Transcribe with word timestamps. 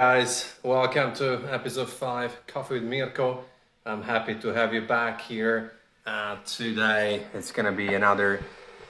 Guys, 0.00 0.54
welcome 0.62 1.12
to 1.14 1.42
episode 1.52 1.90
5 1.90 2.46
Coffee 2.46 2.74
with 2.74 2.84
Mirko. 2.84 3.44
I'm 3.84 4.02
happy 4.02 4.36
to 4.36 4.50
have 4.50 4.72
you 4.72 4.82
back 4.82 5.22
here 5.22 5.72
uh, 6.06 6.36
today. 6.46 7.24
It's 7.34 7.50
gonna 7.50 7.72
be 7.72 7.92
another 7.94 8.44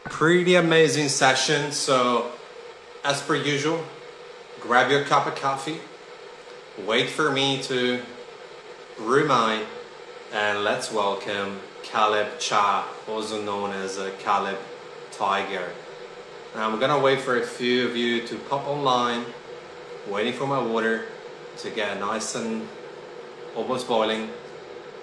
pretty 0.04 0.56
amazing 0.56 1.08
session. 1.08 1.72
So, 1.72 2.30
as 3.06 3.22
per 3.22 3.36
usual, 3.36 3.82
grab 4.60 4.90
your 4.90 5.02
cup 5.04 5.26
of 5.26 5.34
coffee, 5.36 5.80
wait 6.86 7.08
for 7.08 7.32
me 7.32 7.62
to 7.62 8.02
brew 8.98 9.26
mine, 9.26 9.62
and 10.34 10.62
let's 10.62 10.92
welcome 10.92 11.58
Caleb 11.82 12.38
Cha, 12.38 12.86
also 13.08 13.42
known 13.42 13.70
as 13.70 13.96
uh, 13.96 14.10
Caleb 14.18 14.58
Tiger. 15.12 15.70
Now, 16.54 16.70
I'm 16.70 16.78
gonna 16.78 17.00
wait 17.00 17.20
for 17.20 17.40
a 17.40 17.46
few 17.46 17.88
of 17.88 17.96
you 17.96 18.26
to 18.26 18.36
pop 18.40 18.68
online 18.68 19.24
waiting 20.08 20.32
for 20.32 20.46
my 20.46 20.60
water 20.60 21.06
to 21.58 21.70
get 21.70 21.98
nice 22.00 22.34
and 22.34 22.66
almost 23.54 23.86
boiling 23.88 24.30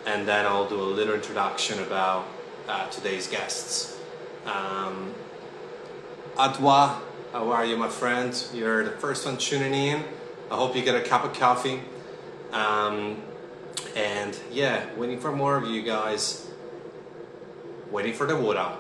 and 0.06 0.28
then 0.28 0.46
I'll 0.46 0.70
do 0.70 0.80
a 0.80 0.84
little 0.84 1.16
introduction 1.16 1.80
about 1.80 2.28
uh, 2.68 2.88
today's 2.90 3.28
guests. 3.28 4.00
Um, 4.46 5.14
Adwa, 6.36 7.00
how 7.32 7.52
are 7.52 7.66
you 7.66 7.76
my 7.76 7.90
friend? 7.90 8.32
You're 8.54 8.84
the 8.84 8.92
first 8.92 9.26
one 9.26 9.38
tuning 9.38 9.74
in. 9.74 10.04
I 10.52 10.56
hope 10.56 10.76
you 10.76 10.84
get 10.84 10.96
a 10.96 11.02
cup 11.02 11.24
of 11.24 11.34
coffee. 11.34 11.82
Um, 12.52 13.24
and 13.96 14.40
yeah, 14.52 14.86
waiting 14.96 15.20
for 15.20 15.32
more 15.32 15.58
of 15.58 15.68
you 15.68 15.82
guys. 15.82 16.48
Waiting 17.90 18.14
for 18.14 18.28
the 18.28 18.36
water. 18.36 18.74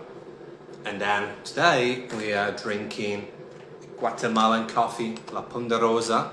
And 0.85 1.01
then 1.01 1.34
today 1.43 2.05
we 2.17 2.34
are 2.34 2.51
drinking 2.51 3.27
Guatemalan 3.98 4.67
coffee, 4.67 5.16
La 5.31 5.41
Ponderosa, 5.41 6.31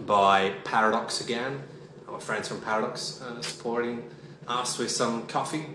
by 0.00 0.50
Paradox 0.64 1.20
again. 1.20 1.62
Our 2.08 2.20
friends 2.20 2.48
from 2.48 2.60
Paradox 2.60 3.22
uh, 3.22 3.40
supporting 3.42 4.08
us 4.46 4.78
with 4.78 4.90
some 4.90 5.26
coffee. 5.26 5.66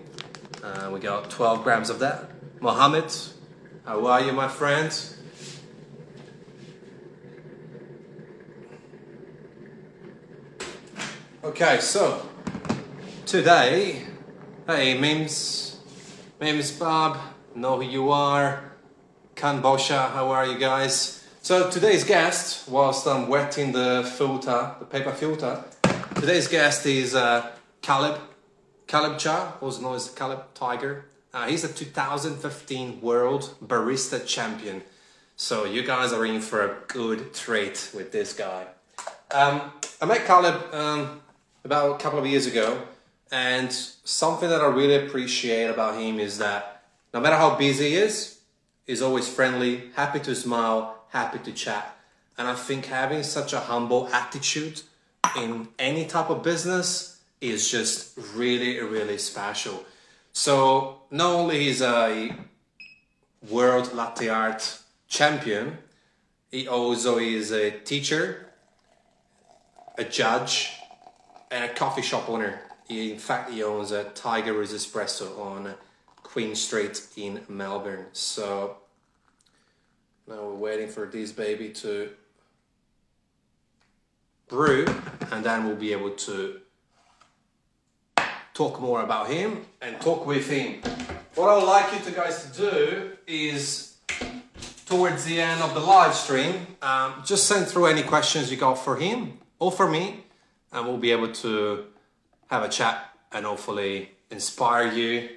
Uh, 0.62 0.90
we 0.92 1.00
got 1.00 1.30
12 1.30 1.64
grams 1.64 1.90
of 1.90 1.98
that. 2.00 2.30
Mohammed, 2.60 3.12
how 3.84 4.06
are 4.06 4.20
you, 4.20 4.32
my 4.32 4.48
friend? 4.48 4.92
Okay, 11.44 11.80
so 11.80 12.24
today, 13.26 14.04
hey, 14.66 14.96
Mims, 14.98 15.80
Mims 16.40 16.70
Bob, 16.70 17.18
know 17.56 17.76
who 17.80 17.82
you 17.82 18.10
are. 18.10 18.72
Kanbosha, 19.34 20.12
how 20.12 20.30
are 20.30 20.46
you 20.46 20.56
guys? 20.56 21.21
So 21.44 21.68
today's 21.68 22.04
guest, 22.04 22.68
whilst 22.68 23.04
I'm 23.04 23.26
wetting 23.26 23.72
the 23.72 24.08
filter, 24.16 24.76
the 24.78 24.84
paper 24.84 25.10
filter, 25.10 25.64
today's 26.14 26.46
guest 26.46 26.86
is 26.86 27.16
uh, 27.16 27.50
Caleb, 27.80 28.20
Caleb 28.86 29.18
Cha, 29.18 29.56
also 29.60 29.82
known 29.82 29.96
as 29.96 30.08
Caleb 30.08 30.44
Tiger. 30.54 31.06
Uh, 31.34 31.48
he's 31.48 31.64
a 31.64 31.72
2015 31.72 33.00
World 33.00 33.56
Barista 33.60 34.24
Champion. 34.24 34.82
So 35.34 35.64
you 35.64 35.82
guys 35.82 36.12
are 36.12 36.24
in 36.24 36.40
for 36.40 36.62
a 36.64 36.76
good 36.86 37.34
treat 37.34 37.90
with 37.92 38.12
this 38.12 38.34
guy. 38.34 38.66
Um, 39.32 39.72
I 40.00 40.04
met 40.04 40.24
Caleb 40.24 40.72
um, 40.72 41.22
about 41.64 41.96
a 41.96 41.98
couple 41.98 42.20
of 42.20 42.26
years 42.28 42.46
ago, 42.46 42.80
and 43.32 43.72
something 43.72 44.48
that 44.48 44.60
I 44.60 44.66
really 44.66 45.06
appreciate 45.06 45.70
about 45.70 46.00
him 46.00 46.20
is 46.20 46.38
that 46.38 46.84
no 47.12 47.18
matter 47.18 47.34
how 47.34 47.56
busy 47.56 47.88
he 47.88 47.94
is, 47.96 48.38
he's 48.86 49.02
always 49.02 49.28
friendly, 49.28 49.90
happy 49.96 50.20
to 50.20 50.36
smile, 50.36 51.01
happy 51.12 51.38
to 51.38 51.52
chat. 51.52 51.96
And 52.38 52.48
I 52.48 52.54
think 52.54 52.86
having 52.86 53.22
such 53.22 53.52
a 53.52 53.60
humble 53.60 54.08
attitude 54.08 54.82
in 55.36 55.68
any 55.78 56.06
type 56.06 56.30
of 56.30 56.42
business 56.42 57.20
is 57.40 57.70
just 57.70 58.18
really, 58.34 58.80
really 58.80 59.18
special. 59.18 59.84
So 60.32 61.02
not 61.10 61.34
only 61.34 61.68
is 61.68 61.82
a 61.82 62.34
world 63.48 63.92
latte 63.92 64.28
art 64.28 64.78
champion, 65.08 65.78
he 66.50 66.66
also 66.66 67.18
is 67.18 67.50
a 67.50 67.70
teacher, 67.70 68.46
a 69.98 70.04
judge, 70.04 70.72
and 71.50 71.64
a 71.64 71.74
coffee 71.74 72.02
shop 72.02 72.28
owner. 72.28 72.60
He, 72.88 73.12
in 73.12 73.18
fact, 73.18 73.50
he 73.50 73.62
owns 73.62 73.90
a 73.90 74.04
Tiger 74.04 74.54
Espresso 74.54 75.38
on 75.38 75.74
Queen 76.22 76.54
Street 76.54 77.06
in 77.16 77.42
Melbourne. 77.48 78.06
So 78.12 78.76
now 80.26 80.36
we're 80.36 80.54
waiting 80.54 80.88
for 80.88 81.06
this 81.06 81.32
baby 81.32 81.70
to 81.70 82.10
brew 84.48 84.86
and 85.30 85.44
then 85.44 85.66
we'll 85.66 85.76
be 85.76 85.92
able 85.92 86.10
to 86.10 86.60
talk 88.54 88.80
more 88.80 89.02
about 89.02 89.28
him 89.28 89.64
and 89.80 90.00
talk 90.00 90.26
with 90.26 90.48
him. 90.48 90.80
What 91.34 91.48
I 91.48 91.56
would 91.56 91.64
like 91.64 91.92
you 91.92 92.00
to 92.00 92.10
guys 92.12 92.50
to 92.50 92.60
do 92.60 93.12
is 93.26 93.96
towards 94.86 95.24
the 95.24 95.40
end 95.40 95.62
of 95.62 95.74
the 95.74 95.80
live 95.80 96.14
stream, 96.14 96.66
um, 96.82 97.14
just 97.24 97.46
send 97.46 97.66
through 97.66 97.86
any 97.86 98.02
questions 98.02 98.50
you 98.50 98.56
got 98.56 98.74
for 98.74 98.96
him 98.96 99.38
or 99.58 99.72
for 99.72 99.88
me 99.88 100.24
and 100.72 100.86
we'll 100.86 100.98
be 100.98 101.10
able 101.10 101.32
to 101.32 101.86
have 102.48 102.62
a 102.62 102.68
chat 102.68 103.08
and 103.32 103.46
hopefully 103.46 104.10
inspire 104.30 104.92
you, 104.92 105.28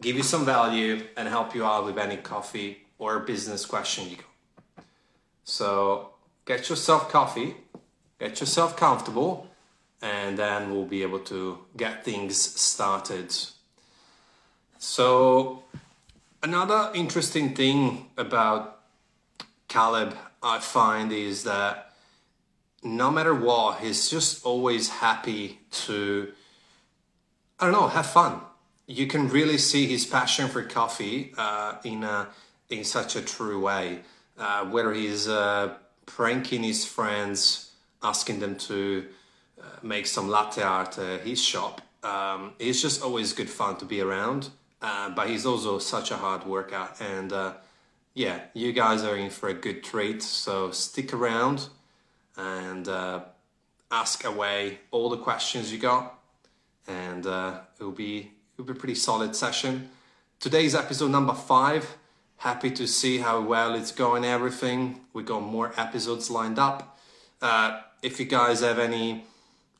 give 0.00 0.16
you 0.16 0.22
some 0.22 0.44
value 0.44 1.02
and 1.16 1.26
help 1.28 1.54
you 1.54 1.64
out 1.64 1.86
with 1.86 1.98
any 1.98 2.18
coffee 2.18 2.87
or 2.98 3.20
business 3.20 3.64
question 3.64 4.08
you 4.10 4.16
got. 4.16 4.84
So 5.44 6.10
get 6.44 6.68
yourself 6.68 7.10
coffee, 7.10 7.56
get 8.18 8.40
yourself 8.40 8.76
comfortable, 8.76 9.48
and 10.02 10.38
then 10.38 10.70
we'll 10.70 10.84
be 10.84 11.02
able 11.02 11.20
to 11.20 11.58
get 11.76 12.04
things 12.04 12.38
started. 12.38 13.34
So, 14.78 15.64
another 16.42 16.90
interesting 16.94 17.54
thing 17.54 18.06
about 18.16 18.80
Caleb, 19.66 20.16
I 20.42 20.60
find, 20.60 21.12
is 21.12 21.44
that 21.44 21.92
no 22.82 23.10
matter 23.10 23.34
what, 23.34 23.80
he's 23.80 24.08
just 24.08 24.46
always 24.46 24.88
happy 24.88 25.58
to, 25.86 26.32
I 27.58 27.64
don't 27.64 27.72
know, 27.72 27.88
have 27.88 28.06
fun. 28.06 28.40
You 28.86 29.06
can 29.06 29.28
really 29.28 29.58
see 29.58 29.86
his 29.86 30.06
passion 30.06 30.48
for 30.48 30.62
coffee 30.62 31.34
uh, 31.36 31.74
in 31.84 32.04
a, 32.04 32.28
in 32.70 32.84
such 32.84 33.16
a 33.16 33.22
true 33.22 33.60
way 33.60 34.00
uh, 34.38 34.64
whether 34.66 34.92
he's 34.92 35.28
uh, 35.28 35.74
pranking 36.06 36.62
his 36.62 36.84
friends, 36.84 37.72
asking 38.02 38.40
them 38.40 38.56
to 38.56 39.06
uh, 39.60 39.64
make 39.82 40.06
some 40.06 40.28
latte 40.28 40.62
art 40.62 40.98
at 40.98 41.22
his 41.22 41.42
shop. 41.42 41.80
Um, 42.04 42.52
just 42.60 43.02
always 43.02 43.32
good 43.32 43.50
fun 43.50 43.76
to 43.78 43.84
be 43.84 44.00
around, 44.00 44.50
uh, 44.80 45.10
but 45.10 45.28
he's 45.28 45.44
also 45.44 45.78
such 45.78 46.10
a 46.10 46.16
hard 46.16 46.46
worker. 46.46 46.88
And 47.00 47.32
uh, 47.32 47.54
yeah, 48.14 48.42
you 48.54 48.72
guys 48.72 49.02
are 49.02 49.16
in 49.16 49.30
for 49.30 49.48
a 49.48 49.54
good 49.54 49.82
treat, 49.82 50.22
so 50.22 50.70
stick 50.70 51.12
around 51.12 51.68
and 52.36 52.86
uh, 52.86 53.22
ask 53.90 54.24
away 54.24 54.78
all 54.92 55.10
the 55.10 55.16
questions 55.16 55.72
you 55.72 55.78
got, 55.78 56.16
and 56.86 57.26
it'll 57.26 57.90
be 57.90 58.30
it'll 58.54 58.66
be 58.66 58.72
a 58.72 58.76
pretty 58.76 58.94
solid 58.94 59.34
session. 59.34 59.90
Today's 60.38 60.76
episode 60.76 61.10
number 61.10 61.34
five 61.34 61.97
Happy 62.38 62.70
to 62.70 62.86
see 62.86 63.18
how 63.18 63.40
well 63.40 63.74
it's 63.74 63.90
going, 63.90 64.24
everything. 64.24 65.00
We 65.12 65.24
got 65.24 65.40
more 65.42 65.72
episodes 65.76 66.30
lined 66.30 66.56
up. 66.56 66.96
Uh, 67.42 67.80
if 68.00 68.20
you 68.20 68.26
guys 68.26 68.60
have 68.60 68.78
any 68.78 69.24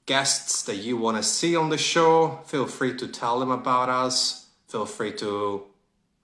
guests 0.07 0.65
that 0.65 0.75
you 0.75 0.97
want 0.97 1.17
to 1.19 1.23
see 1.23 1.55
on 1.55 1.71
the 1.71 1.79
show, 1.79 2.41
feel 2.47 2.67
free 2.67 2.97
to 2.97 3.07
tell 3.07 3.39
them 3.39 3.53
about 3.53 3.89
us. 3.89 4.49
Feel 4.67 4.87
free 4.87 5.13
to 5.13 5.63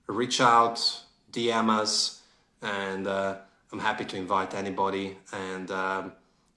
reach 0.08 0.40
out, 0.40 1.04
DM 1.30 1.70
us, 1.70 2.20
and 2.60 3.06
uh, 3.06 3.36
I'm 3.72 3.78
happy 3.78 4.04
to 4.04 4.16
invite 4.16 4.54
anybody. 4.54 5.16
And 5.32 5.70
um, 5.70 6.12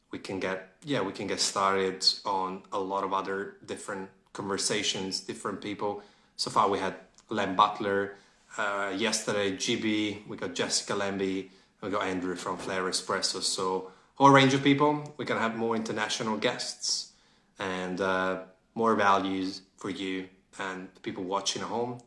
we 0.09 0.17
can 0.17 0.39
get 0.39 0.69
yeah 0.85 1.01
we 1.01 1.13
can 1.13 1.27
get 1.27 1.39
started 1.39 2.03
on 2.25 2.63
a 2.71 2.79
lot 2.79 3.03
of 3.03 3.13
other 3.13 3.57
different 3.67 4.09
conversations, 4.33 5.19
different 5.19 5.61
people. 5.61 6.01
So 6.35 6.49
far 6.49 6.67
we 6.67 6.79
had 6.79 6.95
Len 7.29 7.55
Butler 7.55 8.15
uh, 8.57 8.93
yesterday, 8.95 9.55
GB, 9.55 10.27
we 10.27 10.37
got 10.37 10.55
Jessica 10.55 10.95
Lambie, 10.95 11.51
we 11.81 11.89
got 11.89 12.03
Andrew 12.03 12.35
from 12.35 12.57
Flair 12.57 12.83
Espresso. 12.83 13.41
So, 13.41 13.91
whole 14.15 14.31
range 14.31 14.53
of 14.53 14.63
people. 14.63 15.13
We're 15.17 15.25
gonna 15.25 15.41
have 15.41 15.55
more 15.55 15.75
international 15.75 16.37
guests 16.37 17.11
and 17.59 18.01
uh, 18.01 18.39
more 18.73 18.95
values 18.95 19.61
for 19.77 19.89
you 19.89 20.27
and 20.59 20.89
people 21.03 21.23
watching 21.23 21.61
at 21.61 21.67
home. 21.67 21.99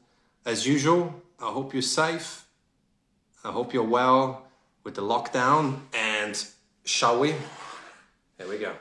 As 0.45 0.67
usual, 0.67 1.23
I 1.41 1.51
hope 1.51 1.73
you're 1.73 1.83
safe. 1.83 2.47
I 3.45 3.53
hope 3.53 3.73
you're 3.73 3.85
well 3.85 4.47
with 4.85 4.95
the 4.95 5.03
lockdown. 5.03 5.81
And 5.95 6.45
shall 6.85 7.21
we? 7.21 7.35
Here 8.39 8.49
we 8.49 8.59
go. 8.59 8.75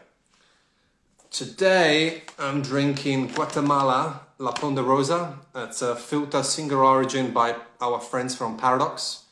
Today, 1.29 2.23
I'm 2.39 2.61
drinking 2.61 3.27
Guatemala 3.27 4.21
La 4.41 4.53
Ponderosa. 4.53 5.37
It's 5.53 5.81
a 5.81 5.97
filter 5.97 6.43
single 6.43 6.79
origin 6.79 7.31
by 7.31 7.57
our 7.81 7.99
friends 7.99 8.35
from 8.35 8.55
Paradox. 8.55 9.25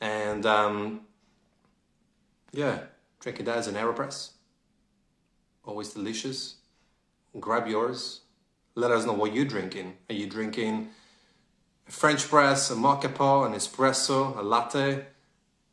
And 0.00 0.46
um, 0.46 1.02
yeah, 2.50 2.84
drink 3.20 3.40
it 3.40 3.48
as 3.48 3.68
an 3.68 3.74
AeroPress. 3.74 4.30
always 5.66 5.90
delicious. 5.90 6.56
Grab 7.38 7.66
yours. 7.66 8.20
Let 8.74 8.90
us 8.90 9.04
know 9.04 9.12
what 9.12 9.34
you're 9.34 9.44
drinking. 9.44 9.98
Are 10.08 10.14
you 10.14 10.26
drinking 10.26 10.88
a 11.86 11.92
French 11.92 12.26
press, 12.26 12.70
a 12.70 12.74
mocha 12.74 13.10
pot, 13.10 13.44
an 13.44 13.52
espresso, 13.52 14.34
a 14.38 14.42
latte? 14.42 15.04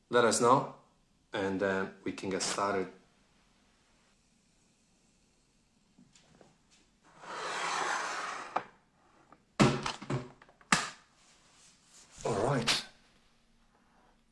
Let 0.09 0.25
us 0.25 0.41
know, 0.41 0.75
and 1.31 1.61
then 1.61 1.91
we 2.03 2.11
can 2.11 2.29
get 2.29 2.43
started. 2.43 2.87
All 12.23 12.35
right. 12.35 12.85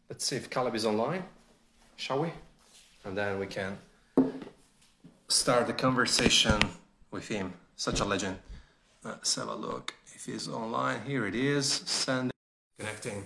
Let's 0.09 0.23
see 0.23 0.35
if 0.35 0.49
Caleb 0.49 0.75
is 0.75 0.85
online, 0.85 1.23
shall 1.95 2.21
we? 2.21 2.29
And 3.03 3.17
then 3.17 3.39
we 3.39 3.47
can 3.47 3.79
start 5.27 5.65
the 5.65 5.73
conversation 5.73 6.59
with 7.09 7.27
him. 7.27 7.53
Such 7.75 7.99
a 7.99 8.05
legend. 8.05 8.37
Let's 9.03 9.33
have 9.35 9.47
a 9.47 9.55
look 9.55 9.95
if 10.13 10.25
he's 10.25 10.47
online. 10.47 11.01
Here 11.07 11.25
it 11.25 11.33
is. 11.33 11.65
Send 11.65 12.31
connecting. 12.77 13.25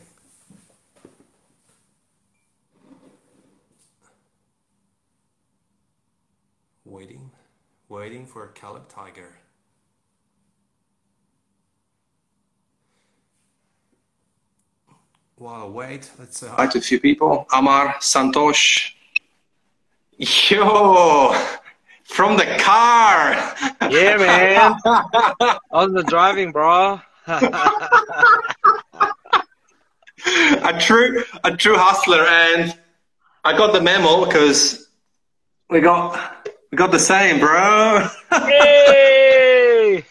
Waiting, 6.85 7.31
waiting 7.89 8.25
for 8.25 8.47
Caleb 8.49 8.87
Tiger. 8.87 9.35
While 15.43 15.63
I 15.63 15.65
wait, 15.65 16.09
let's 16.17 16.37
say 16.37 16.47
hi 16.47 16.67
to 16.67 16.77
a 16.77 16.81
few 16.81 17.01
people. 17.01 17.45
Amar, 17.51 17.95
Santosh. 17.95 18.93
Yo, 20.17 21.35
from 22.05 22.37
the 22.37 22.45
car. 22.61 23.33
Yeah, 23.91 24.15
man. 24.15 24.79
On 25.71 25.91
the 25.93 26.03
driving, 26.03 26.53
bro. 26.53 27.01
a 30.63 30.79
true, 30.79 31.25
a 31.43 31.57
true 31.57 31.75
hustler, 31.75 32.25
and 32.25 32.79
I 33.43 33.57
got 33.57 33.73
the 33.73 33.81
memo 33.81 34.23
because 34.23 34.87
we 35.69 35.81
got 35.81 36.47
we 36.71 36.77
got 36.77 36.93
the 36.93 36.99
same, 36.99 37.41
bro. 37.41 38.07
Yay! 38.47 40.05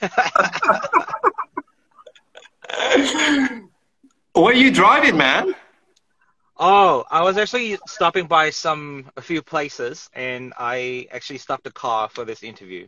Where 4.35 4.55
you 4.55 4.71
driving, 4.71 5.17
man? 5.17 5.55
oh, 6.59 7.05
I 7.11 7.23
was 7.23 7.37
actually 7.37 7.79
stopping 7.87 8.27
by 8.27 8.51
some 8.51 9.11
a 9.17 9.23
few 9.23 9.43
places, 9.43 10.09
and 10.15 10.55
I 10.59 11.07
actually 11.13 11.39
stopped 11.39 11.65
the 11.65 11.73
car 11.73 12.09
for 12.09 12.25
this 12.25 12.43
interview. 12.43 12.87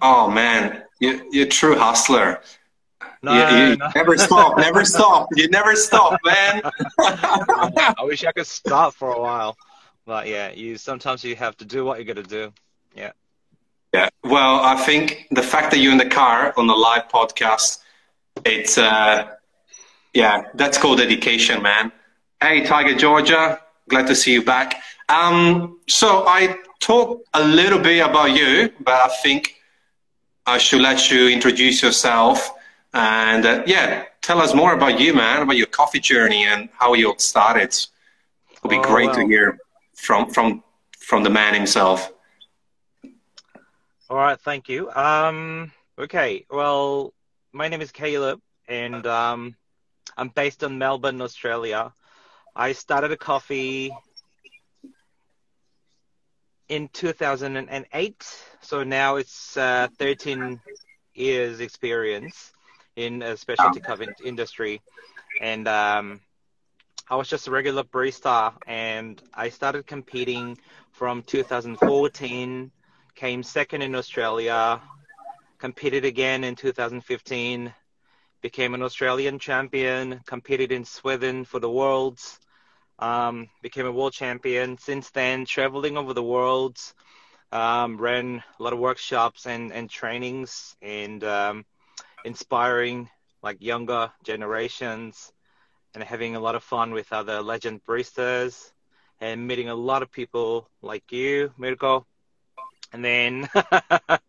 Oh 0.00 0.30
man, 0.30 0.84
you 1.00 1.28
you're 1.32 1.46
a 1.46 1.50
true 1.50 1.76
hustler. 1.76 2.40
No, 3.22 3.32
you, 3.32 3.70
you 3.70 3.76
no. 3.76 3.90
never 3.94 4.16
stop, 4.16 4.56
never 4.58 4.84
stop. 4.96 5.28
You 5.34 5.48
never 5.48 5.74
stop, 5.76 6.18
man. 6.24 6.62
I 6.98 7.94
wish 8.02 8.24
I 8.24 8.32
could 8.32 8.46
stop 8.46 8.94
for 8.94 9.12
a 9.12 9.20
while, 9.20 9.56
but 10.06 10.28
yeah, 10.28 10.50
you 10.52 10.78
sometimes 10.78 11.24
you 11.24 11.36
have 11.36 11.56
to 11.58 11.64
do 11.64 11.84
what 11.84 11.98
you 11.98 12.04
got 12.04 12.16
to 12.16 12.22
do. 12.22 12.52
Yeah. 12.94 13.12
Yeah. 13.92 14.08
Well, 14.22 14.60
I 14.60 14.76
think 14.76 15.26
the 15.30 15.42
fact 15.42 15.70
that 15.72 15.78
you're 15.78 15.92
in 15.92 15.98
the 15.98 16.08
car 16.08 16.52
on 16.56 16.66
the 16.66 16.74
live 16.74 17.08
podcast, 17.08 17.78
it's 18.44 18.78
uh, 18.78 19.30
yeah, 20.14 20.44
that's 20.54 20.78
called 20.78 20.98
dedication, 20.98 21.62
man. 21.62 21.92
Hey, 22.40 22.64
Tiger 22.64 22.94
Georgia, 22.94 23.60
glad 23.88 24.06
to 24.06 24.14
see 24.14 24.32
you 24.32 24.42
back. 24.44 24.82
Um, 25.08 25.78
so 25.88 26.24
I 26.26 26.56
talked 26.80 27.28
a 27.34 27.42
little 27.44 27.78
bit 27.78 28.00
about 28.04 28.32
you, 28.36 28.70
but 28.80 28.94
I 28.94 29.08
think 29.22 29.56
I 30.46 30.58
should 30.58 30.80
let 30.80 31.10
you 31.10 31.28
introduce 31.28 31.82
yourself 31.82 32.50
and 32.94 33.44
uh, 33.44 33.62
yeah, 33.66 34.04
tell 34.22 34.40
us 34.40 34.54
more 34.54 34.72
about 34.74 34.98
you, 34.98 35.12
man, 35.14 35.42
about 35.42 35.56
your 35.56 35.66
coffee 35.66 36.00
journey 36.00 36.44
and 36.44 36.68
how 36.78 36.94
you 36.94 37.14
started. 37.18 37.74
It'll 38.52 38.70
be 38.70 38.76
Oh, 38.76 38.82
great 38.82 39.12
to 39.14 39.26
hear 39.26 39.58
from 39.94 40.30
from 40.30 40.62
from 40.98 41.22
the 41.22 41.30
man 41.30 41.54
himself. 41.54 42.10
All 44.10 44.16
right, 44.16 44.40
thank 44.40 44.68
you. 44.68 44.90
Um, 44.92 45.72
okay, 45.98 46.46
well, 46.50 47.12
my 47.52 47.68
name 47.68 47.80
is 47.82 47.92
Caleb, 47.92 48.40
and 48.66 49.06
um, 49.06 49.54
I'm 50.16 50.28
based 50.28 50.62
in 50.62 50.78
Melbourne, 50.78 51.20
Australia. 51.20 51.92
I 52.54 52.72
started 52.72 53.12
a 53.12 53.16
coffee 53.16 53.92
in 56.68 56.88
2008, 56.92 58.42
so 58.60 58.84
now 58.84 59.16
it's 59.16 59.56
uh, 59.56 59.88
13 59.98 60.60
years 61.14 61.60
experience 61.60 62.52
in 62.96 63.22
a 63.22 63.36
specialty 63.36 63.80
coffee 63.80 64.08
industry, 64.24 64.80
and 65.40 65.66
um, 65.68 66.20
I 67.08 67.16
was 67.16 67.28
just 67.28 67.48
a 67.48 67.50
regular 67.50 67.84
barista, 67.84 68.54
and 68.66 69.22
I 69.32 69.48
started 69.48 69.86
competing 69.86 70.58
from 70.92 71.22
2014 71.22 72.70
came 73.18 73.42
second 73.42 73.82
in 73.82 73.96
Australia, 73.96 74.80
competed 75.58 76.04
again 76.04 76.44
in 76.44 76.54
2015, 76.54 77.74
became 78.40 78.74
an 78.74 78.82
Australian 78.82 79.38
champion, 79.38 80.20
competed 80.26 80.72
in 80.72 80.84
Sweden 80.84 81.44
for 81.44 81.60
the 81.60 81.70
Worlds, 81.70 82.38
um, 82.98 83.48
became 83.62 83.86
a 83.86 83.92
world 83.92 84.12
champion. 84.12 84.78
Since 84.78 85.10
then, 85.10 85.44
traveling 85.44 85.96
over 85.96 86.14
the 86.14 86.22
world, 86.22 86.78
um, 87.52 87.96
ran 87.98 88.42
a 88.58 88.62
lot 88.62 88.72
of 88.72 88.78
workshops 88.78 89.46
and, 89.46 89.72
and 89.72 89.88
trainings 89.88 90.76
and 90.82 91.22
um, 91.24 91.64
inspiring 92.24 93.08
like 93.42 93.62
younger 93.62 94.10
generations 94.24 95.32
and 95.94 96.02
having 96.02 96.36
a 96.36 96.40
lot 96.40 96.54
of 96.54 96.62
fun 96.62 96.92
with 96.92 97.12
other 97.12 97.40
legend 97.40 97.80
baristas 97.84 98.72
and 99.20 99.46
meeting 99.46 99.68
a 99.68 99.74
lot 99.74 100.02
of 100.02 100.10
people 100.10 100.68
like 100.82 101.10
you, 101.12 101.52
Mirko 101.56 102.06
and 102.92 103.04
then 103.04 103.48
and 103.70 104.20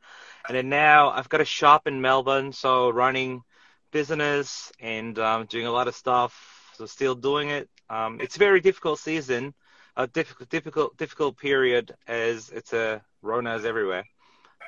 then 0.49 0.69
now 0.69 1.09
I've 1.09 1.29
got 1.29 1.41
a 1.41 1.45
shop 1.45 1.87
in 1.87 2.01
Melbourne, 2.01 2.51
so 2.51 2.89
running 2.89 3.43
business 3.91 4.71
and 4.79 5.17
um, 5.19 5.45
doing 5.45 5.65
a 5.65 5.71
lot 5.71 5.87
of 5.87 5.95
stuff. 5.95 6.73
So 6.75 6.85
still 6.85 7.15
doing 7.15 7.49
it. 7.49 7.69
Um, 7.89 8.19
it's 8.21 8.35
a 8.35 8.39
very 8.39 8.61
difficult 8.61 8.99
season, 8.99 9.53
a 9.97 10.07
difficult, 10.07 10.49
difficult, 10.49 10.97
difficult 10.97 11.37
period 11.37 11.93
as 12.07 12.49
it's 12.51 12.73
a 12.73 13.01
Rona's 13.21 13.65
everywhere, 13.65 14.05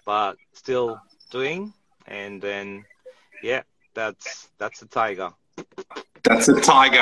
but 0.06 0.36
still 0.54 1.00
doing. 1.30 1.74
And 2.08 2.42
then, 2.42 2.84
yeah, 3.44 3.62
that's 3.94 4.50
that's 4.58 4.82
a 4.82 4.88
tiger. 4.88 5.30
That's 6.24 6.48
a 6.50 6.60
tiger. 6.60 7.02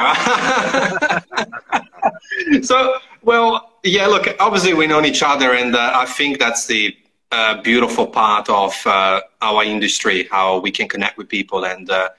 so, 2.63 2.95
well, 3.23 3.73
yeah, 3.83 4.07
look, 4.07 4.27
obviously 4.39 4.73
we 4.73 4.87
know 4.87 5.03
each 5.03 5.23
other, 5.23 5.53
and 5.53 5.75
uh, 5.75 5.91
I 5.95 6.05
think 6.05 6.39
that's 6.39 6.67
the 6.67 6.95
uh, 7.31 7.61
beautiful 7.61 8.07
part 8.07 8.49
of 8.49 8.75
uh, 8.85 9.21
our 9.41 9.63
industry, 9.63 10.27
how 10.31 10.59
we 10.59 10.71
can 10.71 10.87
connect 10.87 11.17
with 11.17 11.29
people. 11.29 11.65
And 11.65 11.89
uh, 11.89 12.09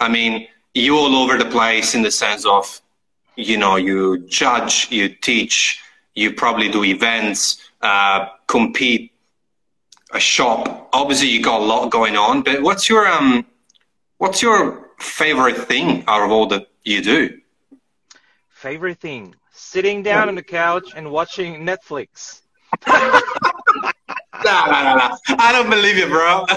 I 0.00 0.08
mean, 0.08 0.48
you 0.74 0.96
all 0.96 1.14
over 1.16 1.38
the 1.38 1.44
place 1.44 1.94
in 1.94 2.02
the 2.02 2.10
sense 2.10 2.44
of, 2.44 2.80
you 3.36 3.56
know, 3.56 3.76
you 3.76 4.26
judge, 4.26 4.88
you 4.90 5.08
teach, 5.08 5.82
you 6.14 6.32
probably 6.32 6.68
do 6.68 6.84
events, 6.84 7.70
uh, 7.80 8.28
compete, 8.46 9.12
a 10.12 10.20
shop. 10.20 10.88
Obviously, 10.92 11.28
you 11.28 11.42
got 11.42 11.60
a 11.60 11.64
lot 11.64 11.90
going 11.90 12.16
on, 12.16 12.42
but 12.42 12.62
what's 12.62 12.88
your 12.88 13.06
um, 13.06 13.44
what's 14.18 14.40
your 14.40 14.90
favorite 14.98 15.56
thing 15.56 16.04
out 16.06 16.22
of 16.22 16.30
all 16.30 16.46
that 16.46 16.68
you 16.84 17.02
do? 17.02 17.40
Favorite 18.48 18.98
thing: 18.98 19.34
sitting 19.52 20.02
down 20.02 20.28
on 20.28 20.34
the 20.34 20.42
couch 20.42 20.92
and 20.96 21.10
watching 21.10 21.66
Netflix. 21.66 22.42
Nah, 24.46 24.66
nah, 24.66 24.94
nah. 24.94 25.16
I 25.38 25.52
don't 25.52 25.70
believe 25.70 25.98
you, 25.98 26.08
bro. 26.08 26.46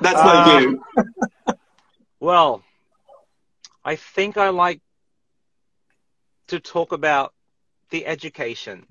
That's 0.00 0.24
not 0.24 0.34
Uh, 0.34 0.44
you. 0.46 0.80
Well, 2.20 2.64
I 3.84 3.96
think 3.96 4.36
I 4.36 4.50
like 4.50 4.80
to 6.48 6.60
talk 6.60 6.92
about 6.92 7.34
the 7.90 8.06
education. 8.06 8.86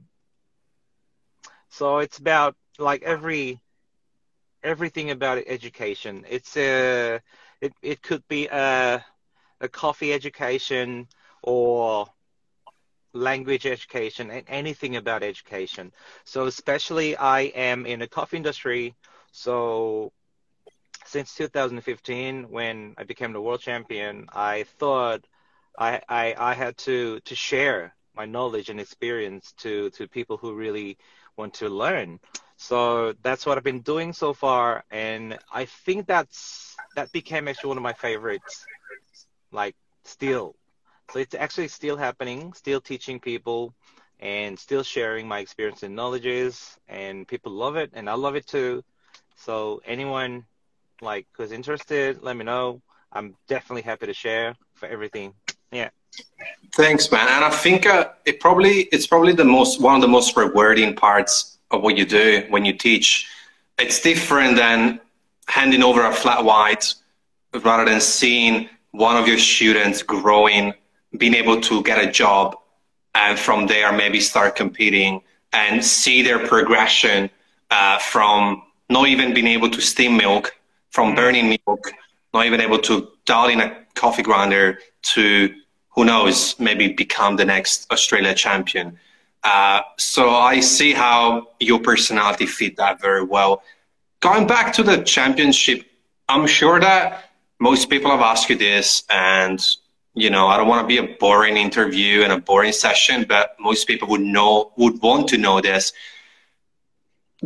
So 1.69 1.99
it's 1.99 2.19
about 2.19 2.55
like 2.79 3.03
every 3.03 3.61
everything 4.63 5.11
about 5.11 5.43
education. 5.47 6.25
It's 6.29 6.57
a 6.57 7.21
it 7.61 7.73
it 7.81 8.01
could 8.01 8.27
be 8.27 8.47
a 8.47 9.03
a 9.61 9.69
coffee 9.69 10.13
education 10.13 11.07
or 11.43 12.07
language 13.13 13.65
education 13.65 14.31
and 14.31 14.43
anything 14.47 14.95
about 14.95 15.23
education. 15.23 15.91
So 16.25 16.45
especially 16.45 17.15
I 17.17 17.41
am 17.41 17.85
in 17.85 17.99
the 17.99 18.07
coffee 18.07 18.37
industry, 18.37 18.95
so 19.31 20.11
since 21.05 21.35
2015 21.35 22.49
when 22.49 22.93
I 22.97 23.03
became 23.03 23.33
the 23.33 23.41
world 23.41 23.61
champion, 23.61 24.27
I 24.33 24.63
thought 24.79 25.25
I, 25.77 26.01
I, 26.07 26.35
I 26.37 26.53
had 26.53 26.77
to, 26.79 27.19
to 27.21 27.35
share 27.35 27.95
my 28.15 28.25
knowledge 28.25 28.69
and 28.69 28.79
experience 28.79 29.53
to, 29.59 29.89
to 29.91 30.07
people 30.07 30.37
who 30.37 30.53
really 30.53 30.97
want 31.37 31.55
to 31.55 31.69
learn. 31.69 32.19
So 32.57 33.13
that's 33.23 33.45
what 33.45 33.57
I've 33.57 33.63
been 33.63 33.81
doing 33.81 34.11
so 34.13 34.33
far, 34.33 34.83
and 34.91 35.39
I 35.51 35.65
think 35.65 36.07
that's 36.07 36.75
that 36.95 37.11
became 37.13 37.47
actually 37.47 37.69
one 37.69 37.77
of 37.77 37.83
my 37.83 37.93
favorites. 37.93 38.67
Like 39.51 39.75
still, 40.03 40.55
so 41.11 41.19
it's 41.19 41.35
actually 41.35 41.67
still 41.67 41.97
happening, 41.97 42.53
still 42.53 42.81
teaching 42.81 43.19
people, 43.19 43.73
and 44.19 44.57
still 44.57 44.83
sharing 44.83 45.27
my 45.27 45.39
experience 45.39 45.83
and 45.83 45.95
knowledges, 45.95 46.77
and 46.87 47.27
people 47.27 47.51
love 47.51 47.75
it, 47.75 47.91
and 47.93 48.09
I 48.09 48.13
love 48.13 48.35
it 48.35 48.45
too. 48.45 48.83
So 49.35 49.81
anyone 49.85 50.45
like 51.01 51.25
who's 51.33 51.51
interested, 51.51 52.21
let 52.21 52.35
me 52.35 52.43
know. 52.43 52.81
I'm 53.11 53.35
definitely 53.47 53.81
happy 53.83 54.05
to 54.05 54.13
share 54.13 54.55
for 54.73 54.87
everything. 54.87 55.33
Yeah. 55.71 55.89
Thanks, 56.75 57.11
man. 57.11 57.27
And 57.27 57.45
I 57.45 57.49
think 57.49 57.85
uh, 57.85 58.09
it 58.25 58.39
probably 58.39 58.81
it's 58.91 59.07
probably 59.07 59.33
the 59.33 59.45
most 59.45 59.81
one 59.81 59.95
of 59.95 60.01
the 60.01 60.07
most 60.07 60.35
rewarding 60.35 60.95
parts 60.95 61.57
of 61.71 61.81
what 61.81 61.97
you 61.97 62.05
do 62.05 62.45
when 62.49 62.65
you 62.65 62.73
teach. 62.73 63.27
It's 63.77 64.01
different 64.01 64.57
than 64.57 64.99
handing 65.47 65.83
over 65.83 66.05
a 66.05 66.13
flat 66.13 66.43
white 66.43 66.93
rather 67.63 67.85
than 67.85 68.01
seeing 68.01 68.69
one 68.91 69.15
of 69.17 69.27
your 69.27 69.37
students 69.37 70.03
growing, 70.03 70.73
being 71.17 71.33
able 71.33 71.59
to 71.61 71.81
get 71.83 71.97
a 72.03 72.11
job, 72.11 72.55
and 73.15 73.37
from 73.37 73.67
there 73.67 73.91
maybe 73.91 74.19
start 74.19 74.55
competing 74.55 75.21
and 75.53 75.83
see 75.83 76.21
their 76.21 76.45
progression 76.47 77.29
uh, 77.71 77.97
from 77.99 78.63
not 78.89 79.07
even 79.07 79.33
being 79.33 79.47
able 79.47 79.69
to 79.69 79.81
steam 79.81 80.17
milk, 80.17 80.55
from 80.91 81.15
burning 81.15 81.49
milk, 81.49 81.91
not 82.33 82.45
even 82.45 82.61
able 82.61 82.79
to 82.79 83.09
dial 83.25 83.49
in 83.49 83.59
a 83.59 83.75
coffee 83.95 84.23
grinder 84.23 84.79
to 85.01 85.53
who 85.89 86.05
knows, 86.05 86.57
maybe 86.59 86.93
become 86.93 87.35
the 87.35 87.45
next 87.45 87.91
Australia 87.91 88.33
champion. 88.33 88.97
Uh, 89.43 89.81
so 89.97 90.29
I 90.29 90.59
see 90.59 90.93
how 90.93 91.47
your 91.59 91.79
personality 91.79 92.45
fit 92.45 92.77
that 92.77 93.01
very 93.01 93.23
well. 93.23 93.63
Going 94.19 94.47
back 94.47 94.73
to 94.73 94.83
the 94.83 95.01
championship, 95.03 95.85
I'm 96.27 96.45
sure 96.45 96.79
that 96.79 97.31
most 97.59 97.89
people 97.89 98.11
have 98.11 98.21
asked 98.21 98.49
you 98.49 98.55
this, 98.55 99.03
and 99.09 99.59
you 100.13 100.29
know, 100.29 100.47
I 100.47 100.57
don't 100.57 100.67
want 100.67 100.81
to 100.81 100.87
be 100.87 100.97
a 100.97 101.15
boring 101.17 101.57
interview 101.57 102.23
and 102.23 102.31
a 102.31 102.39
boring 102.39 102.71
session, 102.71 103.25
but 103.27 103.55
most 103.59 103.87
people 103.87 104.07
would 104.09 104.21
know, 104.21 104.71
would 104.77 105.01
want 105.01 105.29
to 105.29 105.37
know 105.37 105.61
this. 105.61 105.93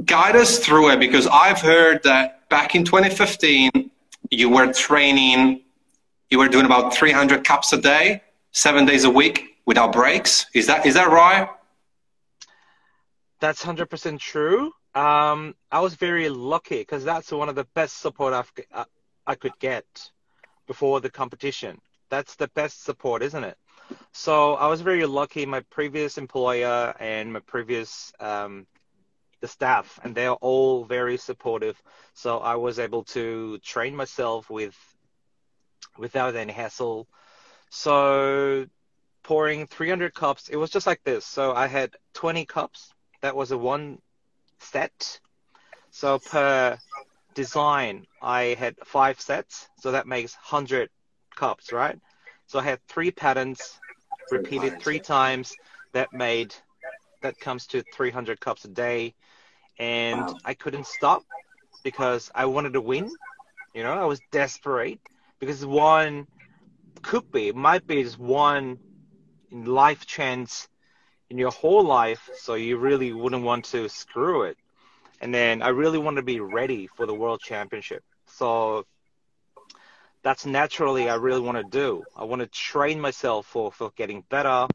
Guide 0.06 0.36
us 0.36 0.60
through 0.60 0.92
it 0.92 1.00
because 1.00 1.28
I've 1.28 1.62
heard 1.62 2.02
that 2.04 2.50
back 2.50 2.74
in 2.74 2.84
2015, 2.84 3.92
you 4.32 4.50
were 4.50 4.72
training, 4.74 5.62
you 6.30 6.40
were 6.40 6.48
doing 6.48 6.66
about 6.66 6.96
300 6.96 7.44
cups 7.44 7.74
a 7.74 7.82
day, 7.82 8.24
seven 8.52 8.86
days 8.86 9.04
a 9.04 9.10
week 9.10 9.58
without 9.66 9.92
breaks. 9.92 10.48
Is 10.54 10.68
that 10.68 10.86
is 10.86 10.96
that 10.96 11.10
right? 11.10 11.48
That's 13.40 13.64
100% 13.64 14.20
true. 14.20 14.72
Um, 14.96 15.56
I 15.72 15.82
was 15.82 15.96
very 15.96 16.30
lucky 16.30 16.78
because 16.78 17.04
that's 17.04 17.32
one 17.32 17.50
of 17.50 17.56
the 17.56 17.66
best 17.74 18.00
support 18.00 18.34
I've, 18.34 18.52
uh, 18.72 18.86
I 19.28 19.36
could 19.36 19.58
get 19.60 19.86
before 20.66 21.02
the 21.02 21.10
competition. 21.10 21.82
That's 22.14 22.36
the 22.36 22.48
best 22.50 22.84
support, 22.84 23.24
isn't 23.24 23.44
it? 23.44 23.58
So 24.12 24.54
I 24.54 24.68
was 24.68 24.82
very 24.82 25.04
lucky. 25.08 25.48
My 25.48 25.62
previous 25.62 26.20
employer 26.20 26.94
and 27.00 27.34
my 27.34 27.40
previous 27.40 28.14
um, 28.20 28.68
the 29.42 29.48
staff, 29.48 30.00
and 30.04 30.14
they're 30.14 30.40
all 30.50 30.86
very 30.86 31.18
supportive. 31.18 31.76
So 32.14 32.38
I 32.38 32.54
was 32.58 32.78
able 32.78 33.04
to 33.16 33.58
train 33.64 33.96
myself 33.96 34.48
with 34.52 34.76
without 35.98 36.36
any 36.36 36.54
hassle. 36.54 37.08
So 37.72 38.68
pouring 39.24 39.66
300 39.66 40.14
cups, 40.14 40.50
it 40.50 40.58
was 40.58 40.70
just 40.70 40.86
like 40.86 41.04
this. 41.04 41.26
So 41.26 41.56
I 41.56 41.66
had 41.66 41.96
20 42.14 42.46
cups 42.46 42.94
that 43.22 43.36
was 43.36 43.50
a 43.50 43.58
one 43.58 43.98
set. 44.60 45.20
So 45.90 46.20
per 46.20 46.78
design, 47.34 48.06
I 48.22 48.56
had 48.60 48.76
five 48.86 49.20
sets. 49.20 49.68
So 49.80 49.94
that 49.94 50.06
makes 50.06 50.36
100 50.36 50.92
cups, 51.36 51.72
right? 51.72 52.00
So 52.48 52.60
I 52.60 52.64
had 52.64 52.80
three 52.88 53.12
patterns 53.12 53.80
repeated 54.32 54.82
three 54.82 55.00
times. 55.00 55.56
That 55.94 56.12
made, 56.12 56.56
that 57.22 57.40
comes 57.40 57.68
to 57.68 57.84
300 57.94 58.40
cups 58.40 58.66
a 58.66 58.68
day. 58.68 59.14
And 59.78 60.22
wow. 60.22 60.38
I 60.44 60.54
couldn't 60.54 60.88
stop 60.88 61.24
because 61.84 62.32
I 62.34 62.46
wanted 62.46 62.74
to 62.74 62.82
win. 62.82 63.12
You 63.74 63.84
know, 63.84 63.94
I 63.94 64.06
was 64.06 64.20
desperate 64.32 65.00
because 65.40 65.66
one 65.66 66.28
could 67.02 67.32
be, 67.32 67.52
might 67.52 67.86
be 67.86 68.04
just 68.04 68.20
one 68.20 68.80
life 69.52 70.06
chance 70.06 70.68
in 71.30 71.38
your 71.38 71.52
whole 71.52 71.84
life, 71.84 72.30
so 72.38 72.56
you 72.56 72.78
really 72.78 73.14
wouldn't 73.14 73.44
want 73.44 73.66
to 73.66 73.90
screw 73.90 74.44
it. 74.44 74.58
And 75.22 75.34
then 75.34 75.62
I 75.62 75.70
really 75.70 75.98
want 75.98 76.18
to 76.18 76.24
be 76.24 76.40
ready 76.40 76.88
for 76.88 77.06
the 77.06 77.14
world 77.14 77.40
championship. 77.40 78.04
So 78.28 78.86
that's 80.24 80.46
naturally 80.46 81.10
I 81.10 81.16
really 81.16 81.42
want 81.42 81.58
to 81.58 81.64
do. 81.64 82.04
I 82.16 82.24
want 82.24 82.42
to 82.42 82.48
train 82.48 83.00
myself 83.00 83.46
for, 83.46 83.72
for 83.72 83.92
getting 83.96 84.24
better. 84.30 84.68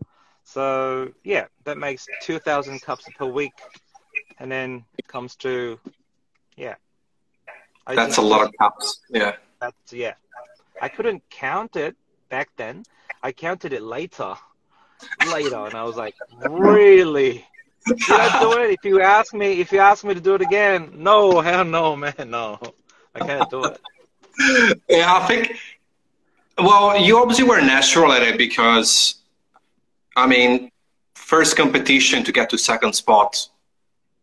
So 0.44 1.12
yeah, 1.24 1.46
that 1.64 1.78
makes 1.78 2.06
2,000 2.22 2.80
cups 2.82 3.06
per 3.16 3.26
week. 3.26 3.52
And 4.38 4.50
then 4.50 4.84
it 4.96 5.08
comes 5.08 5.34
to, 5.36 5.80
yeah. 6.56 6.76
I 7.86 7.94
that's 7.94 8.16
just, 8.16 8.18
a 8.18 8.22
lot 8.22 8.46
of 8.46 8.52
cups. 8.58 9.00
Yeah. 9.10 9.36
That's, 9.60 9.92
yeah. 9.92 10.14
I 10.80 10.88
couldn't 10.88 11.22
count 11.30 11.76
it 11.76 11.96
back 12.28 12.50
then. 12.56 12.84
I 13.22 13.32
counted 13.32 13.72
it 13.72 13.82
later 13.82 14.36
later, 15.30 15.56
and 15.56 15.74
I 15.74 15.84
was 15.84 15.96
like, 15.96 16.14
really? 16.48 17.46
Should 17.86 18.20
I 18.20 18.40
do 18.40 18.52
it? 18.60 18.70
If 18.70 18.84
you 18.84 19.00
ask 19.00 19.32
me, 19.32 19.60
if 19.60 19.72
you 19.72 19.78
ask 19.78 20.04
me 20.04 20.14
to 20.14 20.20
do 20.20 20.34
it 20.34 20.42
again, 20.42 20.92
no, 20.96 21.40
hell 21.40 21.64
no, 21.64 21.96
man, 21.96 22.14
no, 22.26 22.58
I 23.14 23.20
can't 23.20 23.50
do 23.50 23.64
it. 23.64 23.80
Yeah, 24.88 25.14
I 25.14 25.26
think. 25.26 25.56
Well, 26.58 27.00
you 27.00 27.18
obviously 27.18 27.44
were 27.44 27.60
natural 27.60 28.12
at 28.12 28.22
it 28.22 28.36
because, 28.36 29.16
I 30.16 30.26
mean, 30.26 30.70
first 31.14 31.56
competition 31.56 32.24
to 32.24 32.32
get 32.32 32.50
to 32.50 32.58
second 32.58 32.94
spot, 32.94 33.48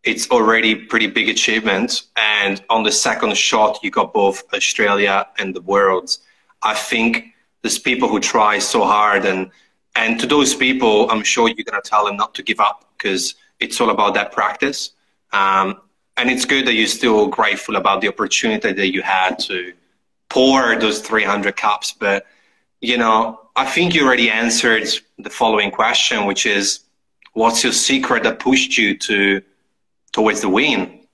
it's 0.04 0.30
already 0.30 0.74
pretty 0.74 1.06
big 1.06 1.28
achievement. 1.28 2.02
And 2.16 2.62
on 2.68 2.82
the 2.82 2.92
second 2.92 3.36
shot, 3.36 3.78
you 3.82 3.90
got 3.90 4.12
both 4.12 4.42
Australia 4.54 5.26
and 5.38 5.54
the 5.54 5.62
world. 5.62 6.18
I 6.62 6.74
think 6.74 7.34
there's 7.62 7.78
people 7.78 8.08
who 8.08 8.20
try 8.20 8.58
so 8.58 8.84
hard 8.84 9.24
and 9.24 9.50
and 9.96 10.20
to 10.20 10.26
those 10.26 10.54
people, 10.54 11.10
I'm 11.10 11.22
sure 11.22 11.48
you're 11.48 11.64
to 11.64 11.80
tell 11.82 12.04
them 12.04 12.18
not 12.18 12.34
to 12.34 12.42
give 12.42 12.60
up 12.60 12.84
because 12.98 13.34
it's 13.60 13.80
all 13.80 13.88
about 13.88 14.12
that 14.12 14.30
practice. 14.30 14.90
Um, 15.32 15.80
and 16.18 16.30
it's 16.30 16.44
good 16.44 16.66
that 16.66 16.74
you're 16.74 16.86
still 16.86 17.28
grateful 17.28 17.76
about 17.76 18.02
the 18.02 18.08
opportunity 18.08 18.72
that 18.72 18.92
you 18.92 19.00
had 19.00 19.38
to 19.38 19.72
pour 20.28 20.76
those 20.76 21.00
300 21.00 21.56
cups. 21.56 21.92
But, 21.92 22.26
you 22.80 22.98
know, 22.98 23.40
I 23.54 23.64
think 23.64 23.94
you 23.94 24.04
already 24.04 24.30
answered 24.30 24.88
the 25.18 25.30
following 25.30 25.70
question, 25.70 26.26
which 26.26 26.46
is 26.46 26.80
what's 27.32 27.62
your 27.64 27.72
secret 27.72 28.22
that 28.24 28.38
pushed 28.38 28.76
you 28.76 28.96
to 28.98 29.42
towards 30.12 30.40
the 30.40 30.48
win? 30.48 31.06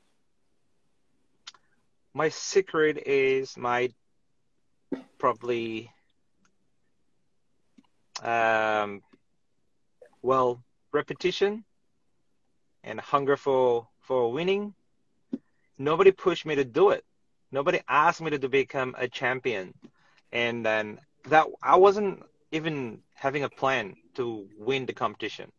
My 2.14 2.28
secret 2.28 3.07
is 3.07 3.57
my 3.57 3.90
probably 5.19 5.90
um, 8.23 9.02
well, 10.23 10.62
repetition 10.92 11.64
and 12.85 13.00
hunger 13.00 13.37
for 13.37 13.88
for 14.00 14.33
winning. 14.33 14.75
Nobody 15.78 16.12
pushed 16.12 16.47
me 16.47 16.54
to 16.54 16.64
do 16.64 16.90
it. 16.90 17.04
Nobody 17.52 17.80
asked 17.88 18.23
me 18.23 18.30
to 18.30 18.49
become 18.49 18.94
a 18.99 19.09
champion, 19.09 19.75
and 20.32 20.64
then 20.66 20.99
that 21.26 21.47
I 21.62 21.76
wasn't 21.76 22.25
even 22.50 23.02
having 23.14 23.44
a 23.44 23.49
plan 23.50 23.97
to 24.14 24.49
win 24.59 24.87
the 24.87 24.94
competition. 24.94 25.52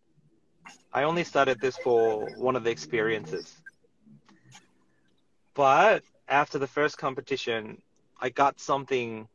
I 0.93 1.03
only 1.03 1.23
started 1.23 1.61
this 1.61 1.77
for 1.77 2.27
one 2.31 2.55
of 2.55 2.63
the 2.63 2.71
experiences. 2.71 3.61
But 5.55 6.03
after 6.27 6.59
the 6.59 6.67
first 6.67 6.97
competition, 6.97 7.81
I 8.19 8.29
got 8.29 8.59
something 8.59 9.27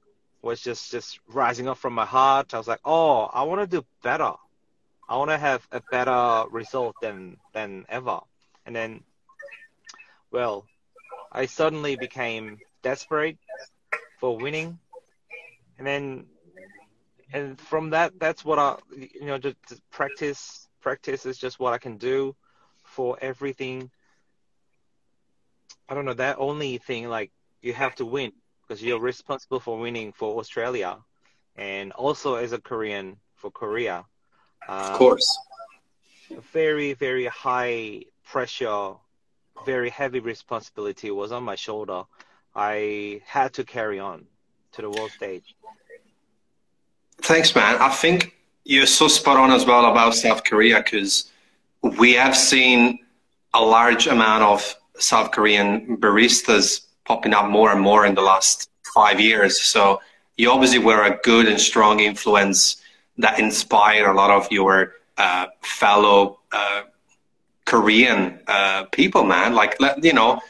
was 0.43 0.61
just 0.61 0.91
just 0.91 1.21
rising 1.29 1.69
up 1.69 1.79
from 1.79 1.95
my 1.95 2.07
heart. 2.07 2.55
I 2.55 2.59
was 2.59 2.69
like, 2.69 2.81
oh, 2.85 3.23
I 3.33 3.43
want 3.45 3.61
to 3.63 3.67
do 3.67 3.87
better. 4.03 4.33
I 5.09 5.17
want 5.17 5.31
to 5.31 5.39
have 5.39 5.67
a 5.73 5.81
better 5.91 6.45
result 6.51 6.97
than 7.01 7.37
than 7.53 7.87
ever. 7.89 8.21
And 8.67 8.75
then, 8.77 9.05
well, 10.31 10.67
I 11.31 11.47
suddenly 11.47 11.97
became 11.97 12.59
desperate 12.83 13.39
for 14.21 14.37
winning, 14.37 14.79
and 15.79 15.87
then, 15.87 16.27
and 17.33 17.61
from 17.61 17.91
that, 17.91 18.19
that's 18.19 18.45
what 18.45 18.59
I, 18.59 18.77
you 18.97 19.27
know, 19.27 19.39
just, 19.39 19.57
practice. 19.91 20.65
Practice 20.81 21.27
is 21.27 21.37
just 21.37 21.59
what 21.59 21.75
I 21.75 21.79
can 21.79 21.99
do 21.99 22.37
for 22.85 23.19
everything. 23.21 23.91
I 25.89 25.95
don't 25.95 26.05
know 26.05 26.15
that 26.15 26.37
only 26.39 26.79
thing 26.79 27.09
like 27.09 27.33
you 27.63 27.73
have 27.73 27.95
to 27.97 28.07
win 28.07 28.33
because 28.63 28.83
you're 28.83 29.01
responsible 29.01 29.61
for 29.61 29.79
winning 29.79 30.13
for 30.13 30.39
Australia 30.39 30.99
and 31.57 31.93
also 31.93 32.37
as 32.37 32.53
a 32.53 32.61
Korean 32.61 33.17
for 33.35 33.51
Korea. 33.51 34.05
Um, 34.69 34.79
of 34.79 34.93
course. 34.99 35.39
Very, 36.53 36.93
very 36.93 37.27
high 37.27 38.05
pressure, 38.25 38.95
very 39.65 39.91
heavy 39.91 40.21
responsibility 40.21 41.11
was 41.11 41.33
on 41.33 41.43
my 41.43 41.55
shoulder. 41.55 42.05
I 42.55 43.21
had 43.27 43.53
to 43.55 43.65
carry 43.65 43.99
on 43.99 44.27
to 44.73 44.83
the 44.83 44.91
world 44.91 45.11
stage. 45.11 45.55
Thanks, 47.23 47.55
man. 47.55 47.77
I 47.81 47.91
think 47.91 48.35
you're 48.65 48.87
so 48.87 49.09
spot 49.09 49.37
on 49.37 49.51
as 49.51 49.65
well 49.65 49.91
about 49.91 50.15
South 50.15 50.45
Korea 50.45 50.83
because 50.83 51.31
we 51.83 52.13
have 52.15 52.37
seen 52.37 53.01
a 53.55 53.63
large 53.63 54.07
amount 54.07 54.43
of 54.43 54.75
South 54.99 55.31
Korean 55.31 55.97
baristas 55.97 56.83
popping 57.05 57.33
up 57.33 57.49
more 57.49 57.73
and 57.73 57.81
more 57.81 58.05
in 58.07 58.15
the 58.15 58.23
last 58.23 58.69
five 58.95 59.21
years. 59.21 59.61
So 59.61 60.01
you 60.37 60.51
obviously 60.51 60.79
were 60.79 61.05
a 61.05 61.19
good 61.23 61.49
and 61.49 61.61
strong 61.61 62.01
influence 62.01 62.77
that 63.17 63.39
inspired 63.39 64.09
a 64.09 64.13
lot 64.13 64.31
of 64.31 64.51
your 64.53 64.95
uh, 65.17 65.47
fellow 65.63 66.39
uh, 66.53 66.83
Korean 67.69 68.41
uh, 68.47 68.85
people, 68.85 69.25
man. 69.25 69.55
Like 69.55 69.77
you 70.03 70.15
know, 70.15 70.41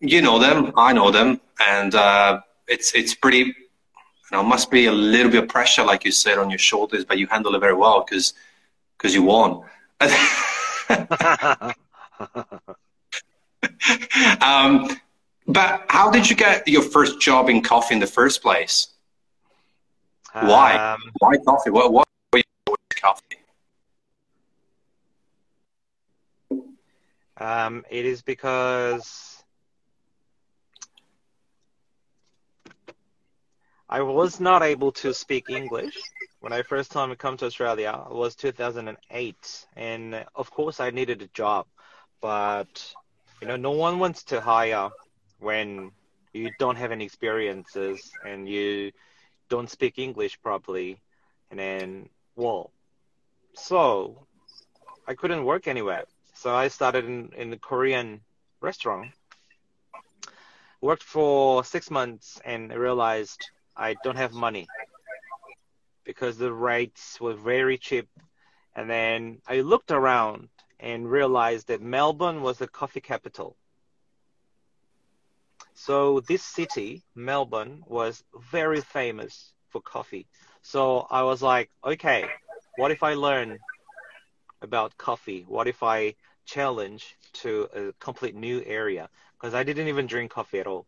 you 0.00 0.20
know 0.20 0.38
them, 0.38 0.72
I 0.76 0.92
know 0.92 1.10
them, 1.10 1.40
and 1.66 1.94
uh, 1.94 2.40
it's 2.68 2.94
it's 2.94 3.14
pretty. 3.14 3.38
You 3.38 4.36
know, 4.36 4.42
must 4.44 4.70
be 4.70 4.86
a 4.86 4.92
little 4.92 5.32
bit 5.32 5.42
of 5.42 5.48
pressure, 5.48 5.82
like 5.82 6.04
you 6.04 6.12
said, 6.12 6.38
on 6.38 6.50
your 6.50 6.58
shoulders, 6.58 7.04
but 7.04 7.18
you 7.18 7.26
handle 7.26 7.54
it 7.56 7.58
very 7.58 7.74
well 7.74 8.04
because 8.04 8.34
because 8.96 9.14
you 9.14 9.22
won. 9.22 9.62
um, 14.40 14.88
but 15.46 15.84
how 15.88 16.10
did 16.10 16.28
you 16.28 16.36
get 16.36 16.68
your 16.68 16.82
first 16.82 17.20
job 17.20 17.48
in 17.48 17.62
coffee 17.62 17.94
in 17.94 18.00
the 18.00 18.06
first 18.06 18.42
place? 18.42 18.88
Why? 20.32 20.76
Um, 20.76 21.00
Why 21.18 21.36
coffee? 21.38 21.70
What? 21.70 21.92
What? 21.92 22.06
Coffee. 22.94 23.39
Um, 27.40 27.86
it 27.88 28.04
is 28.04 28.20
because 28.20 29.42
I 33.88 34.02
was 34.02 34.40
not 34.40 34.62
able 34.62 34.92
to 34.92 35.14
speak 35.14 35.48
English 35.48 35.96
when 36.40 36.52
I 36.52 36.60
first 36.60 36.92
time 36.92 37.14
come 37.16 37.38
to 37.38 37.46
Australia. 37.46 38.04
It 38.10 38.14
was 38.14 38.34
2008, 38.34 39.66
and 39.74 40.26
of 40.34 40.50
course 40.50 40.80
I 40.80 40.90
needed 40.90 41.22
a 41.22 41.28
job, 41.28 41.66
but 42.20 42.94
you 43.40 43.48
know 43.48 43.56
no 43.56 43.70
one 43.70 43.98
wants 43.98 44.22
to 44.24 44.42
hire 44.42 44.90
when 45.38 45.92
you 46.34 46.50
don't 46.58 46.76
have 46.76 46.92
any 46.92 47.06
experiences 47.06 48.12
and 48.26 48.46
you 48.46 48.92
don't 49.48 49.70
speak 49.70 49.98
English 49.98 50.38
properly, 50.42 51.00
and 51.50 51.58
then 51.58 52.10
well, 52.36 52.70
so 53.54 54.26
I 55.08 55.14
couldn't 55.14 55.46
work 55.46 55.66
anywhere. 55.66 56.04
So 56.40 56.54
I 56.54 56.68
started 56.68 57.04
in, 57.04 57.28
in 57.36 57.50
the 57.50 57.58
Korean 57.58 58.22
restaurant. 58.62 59.10
Worked 60.80 61.02
for 61.02 61.62
six 61.64 61.90
months 61.90 62.40
and 62.46 62.72
realized 62.72 63.50
I 63.76 63.92
don't 64.02 64.16
have 64.16 64.32
money 64.32 64.66
because 66.02 66.38
the 66.38 66.50
rates 66.50 67.20
were 67.20 67.34
very 67.34 67.76
cheap. 67.76 68.08
And 68.74 68.88
then 68.88 69.42
I 69.46 69.60
looked 69.60 69.90
around 69.90 70.48
and 70.78 71.10
realized 71.10 71.66
that 71.66 71.82
Melbourne 71.82 72.40
was 72.40 72.56
the 72.56 72.68
coffee 72.68 73.02
capital. 73.02 73.54
So 75.74 76.20
this 76.20 76.42
city, 76.42 77.02
Melbourne, 77.14 77.82
was 77.86 78.24
very 78.50 78.80
famous 78.80 79.52
for 79.68 79.82
coffee. 79.82 80.26
So 80.62 81.06
I 81.10 81.22
was 81.22 81.42
like, 81.42 81.68
okay, 81.84 82.24
what 82.78 82.90
if 82.90 83.02
I 83.02 83.12
learn 83.12 83.58
about 84.62 84.96
coffee? 84.96 85.44
What 85.46 85.68
if 85.68 85.82
I 85.82 86.14
challenge 86.50 87.16
to 87.32 87.68
a 87.74 87.92
complete 88.04 88.34
new 88.34 88.62
area 88.66 89.08
because 89.34 89.54
I 89.54 89.62
didn't 89.62 89.88
even 89.88 90.06
drink 90.06 90.32
coffee 90.32 90.60
at 90.60 90.66
all. 90.66 90.86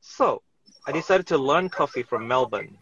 So 0.00 0.42
I 0.86 0.92
decided 0.92 1.26
to 1.28 1.38
learn 1.38 1.68
coffee 1.68 2.02
from 2.02 2.28
Melbourne 2.28 2.78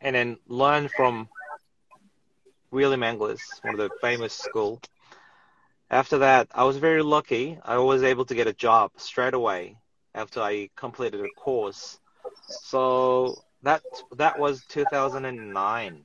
and 0.00 0.14
then 0.14 0.38
learn 0.46 0.88
from 0.88 1.28
William 2.70 3.00
Angliss, 3.00 3.40
one 3.62 3.74
of 3.74 3.80
the 3.80 3.90
famous 4.00 4.34
school. 4.34 4.80
After 5.90 6.18
that, 6.18 6.48
I 6.52 6.64
was 6.64 6.76
very 6.76 7.02
lucky. 7.02 7.58
I 7.64 7.78
was 7.78 8.02
able 8.02 8.24
to 8.26 8.34
get 8.34 8.46
a 8.46 8.52
job 8.52 8.90
straight 8.96 9.34
away 9.34 9.76
after 10.14 10.40
I 10.40 10.68
completed 10.76 11.24
a 11.24 11.28
course. 11.40 11.98
So 12.48 13.42
that 13.62 13.82
that 14.16 14.38
was 14.38 14.64
2009. 14.68 16.04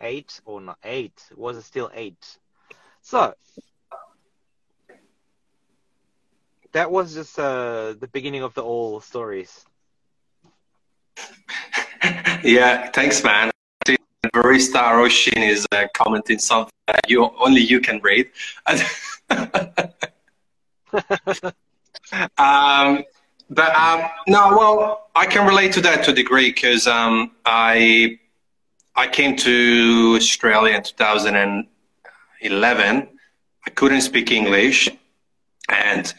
Eight 0.00 0.40
or 0.44 0.60
not 0.60 0.78
eight? 0.82 1.22
Was 1.36 1.56
it 1.56 1.62
still 1.62 1.90
eight? 1.94 2.38
So 3.04 3.34
that 6.72 6.90
was 6.90 7.14
just 7.14 7.38
uh, 7.38 7.92
the 8.00 8.08
beginning 8.10 8.42
of 8.42 8.54
the 8.54 8.64
all 8.64 9.00
stories. 9.00 9.66
yeah, 12.42 12.90
thanks, 12.92 13.22
man. 13.22 13.50
Barista 14.34 14.90
Roshin 14.96 15.46
is 15.46 15.66
uh, 15.72 15.86
commenting 15.94 16.38
something 16.38 16.72
that 16.86 17.02
you 17.06 17.30
only 17.38 17.60
you 17.60 17.78
can 17.78 18.00
read. 18.02 18.30
um, 22.38 23.04
but 23.50 23.74
um, 23.76 24.02
no, 24.26 24.56
well, 24.56 25.10
I 25.14 25.26
can 25.26 25.46
relate 25.46 25.72
to 25.74 25.82
that 25.82 26.04
to 26.04 26.12
a 26.12 26.14
degree 26.14 26.52
because 26.52 26.86
um, 26.86 27.32
I 27.44 28.18
I 28.96 29.08
came 29.08 29.36
to 29.36 30.14
Australia 30.16 30.74
in 30.74 30.82
2000 30.82 31.36
and 31.36 31.66
11, 32.44 33.08
I 33.66 33.70
couldn't 33.70 34.02
speak 34.02 34.30
English, 34.30 34.90
and 35.68 36.14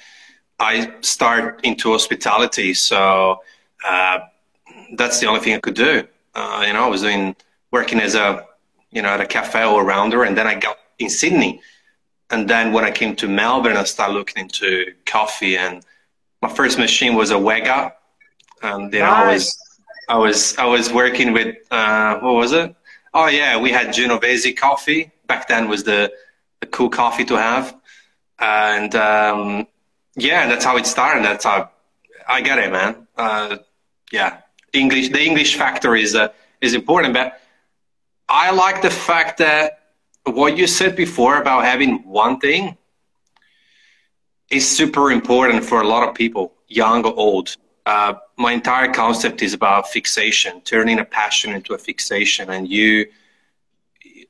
I 0.60 0.92
started 1.02 1.62
into 1.64 1.92
hospitality. 1.92 2.74
So 2.74 3.42
uh, 3.88 4.20
that's 4.94 5.20
the 5.20 5.28
only 5.28 5.42
thing 5.42 5.56
I 5.56 5.60
could 5.60 5.76
do. 5.76 6.08
Uh, 6.34 6.64
you 6.66 6.74
know, 6.74 6.84
I 6.84 6.88
was 6.88 7.02
doing 7.02 7.36
working 7.72 8.00
as 8.00 8.16
a 8.16 8.46
you 8.92 9.02
know 9.02 9.10
at 9.10 9.22
a 9.22 9.26
cafe 9.26 9.62
all 9.62 9.82
rounder, 9.84 10.24
and 10.24 10.36
then 10.38 10.48
I 10.48 10.56
got 10.56 10.78
in 10.98 11.10
Sydney, 11.10 11.62
and 12.32 12.50
then 12.50 12.74
when 12.74 12.84
I 12.84 12.92
came 12.92 13.16
to 13.18 13.28
Melbourne, 13.28 13.78
I 13.78 13.84
started 13.84 14.14
looking 14.14 14.44
into 14.44 14.94
coffee, 15.06 15.58
and 15.58 15.86
my 16.42 16.50
first 16.50 16.78
machine 16.80 17.16
was 17.16 17.32
a 17.32 17.36
Wega, 17.36 17.94
and 18.64 18.92
you 18.92 19.00
know 19.00 19.06
nice. 19.06 19.26
I 19.30 19.34
was 19.34 19.58
I 20.10 20.18
was 20.18 20.58
I 20.58 20.66
was 20.66 20.92
working 20.92 21.34
with 21.34 21.56
uh, 21.72 22.20
what 22.20 22.34
was 22.34 22.52
it? 22.52 22.76
Oh 23.14 23.28
yeah, 23.28 23.60
we 23.60 23.72
had 23.72 23.94
Genovese 23.94 24.54
coffee 24.58 25.12
back 25.28 25.48
then 25.48 25.68
was 25.68 25.84
the, 25.84 26.12
the 26.62 26.68
cool 26.68 26.90
coffee 26.90 27.26
to 27.26 27.36
have. 27.36 27.76
And 28.40 28.94
um, 28.96 29.68
yeah, 30.16 30.48
that's 30.48 30.66
how 30.66 30.78
it 30.78 30.86
started. 30.86 31.24
That's 31.24 31.46
how 31.46 31.72
I 32.28 32.42
get 32.42 32.60
it, 32.60 32.72
man. 32.72 33.08
Uh, 33.18 33.58
yeah, 34.12 34.42
English. 34.74 35.10
The 35.10 35.24
English 35.24 35.56
factor 35.56 35.96
is 35.96 36.16
uh, 36.16 36.30
is 36.62 36.74
important, 36.74 37.14
but 37.14 37.40
I 38.28 38.52
like 38.52 38.82
the 38.82 38.90
fact 38.90 39.38
that 39.38 39.80
what 40.24 40.58
you 40.58 40.68
said 40.68 40.96
before 40.96 41.40
about 41.40 41.66
having 41.66 42.04
one 42.04 42.40
thing 42.40 42.78
is 44.50 44.68
super 44.68 45.12
important 45.12 45.64
for 45.64 45.82
a 45.82 45.88
lot 45.88 46.08
of 46.08 46.16
people, 46.16 46.54
young 46.68 47.06
or 47.06 47.14
old. 47.16 47.56
Uh, 47.86 48.16
my 48.38 48.52
entire 48.52 48.92
concept 48.92 49.42
is 49.44 49.54
about 49.54 49.88
fixation, 49.90 50.62
turning 50.62 51.00
a 51.00 51.06
passion 51.06 51.54
into 51.54 51.74
a 51.74 51.78
fixation, 51.78 52.50
and 52.50 52.68
you 52.68 53.06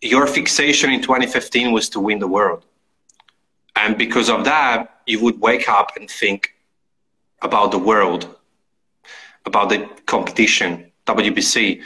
your 0.02 0.28
fixation 0.28 0.92
in 0.92 1.02
2015 1.02 1.72
was 1.72 1.90
to 1.90 2.00
win 2.00 2.20
the 2.20 2.28
world. 2.28 2.66
And 3.76 3.98
because 3.98 4.30
of 4.30 4.46
that, 4.46 5.02
you 5.06 5.22
would 5.22 5.40
wake 5.40 5.68
up 5.68 5.92
and 5.98 6.10
think 6.10 6.54
about 7.42 7.72
the 7.72 7.78
world, 7.78 8.36
about 9.46 9.70
the 9.70 9.90
competition, 10.06 10.92
WBC. 11.06 11.82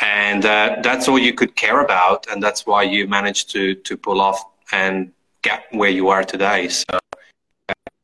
And 0.00 0.44
uh, 0.44 0.76
that's 0.82 1.08
all 1.08 1.18
you 1.18 1.34
could 1.34 1.54
care 1.56 1.80
about. 1.80 2.26
And 2.30 2.42
that's 2.42 2.66
why 2.66 2.82
you 2.84 3.06
managed 3.06 3.50
to, 3.50 3.74
to 3.74 3.96
pull 3.96 4.20
off 4.20 4.42
and 4.72 5.12
get 5.42 5.64
where 5.72 5.90
you 5.90 6.08
are 6.08 6.24
today. 6.24 6.68
So 6.68 6.98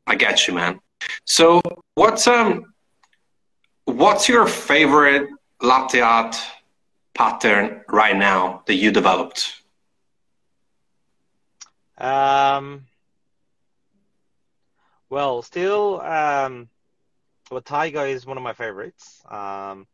I 0.06 0.14
get 0.16 0.46
you, 0.46 0.54
man. 0.54 0.80
So 1.24 1.62
what's, 1.94 2.26
um, 2.26 2.72
what's 3.84 4.28
your 4.28 4.46
favorite 4.46 5.28
latte 5.62 6.00
art 6.00 6.36
pattern 7.18 7.82
right 7.88 8.16
now 8.16 8.62
that 8.66 8.76
you 8.76 8.92
developed? 8.92 9.60
Um, 11.98 12.86
well, 15.10 15.42
still, 15.42 16.00
um, 16.00 16.68
well, 17.50 17.60
Tiger 17.60 18.06
is 18.06 18.24
one 18.24 18.36
of 18.36 18.44
my 18.44 18.52
favorites. 18.52 19.20
Um, 19.28 19.88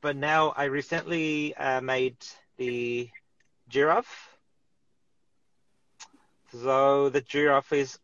but 0.00 0.16
now 0.16 0.54
I 0.56 0.64
recently 0.64 1.54
uh, 1.54 1.82
made 1.82 2.16
the 2.56 3.10
giraffe. 3.68 4.30
So 6.62 7.10
the 7.10 7.20
giraffe 7.20 7.74
is 7.74 7.98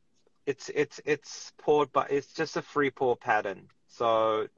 it's 0.45 0.69
it's 0.75 1.01
it's 1.07 1.53
poured, 1.59 1.91
but 1.93 2.11
it's 2.11 2.33
just 2.35 2.59
a 2.59 2.63
free 2.63 2.91
pour 2.91 3.17
pattern. 3.17 3.69
So 3.89 4.49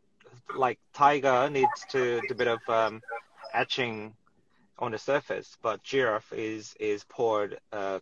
like 0.54 0.78
Tiger 0.92 1.48
needs 1.50 1.84
to 1.90 2.20
do 2.22 2.32
a 2.32 2.34
bit 2.34 2.48
of 2.48 2.68
um, 2.68 3.02
etching 3.52 4.14
on 4.78 4.92
the 4.92 4.98
surface, 4.98 5.56
but 5.62 5.82
giraffe 5.82 6.32
is 6.32 6.74
is 6.78 7.04
poured 7.04 7.58
uh, 7.72 7.98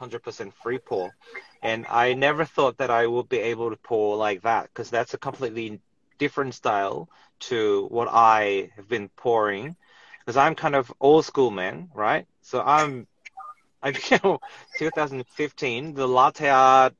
100% 0.00 0.52
free 0.54 0.78
pour, 0.78 1.12
and 1.62 1.86
I 1.88 2.14
never 2.14 2.44
thought 2.44 2.78
that 2.78 2.90
I 2.90 3.06
would 3.06 3.28
be 3.28 3.38
able 3.38 3.70
to 3.70 3.76
pour 3.76 4.16
like 4.16 4.42
that 4.42 4.64
because 4.64 4.90
that's 4.90 5.14
a 5.14 5.18
completely 5.18 5.80
different 6.18 6.54
style 6.54 7.08
to 7.40 7.86
what 7.90 8.08
I 8.10 8.70
have 8.76 8.88
been 8.88 9.08
pouring. 9.10 9.76
Because 10.20 10.36
I'm 10.36 10.54
kind 10.54 10.74
of 10.74 10.92
old 11.00 11.24
school 11.24 11.50
man, 11.50 11.88
right? 11.94 12.26
So 12.42 12.60
I'm, 12.62 13.06
I 13.82 13.88
you 14.10 14.18
know, 14.22 14.40
2015 14.78 15.94
the 15.94 16.06
latte 16.06 16.48
art 16.48 16.94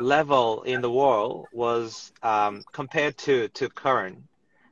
level 0.00 0.62
in 0.62 0.80
the 0.80 0.90
world 0.90 1.46
was 1.52 2.12
um, 2.22 2.62
compared 2.72 3.16
to 3.18 3.48
to 3.48 3.68
current 3.68 4.18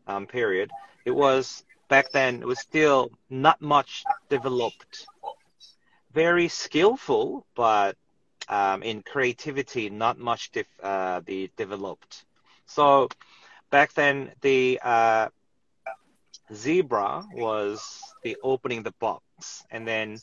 um, 0.07 0.27
period. 0.27 0.71
It 1.05 1.11
was 1.12 1.64
back 1.88 2.11
then. 2.12 2.43
It 2.43 2.47
was 2.47 2.61
still 2.61 3.11
not 3.31 3.61
much 3.61 4.05
developed. 4.29 5.07
Very 6.12 6.49
skillful, 6.49 7.47
but 7.55 7.97
um, 8.49 8.83
in 8.83 9.03
creativity, 9.03 9.91
not 9.91 10.19
much 10.19 10.51
def- 10.53 10.81
uh, 10.83 11.21
be 11.21 11.51
developed. 11.57 12.25
So 12.67 13.09
back 13.71 13.93
then, 13.93 14.33
the 14.41 14.81
uh, 14.83 15.29
zebra 16.53 17.25
was 17.35 18.01
the 18.23 18.37
opening 18.43 18.83
the 18.83 18.95
box, 18.99 19.64
and 19.71 19.87
then 19.87 20.19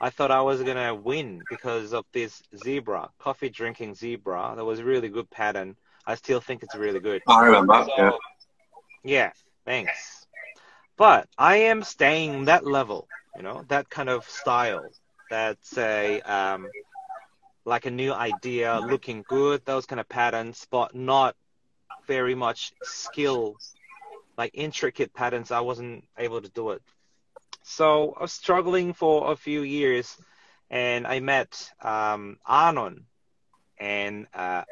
I 0.00 0.10
thought 0.10 0.30
I 0.30 0.42
was 0.42 0.62
gonna 0.62 0.94
win 0.94 1.42
because 1.48 1.92
of 1.92 2.04
this 2.12 2.42
zebra, 2.56 3.10
coffee 3.18 3.48
drinking 3.48 3.94
zebra. 3.94 4.54
That 4.56 4.64
was 4.64 4.80
a 4.80 4.84
really 4.84 5.08
good 5.08 5.30
pattern. 5.30 5.76
I 6.06 6.14
still 6.14 6.40
think 6.40 6.62
it's 6.62 6.74
really 6.74 7.00
good. 7.00 7.22
I 7.26 7.46
remember. 7.46 7.86
So, 7.96 8.02
yeah. 8.02 8.10
yeah, 9.04 9.30
thanks. 9.64 10.26
But 10.96 11.28
I 11.36 11.56
am 11.56 11.82
staying 11.82 12.46
that 12.46 12.66
level, 12.66 13.08
you 13.36 13.42
know, 13.42 13.64
that 13.68 13.90
kind 13.90 14.08
of 14.08 14.28
style. 14.28 14.90
That's 15.30 15.76
a 15.76 16.20
um, 16.20 16.68
like 17.64 17.86
a 17.86 17.90
new 17.90 18.12
idea, 18.12 18.78
looking 18.78 19.24
good, 19.28 19.64
those 19.64 19.86
kind 19.86 20.00
of 20.00 20.08
patterns, 20.08 20.66
but 20.70 20.94
not 20.94 21.34
very 22.06 22.34
much 22.34 22.72
skill, 22.82 23.56
like 24.38 24.52
intricate 24.54 25.12
patterns. 25.12 25.50
I 25.50 25.60
wasn't 25.60 26.04
able 26.16 26.40
to 26.40 26.48
do 26.48 26.70
it. 26.70 26.82
So 27.68 28.14
I 28.16 28.22
was 28.22 28.32
struggling 28.32 28.92
for 28.92 29.32
a 29.32 29.36
few 29.36 29.62
years, 29.62 30.16
and 30.70 31.04
I 31.04 31.18
met 31.18 31.68
um, 31.82 32.38
Arnon 32.46 33.06
and 33.76 34.28
uh, 34.32 34.62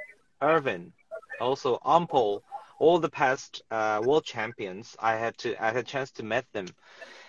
Irvin, 0.40 0.92
also 1.40 1.78
Ampol, 1.85 2.42
all 2.78 3.00
the 3.00 3.09
past 3.09 3.62
uh, 3.72 4.00
world 4.02 4.24
champions. 4.24 4.96
I 5.00 5.16
had 5.16 5.37
to 5.38 5.61
I 5.61 5.66
had 5.66 5.76
a 5.76 5.83
chance 5.83 6.12
to 6.12 6.22
meet 6.22 6.44
them, 6.52 6.66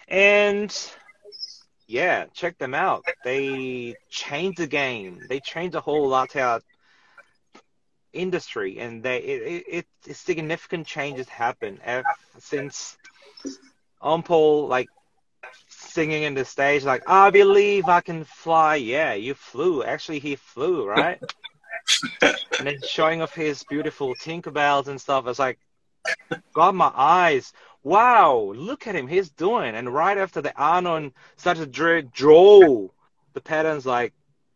and 0.07 0.71
yeah, 1.87 2.25
check 2.35 2.59
them 2.59 2.75
out. 2.75 3.03
They 3.23 3.95
changed 4.11 4.59
the 4.59 4.67
game. 4.67 5.25
They 5.27 5.39
changed 5.39 5.73
the 5.73 5.81
whole 5.81 6.07
latte 6.09 6.41
art 6.41 6.63
industry, 8.13 8.77
and 8.77 9.01
they 9.01 9.17
it, 9.17 9.65
it, 9.67 9.87
it 10.05 10.15
significant 10.15 10.85
changes 10.85 11.27
happen 11.27 11.79
since 12.37 12.97
Ampol 13.99 14.69
like 14.69 14.89
singing 15.95 16.23
in 16.23 16.33
the 16.33 16.43
stage 16.43 16.83
like 16.83 17.03
I 17.07 17.29
believe 17.29 17.87
I 17.87 18.01
can 18.01 18.25
fly. 18.25 18.75
Yeah, 18.75 19.13
you 19.13 19.33
flew. 19.33 19.83
Actually, 19.83 20.19
he 20.19 20.35
flew, 20.35 20.85
right? 20.85 21.19
and 22.21 22.67
then 22.67 22.77
showing 22.87 23.21
off 23.21 23.33
his 23.33 23.63
beautiful 23.63 24.13
Tinkerbells 24.15 24.87
and 24.87 24.99
stuff. 24.99 25.23
I 25.23 25.27
was 25.29 25.39
like, 25.39 25.57
got 26.53 26.75
my 26.75 26.91
eyes. 26.93 27.53
Wow, 27.83 28.53
look 28.55 28.87
at 28.87 28.95
him. 28.95 29.07
He's 29.07 29.29
doing. 29.29 29.73
And 29.75 29.93
right 29.93 30.17
after 30.17 30.41
the 30.41 30.53
Arnon 30.57 31.13
started 31.37 31.73
to 31.73 32.01
draw 32.01 32.87
the 33.33 33.41
patterns, 33.41 33.85
like 33.85 34.13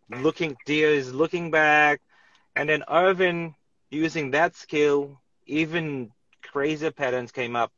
looking, 0.09 0.57
deer 0.65 0.89
is 0.89 1.13
looking 1.13 1.51
back, 1.51 2.01
and 2.55 2.67
then 2.67 2.83
Irvin 2.89 3.55
using 3.89 4.31
that 4.31 4.55
skill, 4.55 5.21
even 5.45 6.11
crazier 6.41 6.91
patterns 6.91 7.31
came 7.31 7.55
up. 7.55 7.71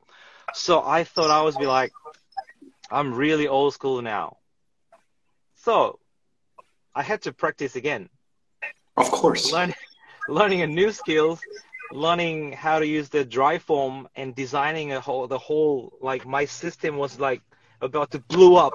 So 0.53 0.81
I 0.83 1.03
thought 1.03 1.29
I 1.29 1.41
was 1.43 1.57
be 1.57 1.65
like, 1.65 1.91
I'm 2.91 3.13
really 3.13 3.47
old 3.47 3.73
school 3.73 4.01
now. 4.01 4.37
So 5.55 5.99
I 6.93 7.03
had 7.03 7.21
to 7.23 7.31
practice 7.31 7.75
again. 7.77 8.09
Of 8.97 9.09
course. 9.09 9.51
Learn, 9.51 9.73
learning 10.27 10.61
a 10.61 10.67
new 10.67 10.91
skills, 10.91 11.39
learning 11.91 12.51
how 12.51 12.79
to 12.79 12.85
use 12.85 13.07
the 13.07 13.23
dry 13.23 13.59
form 13.59 14.09
and 14.15 14.35
designing 14.35 14.91
a 14.91 14.99
whole 14.99 15.27
the 15.27 15.37
whole 15.37 15.93
like 16.01 16.25
my 16.25 16.45
system 16.45 16.97
was 16.97 17.19
like 17.19 17.41
about 17.81 18.11
to 18.11 18.19
blow 18.19 18.55
up, 18.55 18.73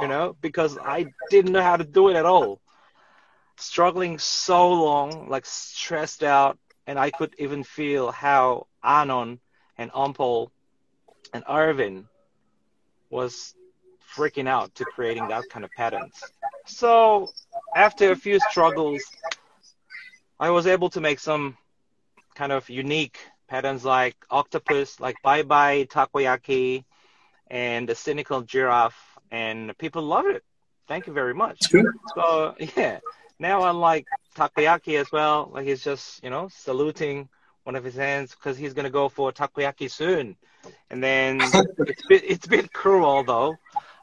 you 0.00 0.08
know, 0.08 0.36
because 0.42 0.76
I 0.78 1.06
didn't 1.30 1.52
know 1.52 1.62
how 1.62 1.76
to 1.76 1.84
do 1.84 2.10
it 2.10 2.16
at 2.16 2.26
all. 2.26 2.60
Struggling 3.56 4.18
so 4.18 4.70
long, 4.70 5.30
like 5.30 5.46
stressed 5.46 6.22
out, 6.22 6.58
and 6.86 6.98
I 6.98 7.10
could 7.10 7.34
even 7.38 7.64
feel 7.64 8.10
how 8.12 8.66
Arnon 8.82 9.40
and 9.78 9.90
Ampol 9.92 10.50
and 11.32 11.42
Irvin 11.48 12.06
was 13.16 13.54
freaking 14.14 14.46
out 14.46 14.74
to 14.74 14.84
creating 14.84 15.26
that 15.28 15.48
kind 15.48 15.64
of 15.64 15.70
patterns. 15.72 16.14
So 16.66 17.32
after 17.74 18.12
a 18.12 18.16
few 18.16 18.38
struggles, 18.50 19.02
I 20.38 20.50
was 20.50 20.66
able 20.66 20.90
to 20.90 21.00
make 21.00 21.18
some 21.18 21.56
kind 22.34 22.52
of 22.52 22.68
unique 22.68 23.18
patterns 23.48 23.84
like 23.84 24.16
octopus, 24.30 25.00
like 25.00 25.16
bye 25.22 25.42
bye 25.42 25.86
takoyaki, 25.90 26.84
and 27.50 27.88
the 27.88 27.94
cynical 27.94 28.42
giraffe, 28.42 29.00
and 29.30 29.76
people 29.78 30.02
love 30.02 30.26
it. 30.26 30.42
Thank 30.86 31.06
you 31.06 31.14
very 31.14 31.34
much. 31.34 31.58
So 32.14 32.54
yeah, 32.76 33.00
now 33.38 33.62
I 33.62 33.70
like 33.70 34.06
takoyaki 34.36 35.00
as 35.00 35.10
well. 35.10 35.50
Like 35.54 35.66
he's 35.66 35.82
just 35.82 36.22
you 36.22 36.30
know 36.30 36.48
saluting 36.52 37.30
one 37.66 37.74
of 37.74 37.82
his 37.82 37.96
hands 37.96 38.30
because 38.30 38.56
he's 38.56 38.72
gonna 38.74 38.90
go 38.90 39.08
for 39.08 39.32
takoyaki 39.32 39.90
soon. 39.90 40.36
And 40.88 41.02
then 41.02 41.40
it's 41.78 42.06
bit 42.06 42.22
it's 42.24 42.46
a 42.46 42.48
bit 42.48 42.72
cruel 42.72 43.24
though. 43.24 43.56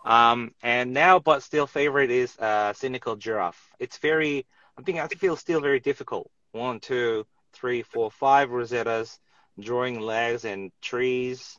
Um, 0.06 0.54
and 0.62 0.94
now, 0.94 1.20
but 1.20 1.44
still 1.44 1.66
favorite 1.66 2.12
is 2.12 2.38
uh, 2.38 2.74
cynical 2.74 3.16
giraffe. 3.16 3.72
It's 3.80 3.98
very, 4.00 4.46
I 4.78 4.82
think 4.82 5.00
I 5.00 5.08
feel 5.08 5.38
still 5.38 5.62
very 5.62 5.80
difficult. 5.80 6.30
One, 6.52 6.82
two, 6.82 7.26
three, 7.54 7.84
four, 7.84 8.12
five 8.12 8.50
Rosettas, 8.50 9.18
drawing 9.58 10.02
legs 10.02 10.44
and 10.44 10.74
trees, 10.82 11.58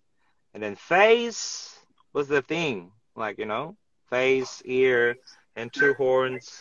and 0.53 0.63
then 0.63 0.77
face 0.77 1.75
was 2.13 2.29
the 2.29 2.43
thing. 2.43 2.93
Like 3.17 3.39
you 3.39 3.47
know, 3.47 3.77
face, 4.11 4.61
ear, 4.67 5.17
and 5.57 5.73
two 5.73 5.95
horns. 5.95 6.53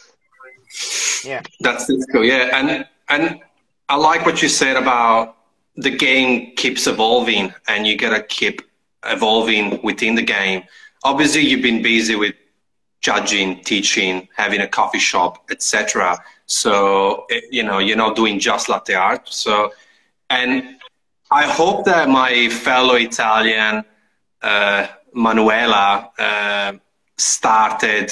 Yeah, 1.25 1.41
that's 1.59 1.91
cool. 2.13 2.23
Yeah, 2.23 2.57
and 2.57 2.87
and 3.09 3.41
I 3.89 3.95
like 3.95 4.25
what 4.25 4.41
you 4.41 4.49
said 4.49 4.75
about 4.75 5.37
the 5.75 5.89
game 5.89 6.55
keeps 6.55 6.87
evolving 6.87 7.53
and 7.67 7.87
you 7.87 7.97
gotta 7.97 8.21
keep 8.21 8.61
evolving 9.05 9.81
within 9.83 10.15
the 10.15 10.21
game. 10.21 10.63
Obviously, 11.03 11.41
you've 11.41 11.61
been 11.61 11.81
busy 11.81 12.15
with 12.15 12.35
judging, 13.01 13.61
teaching, 13.63 14.27
having 14.35 14.61
a 14.61 14.67
coffee 14.67 14.99
shop, 14.99 15.43
etc. 15.51 16.17
So 16.45 17.25
you 17.51 17.63
know 17.63 17.79
you're 17.79 17.97
not 17.97 18.15
doing 18.15 18.39
just 18.39 18.69
latte 18.69 18.93
art. 18.93 19.27
So, 19.27 19.73
and 20.29 20.77
I 21.31 21.43
hope 21.43 21.85
that 21.85 22.09
my 22.09 22.49
fellow 22.49 22.95
Italian 22.95 23.83
uh, 24.41 24.87
Manuela 25.13 26.11
uh, 26.17 26.73
started 27.17 28.11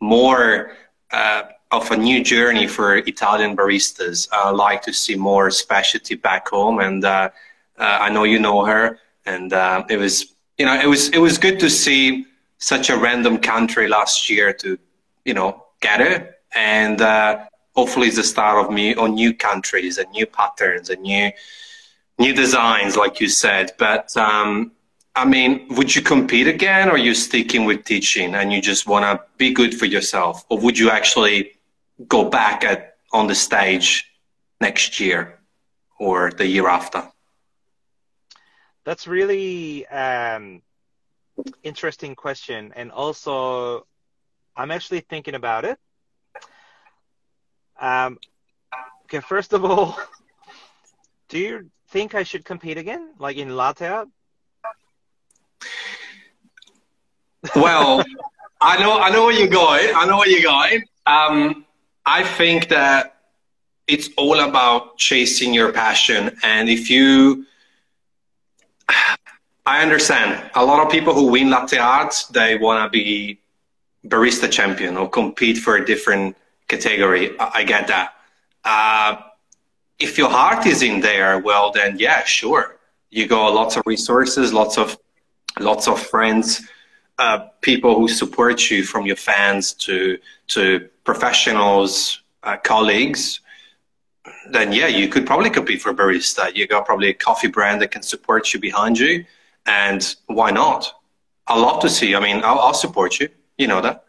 more. 0.00 0.72
Uh, 1.10 1.42
of 1.70 1.90
a 1.90 1.96
new 1.96 2.22
journey 2.22 2.66
for 2.66 2.96
Italian 2.96 3.56
baristas. 3.56 4.28
I 4.32 4.50
like 4.50 4.82
to 4.82 4.92
see 4.92 5.16
more 5.16 5.50
specialty 5.50 6.14
back 6.14 6.48
home, 6.48 6.80
and 6.80 7.04
uh, 7.04 7.30
uh, 7.78 7.98
I 8.00 8.10
know 8.10 8.24
you 8.24 8.38
know 8.38 8.64
her, 8.64 8.98
and 9.24 9.52
uh, 9.52 9.84
it 9.88 9.96
was 9.96 10.34
you 10.58 10.66
know 10.66 10.78
it 10.78 10.86
was 10.86 11.08
it 11.10 11.18
was 11.18 11.38
good 11.38 11.58
to 11.60 11.70
see 11.70 12.26
such 12.58 12.88
a 12.90 12.96
random 12.96 13.38
country 13.38 13.88
last 13.88 14.30
year 14.30 14.52
to 14.54 14.78
you 15.24 15.34
know 15.34 15.64
get 15.80 16.00
it, 16.00 16.40
and 16.54 17.00
uh, 17.00 17.44
hopefully 17.74 18.08
it's 18.08 18.16
the 18.16 18.24
start 18.24 18.64
of 18.64 18.72
me 18.72 18.94
on 18.94 19.14
new 19.14 19.34
countries 19.34 19.98
and 19.98 20.10
new 20.10 20.26
patterns 20.26 20.90
and 20.90 21.02
new 21.02 21.30
new 22.18 22.32
designs, 22.32 22.96
like 22.96 23.20
you 23.20 23.28
said. 23.28 23.72
But 23.78 24.16
um, 24.16 24.72
I 25.16 25.24
mean, 25.24 25.66
would 25.70 25.94
you 25.96 26.02
compete 26.02 26.46
again, 26.46 26.88
or 26.88 26.92
are 26.92 26.98
you 26.98 27.14
sticking 27.14 27.64
with 27.64 27.84
teaching 27.84 28.34
and 28.34 28.52
you 28.52 28.62
just 28.62 28.86
want 28.86 29.04
to 29.04 29.24
be 29.36 29.52
good 29.52 29.74
for 29.76 29.86
yourself, 29.86 30.44
or 30.48 30.58
would 30.58 30.78
you 30.78 30.90
actually 30.90 31.55
go 32.06 32.28
back 32.28 32.64
at 32.64 32.96
on 33.12 33.26
the 33.26 33.34
stage 33.34 34.10
next 34.60 35.00
year 35.00 35.40
or 35.98 36.30
the 36.30 36.46
year 36.46 36.68
after? 36.68 37.08
That's 38.84 39.06
really 39.06 39.86
um, 39.88 40.62
interesting 41.62 42.14
question, 42.14 42.72
and 42.76 42.92
also 42.92 43.86
I'm 44.56 44.70
actually 44.70 45.00
thinking 45.00 45.34
about 45.34 45.64
it. 45.64 45.78
Um, 47.80 48.18
okay, 49.04 49.20
first 49.20 49.52
of 49.52 49.64
all, 49.64 49.98
do 51.28 51.38
you 51.38 51.70
think 51.88 52.14
I 52.14 52.22
should 52.22 52.44
compete 52.44 52.78
again, 52.78 53.10
like 53.18 53.36
in 53.36 53.56
latte 53.56 53.88
art? 53.88 54.08
Well, 57.54 58.02
I 58.60 58.78
know, 58.80 58.98
I 58.98 59.10
know 59.10 59.26
where 59.26 59.34
you're 59.34 59.48
going. 59.48 59.94
I 59.94 60.06
know 60.06 60.16
where 60.18 60.28
you're 60.28 60.42
going. 60.42 60.82
Um, 61.06 61.65
I 62.06 62.22
think 62.22 62.68
that 62.68 63.16
it's 63.88 64.08
all 64.16 64.38
about 64.38 64.96
chasing 64.96 65.52
your 65.52 65.72
passion, 65.72 66.36
and 66.44 66.68
if 66.68 66.88
you, 66.88 67.44
I 69.66 69.82
understand 69.82 70.50
a 70.54 70.64
lot 70.64 70.86
of 70.86 70.92
people 70.92 71.12
who 71.12 71.26
win 71.26 71.50
latte 71.50 71.78
art, 71.78 72.14
they 72.30 72.56
want 72.56 72.84
to 72.84 72.88
be 72.96 73.40
barista 74.06 74.48
champion 74.48 74.96
or 74.96 75.10
compete 75.10 75.58
for 75.58 75.76
a 75.76 75.84
different 75.84 76.36
category. 76.68 77.38
I, 77.40 77.50
I 77.54 77.64
get 77.64 77.88
that. 77.88 78.14
Uh, 78.64 79.16
if 79.98 80.16
your 80.16 80.30
heart 80.30 80.64
is 80.66 80.82
in 80.82 81.00
there, 81.00 81.40
well, 81.40 81.72
then 81.72 81.98
yeah, 81.98 82.22
sure. 82.24 82.76
You 83.10 83.26
got 83.26 83.48
lots 83.48 83.76
of 83.76 83.82
resources, 83.86 84.52
lots 84.52 84.78
of 84.78 84.96
lots 85.58 85.88
of 85.88 85.98
friends, 86.00 86.62
uh, 87.18 87.48
people 87.60 87.98
who 87.98 88.08
support 88.08 88.70
you 88.70 88.84
from 88.84 89.06
your 89.06 89.16
fans 89.16 89.72
to 89.72 90.18
to 90.48 90.88
professionals, 91.04 92.22
uh, 92.42 92.56
colleagues. 92.58 93.40
Then 94.50 94.72
yeah, 94.72 94.86
you 94.86 95.08
could 95.08 95.26
probably 95.26 95.50
compete 95.50 95.82
for 95.82 95.92
barista. 95.94 96.54
You 96.54 96.66
got 96.66 96.86
probably 96.86 97.08
a 97.08 97.14
coffee 97.14 97.48
brand 97.48 97.80
that 97.82 97.90
can 97.90 98.02
support 98.02 98.52
you 98.52 98.60
behind 98.60 98.98
you, 98.98 99.24
and 99.66 100.16
why 100.26 100.50
not? 100.50 100.92
I 101.46 101.58
love 101.58 101.80
to 101.82 101.88
see. 101.88 102.14
I 102.14 102.20
mean, 102.20 102.42
I'll, 102.44 102.58
I'll 102.58 102.74
support 102.74 103.20
you. 103.20 103.28
You 103.56 103.68
know 103.68 103.80
that. 103.80 104.04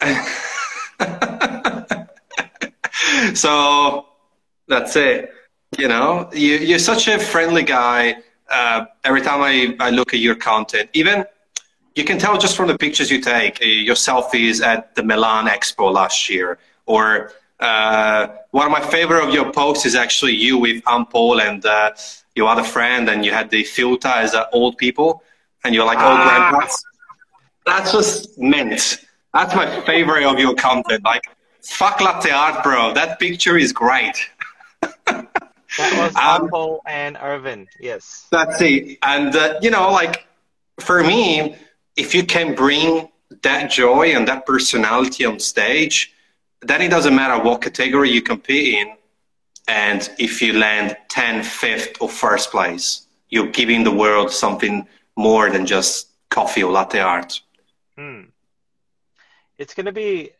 so 3.34 4.06
that's 4.68 4.96
it. 4.96 5.32
You 5.78 5.88
know, 5.88 6.30
you, 6.32 6.56
you're 6.56 6.78
such 6.78 7.08
a 7.08 7.18
friendly 7.18 7.64
guy. 7.64 8.16
Uh, 8.48 8.86
every 9.04 9.22
time 9.22 9.40
I, 9.40 9.74
I 9.80 9.90
look 9.90 10.14
at 10.14 10.20
your 10.20 10.36
content, 10.36 10.90
even 10.92 11.24
you 11.94 12.04
can 12.04 12.18
tell 12.18 12.36
just 12.38 12.56
from 12.56 12.68
the 12.68 12.76
pictures 12.76 13.10
you 13.10 13.20
take, 13.20 13.62
uh, 13.62 13.66
your 13.66 13.94
selfies 13.94 14.64
at 14.64 14.94
the 14.94 15.02
Milan 15.02 15.46
Expo 15.46 15.92
last 15.92 16.28
year, 16.28 16.58
or 16.86 17.32
uh, 17.60 18.26
one 18.50 18.66
of 18.66 18.72
my 18.72 18.80
favorite 18.80 19.26
of 19.26 19.32
your 19.32 19.52
posts 19.52 19.86
is 19.86 19.94
actually 19.94 20.34
you 20.34 20.58
with 20.58 20.82
Ampol 20.84 21.40
and 21.40 21.64
uh, 21.64 21.92
your 22.34 22.48
other 22.48 22.64
friend, 22.64 23.08
and 23.08 23.24
you 23.24 23.32
had 23.32 23.48
the 23.50 23.62
filter 23.64 24.08
as 24.08 24.34
uh, 24.34 24.46
old 24.52 24.76
people, 24.76 25.22
and 25.62 25.74
you're 25.74 25.86
like 25.86 25.98
old 25.98 26.18
ah. 26.18 26.50
grandpas. 26.50 26.84
That's 27.64 27.92
just 27.92 28.38
mint. 28.38 29.04
That's 29.32 29.54
my 29.54 29.80
favorite 29.82 30.24
of 30.24 30.38
your 30.38 30.54
content. 30.54 31.04
Like, 31.04 31.22
fuck 31.62 32.00
latte 32.00 32.30
art, 32.30 32.62
bro. 32.62 32.92
That 32.92 33.18
picture 33.18 33.56
is 33.56 33.72
great. 33.72 34.16
that 35.06 35.28
was 35.78 36.14
um, 36.16 36.48
Paul 36.50 36.82
and 36.86 37.16
Irvin. 37.20 37.66
Yes. 37.80 38.26
That's 38.30 38.60
it. 38.60 38.98
And 39.02 39.34
uh, 39.34 39.58
you 39.62 39.70
know, 39.70 39.90
like 39.90 40.26
for 40.80 41.02
me, 41.02 41.56
if 41.96 42.14
you 42.14 42.24
can 42.24 42.54
bring 42.54 43.08
that 43.42 43.70
joy 43.70 44.14
and 44.14 44.26
that 44.28 44.46
personality 44.46 45.24
on 45.24 45.38
stage, 45.38 46.12
then 46.62 46.80
it 46.82 46.88
doesn't 46.88 47.14
matter 47.14 47.42
what 47.42 47.62
category 47.62 48.10
you 48.10 48.22
compete 48.22 48.74
in. 48.74 48.96
And 49.66 50.08
if 50.18 50.42
you 50.42 50.52
land 50.58 50.96
10th, 51.08 51.44
5th, 51.44 51.96
or 52.00 52.08
first 52.08 52.50
place, 52.50 53.06
you're 53.28 53.48
giving 53.48 53.84
the 53.84 53.90
world 53.90 54.30
something 54.30 54.86
more 55.16 55.50
than 55.50 55.66
just 55.66 56.08
coffee 56.28 56.62
or 56.62 56.72
latte 56.72 57.00
art. 57.00 57.40
Hmm. 57.96 58.22
It's 59.56 59.74
gonna 59.74 59.92
be 59.92 60.32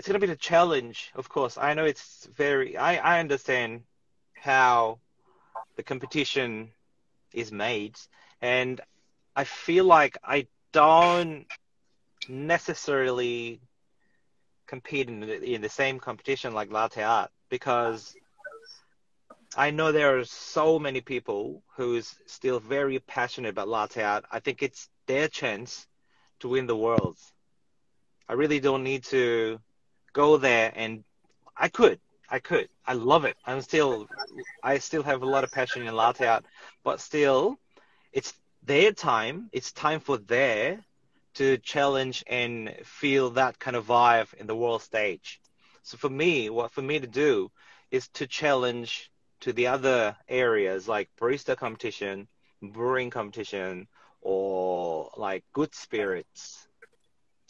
it's 0.00 0.08
going 0.08 0.18
to 0.18 0.26
be 0.26 0.32
the 0.32 0.36
challenge, 0.36 1.10
of 1.14 1.28
course. 1.28 1.58
I 1.58 1.74
know 1.74 1.84
it's 1.84 2.26
very, 2.34 2.74
I, 2.74 3.16
I 3.16 3.20
understand 3.20 3.82
how 4.32 4.98
the 5.76 5.82
competition 5.82 6.70
is 7.34 7.52
made, 7.52 7.98
and 8.40 8.80
I 9.36 9.44
feel 9.44 9.84
like 9.84 10.16
I 10.24 10.46
don't 10.72 11.46
necessarily 12.28 13.60
compete 14.66 15.08
in 15.08 15.20
the, 15.20 15.54
in 15.54 15.62
the 15.62 15.68
same 15.68 15.98
competition 15.98 16.54
like 16.54 16.70
latte 16.70 17.02
art 17.02 17.30
because 17.48 18.14
I 19.56 19.70
know 19.72 19.90
there 19.90 20.16
are 20.16 20.24
so 20.24 20.78
many 20.78 21.00
people 21.00 21.62
who's 21.76 22.14
still 22.26 22.60
very 22.60 23.00
passionate 23.00 23.48
about 23.50 23.68
latte 23.68 24.02
art. 24.02 24.24
I 24.30 24.38
think 24.38 24.62
it's 24.62 24.88
their 25.06 25.26
chance 25.26 25.88
to 26.40 26.48
win 26.48 26.66
the 26.66 26.76
world. 26.76 27.16
I 28.28 28.34
really 28.34 28.60
don't 28.60 28.84
need 28.84 29.02
to 29.04 29.58
go 30.12 30.36
there 30.36 30.72
and 30.76 31.02
I 31.56 31.68
could. 31.68 31.98
I 32.28 32.38
could. 32.38 32.68
I 32.86 32.92
love 32.92 33.24
it. 33.24 33.36
I'm 33.44 33.60
still 33.60 34.06
I 34.62 34.78
still 34.78 35.02
have 35.02 35.22
a 35.22 35.26
lot 35.26 35.42
of 35.42 35.50
passion 35.50 35.84
in 35.84 35.94
latte 35.94 36.28
art, 36.28 36.44
but 36.84 37.00
still 37.00 37.58
it's 38.12 38.32
their 38.62 38.92
time. 38.92 39.48
It's 39.52 39.72
time 39.72 40.00
for 40.00 40.18
their 40.18 40.84
to 41.34 41.58
challenge 41.58 42.24
and 42.26 42.74
feel 42.84 43.30
that 43.30 43.58
kind 43.58 43.76
of 43.76 43.86
vibe 43.86 44.32
in 44.34 44.46
the 44.46 44.56
world 44.56 44.82
stage. 44.82 45.40
So 45.82 45.96
for 45.96 46.10
me, 46.10 46.50
what 46.50 46.72
for 46.72 46.82
me 46.82 46.98
to 46.98 47.06
do 47.06 47.50
is 47.90 48.08
to 48.14 48.26
challenge 48.26 49.10
to 49.40 49.52
the 49.52 49.68
other 49.68 50.16
areas 50.28 50.88
like 50.88 51.08
barista 51.20 51.56
competition, 51.56 52.28
brewing 52.62 53.10
competition, 53.10 53.88
or 54.20 55.10
like 55.16 55.44
good 55.52 55.74
spirits, 55.74 56.68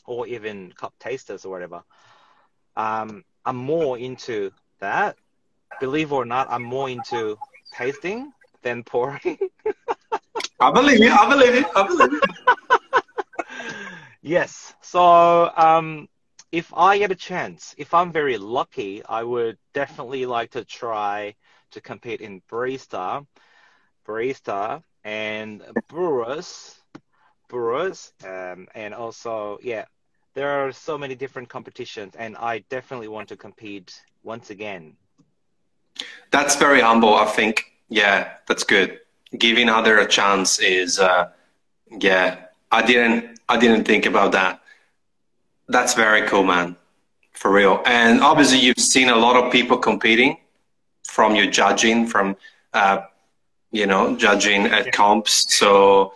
or 0.07 0.27
even 0.27 0.73
cup 0.73 0.94
tasters 1.01 1.44
or 1.44 1.51
whatever 1.51 1.83
um, 2.77 3.25
I'm 3.44 3.57
more 3.57 3.99
into 3.99 4.53
that. 4.81 5.16
Believe 5.81 6.12
or 6.12 6.25
not, 6.25 6.49
I'm 6.51 6.62
more 6.62 6.88
into 6.88 7.38
tasting 7.73 8.33
than 8.62 8.85
pouring. 8.85 9.38
I 10.61 10.70
believe 10.70 10.99
you. 11.01 11.11
I 11.11 11.29
believe 11.29 11.55
you. 11.55 11.64
I 11.75 11.87
believe 11.87 12.12
you. 12.12 12.20
yes. 14.23 14.75
So, 14.83 15.51
um, 15.57 16.09
if 16.53 16.73
I 16.75 16.99
get 16.99 17.11
a 17.11 17.14
chance, 17.14 17.75
if 17.79 17.94
I'm 17.94 18.12
very 18.12 18.37
lucky, 18.37 19.03
I 19.05 19.23
would 19.23 19.57
definitely 19.73 20.27
like 20.27 20.51
to 20.51 20.64
try 20.64 21.35
to 21.70 21.81
compete 21.81 22.20
in 22.20 22.42
barista, 22.51 23.27
barista, 24.07 24.83
and 25.05 25.62
brewers, 25.88 26.79
brewers, 27.49 28.12
um, 28.25 28.68
and 28.75 28.92
also 28.92 29.59
yeah, 29.62 29.85
there 30.35 30.51
are 30.51 30.73
so 30.73 30.99
many 30.99 31.14
different 31.14 31.49
competitions, 31.49 32.14
and 32.16 32.37
I 32.37 32.64
definitely 32.68 33.09
want 33.09 33.29
to 33.29 33.37
compete 33.37 34.01
once 34.23 34.51
again. 34.51 34.96
That's 36.31 36.57
very 36.57 36.81
humble. 36.81 37.14
I 37.14 37.27
think, 37.27 37.64
yeah, 37.88 38.35
that's 38.46 38.64
good. 38.64 39.01
Giving 39.37 39.69
other 39.69 39.99
a 39.99 40.07
chance 40.07 40.59
is, 40.59 40.99
uh, 40.99 41.31
yeah, 41.90 42.47
I 42.71 42.83
didn't, 42.83 43.38
I 43.49 43.57
didn't 43.59 43.85
think 43.85 44.07
about 44.07 44.33
that. 44.33 44.61
That's 45.69 45.95
very 45.95 46.27
cool, 46.29 46.43
man, 46.43 46.77
for 47.33 47.51
real. 47.51 47.83
And 47.87 48.21
obviously, 48.21 48.59
you've 48.59 48.79
seen 48.79 49.09
a 49.09 49.16
lot 49.16 49.37
of 49.37 49.53
people 49.53 49.79
competing 49.79 50.38
from 51.05 51.37
your 51.37 51.47
judging, 51.51 52.07
from, 52.07 52.37
uh, 52.73 53.03
you 53.71 53.87
know, 53.87 54.16
judging 54.16 54.66
at 54.66 54.93
comps. 54.93 55.55
So 55.55 56.12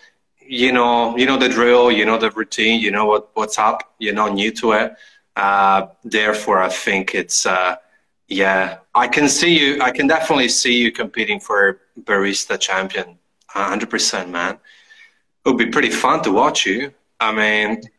you 0.47 0.73
know, 0.73 1.17
you 1.17 1.27
know 1.27 1.39
the 1.39 1.49
drill, 1.49 1.91
you 1.91 2.05
know 2.05 2.19
the 2.19 2.31
routine, 2.31 2.81
you 2.81 2.91
know 2.91 3.07
what, 3.07 3.31
what's 3.35 3.59
up, 3.59 3.95
you're 3.99 4.15
not 4.15 4.35
new 4.35 4.51
to 4.53 4.73
it. 4.73 4.95
Uh, 5.37 5.87
therefore, 6.05 6.63
I 6.63 6.69
think 6.69 7.15
it's, 7.15 7.47
uh, 7.47 7.77
yeah, 8.29 8.79
I 8.95 9.09
can 9.09 9.29
see 9.29 9.59
you, 9.59 9.83
I 9.83 9.91
can 9.91 10.07
definitely 10.07 10.49
see 10.49 10.77
you 10.77 10.93
competing 10.93 11.41
for 11.41 11.81
barista 12.03 12.59
champion, 12.59 13.19
100%, 13.55 14.31
man. 14.31 14.59
It 15.45 15.49
would 15.49 15.59
be 15.59 15.67
pretty 15.67 15.91
fun 15.91 16.23
to 16.23 16.33
watch 16.33 16.65
you. 16.65 16.93
I 17.21 17.33
mean, 17.33 17.83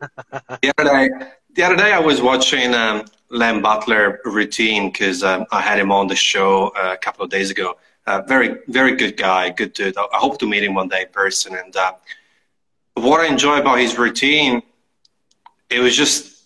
the 0.62 0.72
other 0.76 0.90
day, 0.90 1.10
the 1.54 1.62
other 1.62 1.76
day 1.76 1.92
I 1.92 1.98
was 1.98 2.20
watching 2.20 2.74
um, 2.74 3.04
Len 3.30 3.62
Butler 3.62 4.20
routine 4.24 4.90
because 4.90 5.22
um, 5.22 5.46
I 5.52 5.60
had 5.60 5.78
him 5.78 5.92
on 5.92 6.06
the 6.06 6.16
show 6.16 6.68
uh, 6.76 6.92
a 6.92 6.96
couple 6.96 7.24
of 7.24 7.30
days 7.30 7.50
ago. 7.50 7.78
Uh, 8.06 8.22
very, 8.22 8.58
very 8.68 8.94
good 8.94 9.16
guy, 9.16 9.50
good 9.50 9.72
dude. 9.72 9.96
I 9.96 10.06
hope 10.12 10.38
to 10.38 10.46
meet 10.46 10.62
him 10.62 10.74
one 10.74 10.88
day 10.88 11.02
in 11.02 11.08
person. 11.08 11.56
And 11.56 11.74
uh, 11.74 11.94
what 12.94 13.20
I 13.20 13.26
enjoy 13.26 13.58
about 13.58 13.78
his 13.78 13.98
routine, 13.98 14.62
it 15.70 15.80
was 15.80 15.96
just 15.96 16.44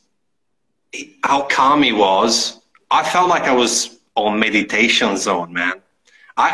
how 1.23 1.43
calm 1.43 1.83
he 1.83 1.93
was. 1.93 2.60
I 2.90 3.05
felt 3.05 3.29
like 3.29 3.44
I 3.44 3.55
was 3.55 3.98
on 4.16 4.38
meditation 4.38 5.16
zone, 5.16 5.53
man. 5.53 5.74
I, 6.37 6.48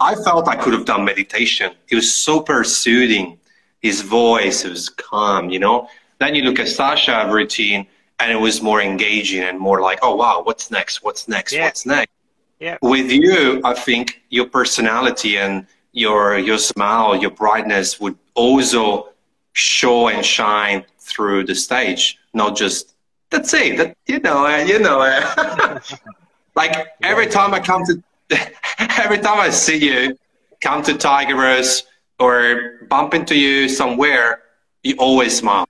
I, 0.00 0.12
I 0.12 0.14
felt 0.16 0.48
I 0.48 0.56
could 0.56 0.72
have 0.72 0.84
done 0.84 1.04
meditation. 1.04 1.72
It 1.88 1.94
was 1.94 2.14
super 2.14 2.64
soothing. 2.64 3.38
His 3.80 4.00
voice, 4.00 4.64
it 4.64 4.70
was 4.70 4.88
calm, 4.88 5.50
you 5.50 5.58
know. 5.58 5.88
Then 6.18 6.34
you 6.34 6.42
look 6.42 6.58
at 6.58 6.68
Sasha 6.68 7.28
routine, 7.30 7.86
and 8.18 8.32
it 8.32 8.36
was 8.36 8.60
more 8.60 8.80
engaging 8.82 9.42
and 9.42 9.58
more 9.58 9.80
like, 9.80 10.00
oh 10.02 10.16
wow, 10.16 10.42
what's 10.42 10.70
next? 10.70 11.02
What's 11.04 11.28
next? 11.28 11.52
Yeah. 11.52 11.64
What's 11.66 11.86
next? 11.86 12.12
Yeah. 12.58 12.76
With 12.82 13.10
you, 13.10 13.60
I 13.64 13.74
think 13.74 14.22
your 14.30 14.46
personality 14.46 15.38
and 15.38 15.66
your 15.92 16.38
your 16.38 16.58
smile, 16.58 17.16
your 17.16 17.30
brightness 17.30 18.00
would 18.00 18.16
also 18.34 19.10
show 19.52 20.08
and 20.08 20.24
shine 20.24 20.84
through 20.98 21.44
the 21.44 21.54
stage, 21.54 22.18
not 22.34 22.56
just 22.56 22.94
that's 23.30 23.52
it. 23.54 23.76
That 23.76 23.96
you 24.06 24.20
know, 24.20 24.46
uh, 24.46 24.58
you 24.58 24.78
know. 24.78 25.00
Uh, 25.00 25.80
like 26.54 26.88
every 27.02 27.26
time 27.26 27.54
I 27.54 27.60
come 27.60 27.84
to, 27.84 28.02
every 28.78 29.18
time 29.18 29.38
I 29.38 29.50
see 29.50 29.76
you, 29.76 30.18
come 30.60 30.82
to 30.84 30.92
Tigerus 30.92 31.84
or 32.18 32.86
bump 32.88 33.14
into 33.14 33.36
you 33.36 33.68
somewhere, 33.68 34.42
you 34.82 34.96
always 34.98 35.36
smile. 35.36 35.66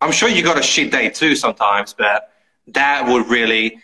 I'm 0.00 0.12
sure 0.12 0.28
you 0.28 0.42
got 0.42 0.58
a 0.58 0.62
shit 0.62 0.90
day 0.90 1.10
too 1.10 1.36
sometimes, 1.36 1.94
but 1.94 2.32
that 2.68 3.06
would 3.06 3.28
really, 3.28 3.78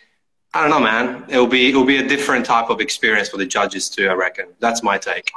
I 0.52 0.62
don't 0.62 0.70
know, 0.70 0.80
man. 0.80 1.24
It'll 1.28 1.46
be 1.46 1.68
it'll 1.68 1.84
be 1.84 1.98
a 1.98 2.08
different 2.08 2.44
type 2.44 2.70
of 2.70 2.80
experience 2.80 3.28
for 3.28 3.36
the 3.36 3.46
judges 3.46 3.88
too. 3.88 4.08
I 4.08 4.14
reckon. 4.14 4.46
That's 4.58 4.82
my 4.82 4.98
take. 4.98 5.30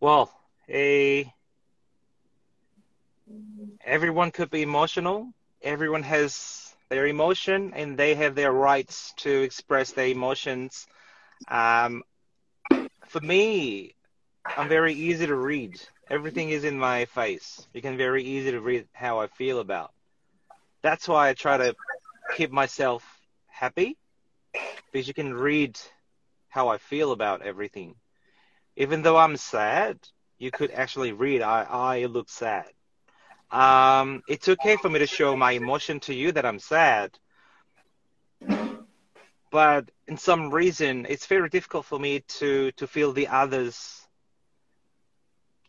Well, 0.00 0.32
a 0.68 1.32
everyone 3.88 4.30
could 4.32 4.50
be 4.50 4.62
emotional. 4.62 5.32
Everyone 5.62 6.02
has 6.04 6.76
their 6.90 7.06
emotion, 7.06 7.72
and 7.74 7.98
they 7.98 8.14
have 8.14 8.34
their 8.34 8.52
rights 8.52 9.14
to 9.18 9.30
express 9.42 9.92
their 9.92 10.08
emotions. 10.08 10.86
Um, 11.48 12.02
for 13.08 13.20
me, 13.20 13.94
I'm 14.56 14.68
very 14.68 14.94
easy 14.94 15.26
to 15.26 15.34
read. 15.34 15.80
Everything 16.10 16.50
is 16.50 16.64
in 16.64 16.78
my 16.78 17.06
face. 17.06 17.66
You 17.72 17.82
can 17.82 17.96
very 17.96 18.24
easy 18.24 18.52
to 18.52 18.60
read 18.60 18.88
how 18.92 19.20
I 19.20 19.26
feel 19.28 19.60
about. 19.60 19.92
That's 20.82 21.08
why 21.08 21.28
I 21.28 21.34
try 21.34 21.58
to 21.58 21.76
keep 22.30 22.50
myself 22.50 23.04
happy 23.48 23.96
because 24.92 25.08
you 25.08 25.14
can 25.14 25.34
read 25.34 25.78
how 26.48 26.68
I 26.68 26.78
feel 26.78 27.12
about 27.12 27.42
everything. 27.42 27.96
Even 28.76 29.02
though 29.02 29.16
I'm 29.16 29.36
sad, 29.36 29.98
you 30.38 30.50
could 30.52 30.70
actually 30.70 31.12
read 31.12 31.42
I 31.42 31.62
I 31.64 32.04
look 32.06 32.28
sad. 32.30 32.66
Um, 33.50 34.22
it's 34.26 34.48
okay 34.48 34.76
for 34.76 34.88
me 34.88 34.98
to 35.00 35.06
show 35.06 35.36
my 35.36 35.52
emotion 35.52 36.00
to 36.00 36.14
you 36.14 36.32
that 36.32 36.44
I'm 36.46 36.58
sad, 36.58 37.18
but 39.50 39.90
in 40.06 40.16
some 40.16 40.50
reason 40.50 41.06
it's 41.08 41.26
very 41.26 41.48
difficult 41.48 41.84
for 41.84 41.98
me 41.98 42.20
to 42.38 42.70
to 42.72 42.86
feel 42.86 43.12
the 43.12 43.28
others 43.28 44.06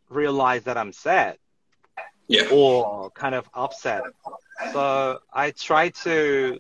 realize 0.10 0.64
that 0.64 0.78
I'm 0.78 0.92
sad 0.94 1.38
Yeah. 2.28 2.44
or 2.52 3.10
kind 3.12 3.36
of 3.36 3.50
upset. 3.54 4.04
So 4.72 5.20
I 5.34 5.52
try 5.52 5.90
to 6.04 6.60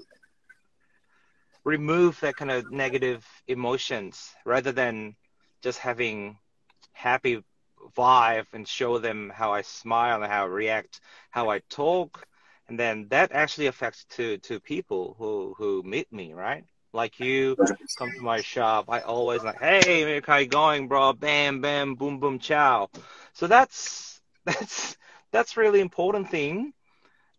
remove 1.64 2.20
that 2.22 2.36
kind 2.36 2.52
of 2.52 2.72
negative 2.72 3.26
emotions 3.48 4.34
rather 4.46 4.72
than 4.72 5.16
just 5.62 5.80
having 5.80 6.38
happy 6.94 7.44
vibe 7.96 8.48
and 8.54 8.68
show 8.68 8.98
them 8.98 9.32
how 9.34 9.54
I 9.54 9.62
smile 9.62 10.22
and 10.22 10.32
how 10.32 10.44
I 10.44 10.48
react, 10.48 11.02
how 11.32 11.50
I 11.50 11.60
talk, 11.70 12.26
and 12.68 12.80
then 12.80 13.08
that 13.10 13.32
actually 13.32 13.68
affects 13.68 14.06
to 14.12 14.38
to 14.40 14.60
people 14.60 15.16
who 15.18 15.56
who 15.58 15.84
meet 15.84 16.12
me, 16.12 16.34
right? 16.34 16.64
Like 16.94 17.20
you 17.20 17.56
come 17.98 18.12
to 18.12 18.22
my 18.22 18.42
shop, 18.42 18.86
I 18.90 19.02
always 19.02 19.44
like, 19.44 19.60
hey, 19.60 20.22
how 20.26 20.38
you 20.38 20.48
going, 20.48 20.88
bro? 20.88 21.14
Bam, 21.14 21.62
bam, 21.62 21.96
boom, 21.96 22.20
boom, 22.20 22.40
ciao. 22.40 22.90
So 23.34 23.48
that's 23.48 24.22
that's 24.46 24.98
that's 25.32 25.58
really 25.58 25.82
important 25.82 26.30
thing 26.30 26.74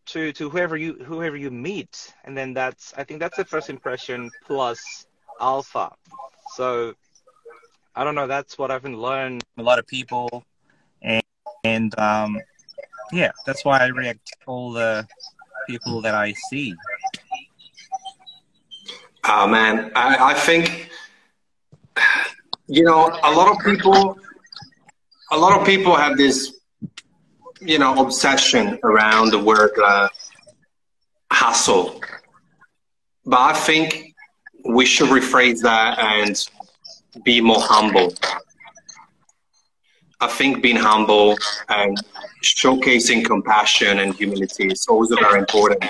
to 0.06 0.32
to 0.32 0.50
whoever 0.50 0.76
you 0.76 0.94
whoever 0.94 1.36
you 1.36 1.50
meet, 1.50 2.12
and 2.24 2.36
then 2.36 2.54
that's 2.54 2.92
I 2.96 3.04
think 3.04 3.20
that's 3.20 3.36
the 3.36 3.44
first 3.44 3.70
impression 3.70 4.30
plus 4.46 5.06
alpha. 5.40 5.92
So 6.56 6.94
I 7.94 8.04
don't 8.04 8.14
know. 8.14 8.26
That's 8.26 8.56
what 8.56 8.70
I've 8.70 8.82
been 8.82 8.98
learned. 8.98 9.42
A 9.58 9.62
lot 9.62 9.78
of 9.78 9.86
people, 9.86 10.44
and 11.02 11.22
and 11.64 11.98
um, 11.98 12.40
yeah, 13.12 13.32
that's 13.46 13.64
why 13.64 13.80
I 13.80 13.86
react 13.88 14.26
to 14.26 14.36
all 14.46 14.72
the 14.72 15.06
people 15.68 16.00
that 16.02 16.14
I 16.14 16.32
see. 16.48 16.74
Oh 19.24 19.46
man, 19.48 19.90
I, 19.94 20.32
I 20.32 20.34
think 20.34 20.90
you 22.66 22.84
know 22.84 23.08
a 23.22 23.32
lot 23.32 23.50
of 23.50 23.64
people. 23.64 24.18
A 25.32 25.38
lot 25.38 25.56
of 25.58 25.64
people 25.64 25.94
have 25.94 26.16
this, 26.16 26.58
you 27.60 27.78
know, 27.78 28.04
obsession 28.04 28.80
around 28.82 29.30
the 29.30 29.38
word 29.38 29.70
uh, 29.78 30.08
hustle, 31.30 32.00
but 33.24 33.38
I 33.38 33.52
think 33.52 34.12
we 34.68 34.84
should 34.84 35.08
rephrase 35.08 35.62
that 35.62 36.00
and 36.00 36.36
be 37.24 37.40
more 37.40 37.60
humble. 37.60 38.14
I 40.20 40.28
think 40.28 40.62
being 40.62 40.76
humble 40.76 41.36
and 41.68 41.96
showcasing 42.42 43.24
compassion 43.24 44.00
and 44.00 44.14
humility 44.14 44.66
is 44.68 44.86
also 44.86 45.16
very 45.16 45.38
important 45.38 45.82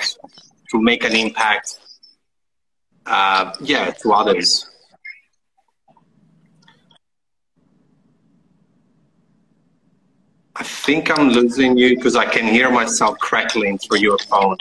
to 0.70 0.80
make 0.80 1.04
an 1.04 1.14
impact 1.16 1.78
uh, 3.06 3.52
yeah, 3.60 3.90
to 3.90 4.12
others. 4.12 4.66
I 10.54 10.62
think 10.62 11.10
I'm 11.18 11.30
losing 11.30 11.76
you 11.78 11.96
because 11.96 12.16
I 12.16 12.26
can 12.26 12.46
hear 12.46 12.70
myself 12.70 13.18
crackling 13.18 13.78
through 13.78 13.98
your 13.98 14.18
phone. 14.18 14.58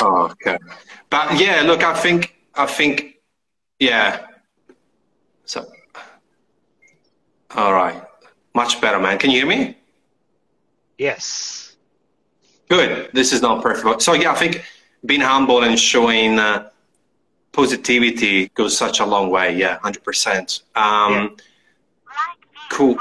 Oh, 0.00 0.30
okay. 0.32 0.58
But 1.08 1.38
yeah, 1.38 1.62
look, 1.62 1.82
I 1.82 1.94
think, 1.94 2.34
I 2.54 2.66
think, 2.66 3.16
yeah. 3.78 4.26
So, 5.44 5.66
all 7.54 7.72
right. 7.72 8.02
Much 8.54 8.80
better, 8.80 8.98
man. 8.98 9.18
Can 9.18 9.30
you 9.30 9.38
hear 9.38 9.46
me? 9.46 9.76
Yes. 10.98 11.76
Good. 12.68 13.10
This 13.12 13.32
is 13.32 13.42
not 13.42 13.62
perfect. 13.62 14.02
So 14.02 14.12
yeah, 14.14 14.32
I 14.32 14.34
think 14.34 14.64
being 15.04 15.20
humble 15.20 15.62
and 15.64 15.78
showing 15.78 16.38
uh, 16.38 16.70
positivity 17.52 18.48
goes 18.48 18.76
such 18.76 19.00
a 19.00 19.06
long 19.06 19.30
way. 19.30 19.56
Yeah, 19.56 19.78
hundred 19.78 20.04
percent. 20.04 20.62
Um, 20.74 21.36
Cool. 22.70 22.96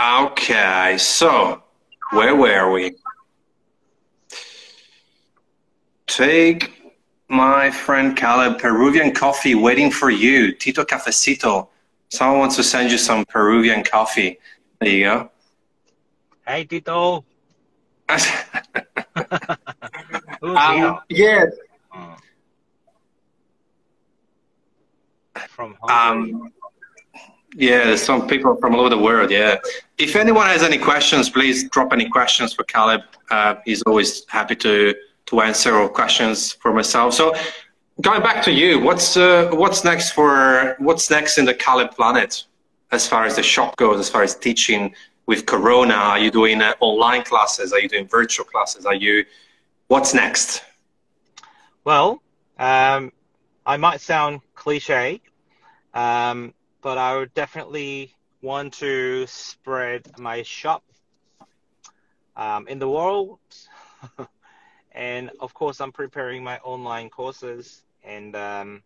Okay, 0.00 0.96
so 0.98 1.62
where 2.10 2.34
were 2.34 2.72
we? 2.72 2.96
Take 6.10 6.92
my 7.28 7.70
friend 7.70 8.16
Caleb, 8.16 8.58
Peruvian 8.58 9.12
coffee 9.14 9.54
waiting 9.54 9.92
for 9.92 10.10
you. 10.10 10.52
Tito 10.52 10.82
Cafecito. 10.82 11.68
Someone 12.08 12.40
wants 12.40 12.56
to 12.56 12.64
send 12.64 12.90
you 12.90 12.98
some 12.98 13.24
Peruvian 13.26 13.84
coffee. 13.84 14.40
There 14.80 14.88
you 14.88 15.04
go. 15.04 15.30
Hey, 16.44 16.64
Tito. 16.64 17.24
Who's 20.40 20.56
um, 20.56 20.98
yeah. 21.08 21.44
From 25.48 25.76
Um, 25.88 26.52
yeah, 27.54 27.84
there's 27.84 28.02
some 28.02 28.26
people 28.26 28.56
from 28.56 28.74
all 28.74 28.80
over 28.80 28.90
the 28.90 28.98
world. 28.98 29.30
Yeah. 29.30 29.58
If 29.96 30.16
anyone 30.16 30.48
has 30.48 30.64
any 30.64 30.76
questions, 30.76 31.30
please 31.30 31.68
drop 31.70 31.92
any 31.92 32.08
questions 32.08 32.52
for 32.52 32.64
Caleb. 32.64 33.02
Uh, 33.30 33.54
he's 33.64 33.82
always 33.82 34.24
happy 34.28 34.56
to 34.56 34.92
to 35.26 35.40
answer 35.40 35.76
all 35.76 35.88
questions 35.88 36.52
for 36.52 36.72
myself. 36.72 37.14
So, 37.14 37.34
going 38.00 38.22
back 38.22 38.42
to 38.44 38.52
you, 38.52 38.80
what's 38.80 39.16
uh, 39.16 39.50
what's 39.52 39.84
next 39.84 40.10
for 40.12 40.76
what's 40.78 41.10
next 41.10 41.38
in 41.38 41.44
the 41.44 41.54
Caleb 41.54 41.92
planet 41.92 42.44
as 42.92 43.06
far 43.06 43.24
as 43.24 43.36
the 43.36 43.42
shop 43.42 43.76
goes, 43.76 44.00
as 44.00 44.08
far 44.08 44.22
as 44.22 44.34
teaching 44.34 44.94
with 45.26 45.46
Corona? 45.46 45.94
Are 45.94 46.18
you 46.18 46.30
doing 46.30 46.60
uh, 46.60 46.74
online 46.80 47.22
classes? 47.22 47.72
Are 47.72 47.80
you 47.80 47.88
doing 47.88 48.06
virtual 48.06 48.44
classes? 48.44 48.86
Are 48.86 48.94
you 48.94 49.24
what's 49.88 50.14
next? 50.14 50.62
Well, 51.84 52.22
um, 52.58 53.12
I 53.64 53.76
might 53.76 54.00
sound 54.00 54.40
cliche, 54.54 55.20
um, 55.94 56.54
but 56.82 56.98
I 56.98 57.16
would 57.16 57.32
definitely 57.34 58.14
want 58.42 58.74
to 58.74 59.26
spread 59.26 60.18
my 60.18 60.42
shop 60.42 60.82
um, 62.36 62.66
in 62.68 62.78
the 62.78 62.88
world. 62.88 63.38
and 64.92 65.30
of 65.40 65.54
course, 65.54 65.80
I'm 65.80 65.92
preparing 65.92 66.42
my 66.42 66.58
online 66.58 67.10
courses. 67.10 67.82
And 68.04 68.34
um, 68.36 68.82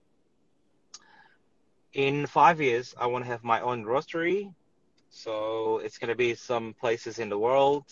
in 1.92 2.26
five 2.26 2.60
years, 2.60 2.94
I 2.98 3.06
want 3.06 3.24
to 3.24 3.30
have 3.30 3.44
my 3.44 3.60
own 3.60 3.84
roastery. 3.84 4.52
So 5.10 5.78
it's 5.78 5.98
going 5.98 6.08
to 6.08 6.16
be 6.16 6.34
some 6.34 6.74
places 6.74 7.18
in 7.18 7.28
the 7.28 7.38
world. 7.38 7.84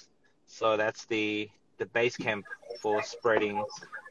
So 0.47 0.77
that's 0.77 1.07
the 1.07 1.49
the 1.79 1.87
base 1.87 2.17
camp 2.17 2.47
for 2.81 3.03
spreading 3.03 3.65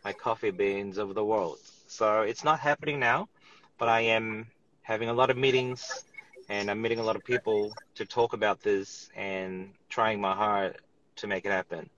my 0.03 0.13
coffee 0.13 0.51
beans 0.51 0.97
over 0.97 1.13
the 1.13 1.23
world. 1.23 1.59
So 1.87 2.21
it's 2.21 2.43
not 2.43 2.59
happening 2.59 2.99
now, 2.99 3.29
but 3.77 3.87
I 3.87 4.01
am 4.01 4.47
having 4.81 5.09
a 5.09 5.13
lot 5.13 5.29
of 5.29 5.37
meetings 5.37 6.03
and 6.49 6.69
I'm 6.69 6.81
meeting 6.81 6.99
a 6.99 7.03
lot 7.03 7.15
of 7.15 7.23
people 7.23 7.73
to 7.95 8.05
talk 8.05 8.33
about 8.33 8.61
this 8.61 9.09
and 9.15 9.73
trying 9.89 10.19
my 10.19 10.33
hard 10.35 10.77
to 11.17 11.27
make 11.27 11.45
it 11.45 11.51
happen. 11.51 11.89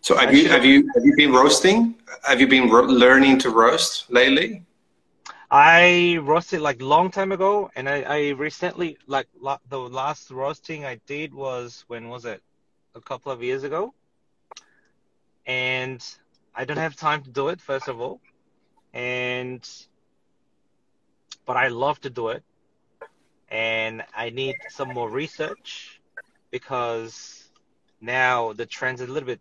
So 0.00 0.16
have 0.16 0.34
you 0.34 0.48
have 0.48 0.64
you 0.64 0.88
have 0.94 1.04
you 1.04 1.14
been 1.16 1.32
roasting? 1.32 1.94
Have 2.24 2.40
you 2.40 2.46
been 2.48 2.68
ro- 2.70 2.84
learning 2.86 3.38
to 3.40 3.50
roast 3.50 4.10
lately? 4.10 4.62
I 5.50 6.18
roasted 6.22 6.60
like 6.60 6.80
long 6.82 7.10
time 7.10 7.32
ago, 7.32 7.70
and 7.74 7.88
I, 7.88 8.02
I 8.02 8.28
recently 8.30 8.98
like 9.06 9.28
the 9.68 9.78
last 9.78 10.30
roasting 10.30 10.84
I 10.84 10.96
did 11.06 11.32
was 11.34 11.84
when 11.88 12.08
was 12.08 12.24
it? 12.24 12.42
A 12.94 13.00
couple 13.00 13.30
of 13.32 13.42
years 13.42 13.62
ago, 13.64 13.94
and 15.46 16.04
I 16.54 16.64
don't 16.64 16.76
have 16.78 16.96
time 16.96 17.22
to 17.24 17.30
do 17.30 17.48
it 17.48 17.60
first 17.60 17.88
of 17.88 18.00
all, 18.00 18.20
and 18.92 19.66
but 21.46 21.56
I 21.56 21.68
love 21.68 22.00
to 22.02 22.10
do 22.10 22.28
it, 22.28 22.42
and 23.48 24.02
I 24.14 24.30
need 24.30 24.56
some 24.68 24.88
more 24.88 25.10
research 25.10 26.00
because 26.50 27.50
now 28.00 28.52
the 28.52 28.66
trends 28.66 29.00
are 29.00 29.04
a 29.04 29.08
little 29.08 29.26
bit 29.26 29.40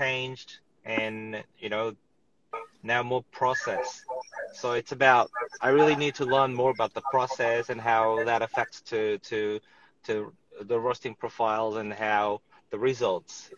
changed, 0.00 0.48
and 0.84 1.42
you 1.62 1.68
know 1.74 1.86
now 2.82 3.02
more 3.02 3.24
process. 3.40 3.86
So 4.60 4.72
it's 4.72 4.92
about 4.92 5.30
I 5.60 5.68
really 5.70 5.96
need 6.04 6.14
to 6.16 6.24
learn 6.24 6.54
more 6.54 6.70
about 6.70 6.92
the 6.94 7.04
process 7.14 7.70
and 7.70 7.80
how 7.80 8.04
that 8.24 8.40
affects 8.42 8.80
to 8.92 9.18
to 9.30 9.60
to 10.06 10.14
the 10.70 10.78
roasting 10.78 11.14
profiles 11.14 11.76
and 11.76 11.92
how 11.92 12.40
the 12.70 12.78
results, 12.78 13.50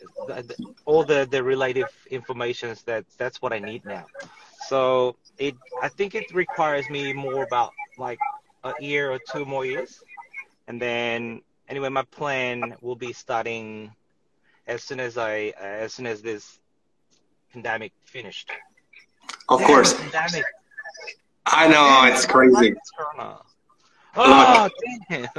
all 0.85 1.05
the 1.05 1.27
the 1.31 1.43
relative 1.43 1.93
informations 2.11 2.83
that 2.85 3.05
that's 3.21 3.39
what 3.43 3.53
I 3.53 3.61
need 3.71 3.83
now. 3.85 4.07
So 4.69 5.17
it 5.39 5.55
I 5.87 5.89
think 5.89 6.15
it 6.15 6.27
requires 6.45 6.87
me 6.97 7.13
more 7.13 7.43
about 7.51 7.73
like 7.99 8.21
a 8.65 8.73
year 8.81 9.05
or 9.15 9.19
two 9.33 9.45
more 9.45 9.65
years, 9.65 9.93
and 10.69 10.77
then 10.81 11.43
anyway 11.69 11.91
my 12.01 12.05
plan 12.19 12.77
will 12.81 12.97
be 13.09 13.13
starting 13.13 13.93
as 14.67 14.83
soon 14.83 15.01
as 15.01 15.17
I 15.17 15.53
as 15.61 15.95
soon 15.95 16.07
as 16.07 16.23
this 16.23 16.59
pandemic 17.53 17.93
finished. 18.05 18.51
Of 19.49 19.61
Damn, 19.61 19.69
course. 19.69 19.95
Pandemic. 19.95 20.45
I 21.47 21.69
know 21.69 22.13
it's 22.13 22.27
crazy. 22.27 22.75
Oh, 24.17 24.69
damn. 25.11 25.25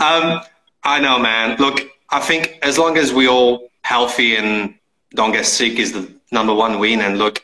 um, 0.00 0.40
I 0.84 1.00
know, 1.00 1.18
man. 1.18 1.56
Look, 1.58 1.90
I 2.10 2.20
think 2.20 2.58
as 2.62 2.78
long 2.78 2.96
as 2.96 3.12
we 3.12 3.26
all 3.26 3.70
healthy 3.82 4.36
and 4.36 4.74
don't 5.14 5.32
get 5.32 5.46
sick 5.46 5.78
is 5.78 5.92
the 5.92 6.12
number 6.30 6.54
one 6.54 6.78
win. 6.78 7.00
And 7.00 7.18
look, 7.18 7.42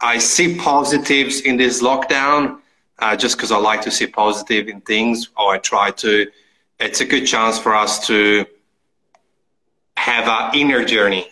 I 0.00 0.18
see 0.18 0.56
positives 0.56 1.40
in 1.40 1.56
this 1.56 1.82
lockdown 1.82 2.60
uh, 2.98 3.16
just 3.16 3.36
because 3.36 3.50
I 3.50 3.56
like 3.56 3.82
to 3.82 3.90
see 3.90 4.06
positive 4.06 4.68
in 4.68 4.80
things, 4.82 5.30
or 5.36 5.54
I 5.54 5.58
try 5.58 5.90
to. 5.90 6.26
It's 6.80 7.00
a 7.00 7.04
good 7.04 7.26
chance 7.26 7.58
for 7.58 7.74
us 7.74 8.06
to 8.08 8.44
have 9.96 10.28
our 10.28 10.54
inner 10.54 10.84
journey, 10.84 11.28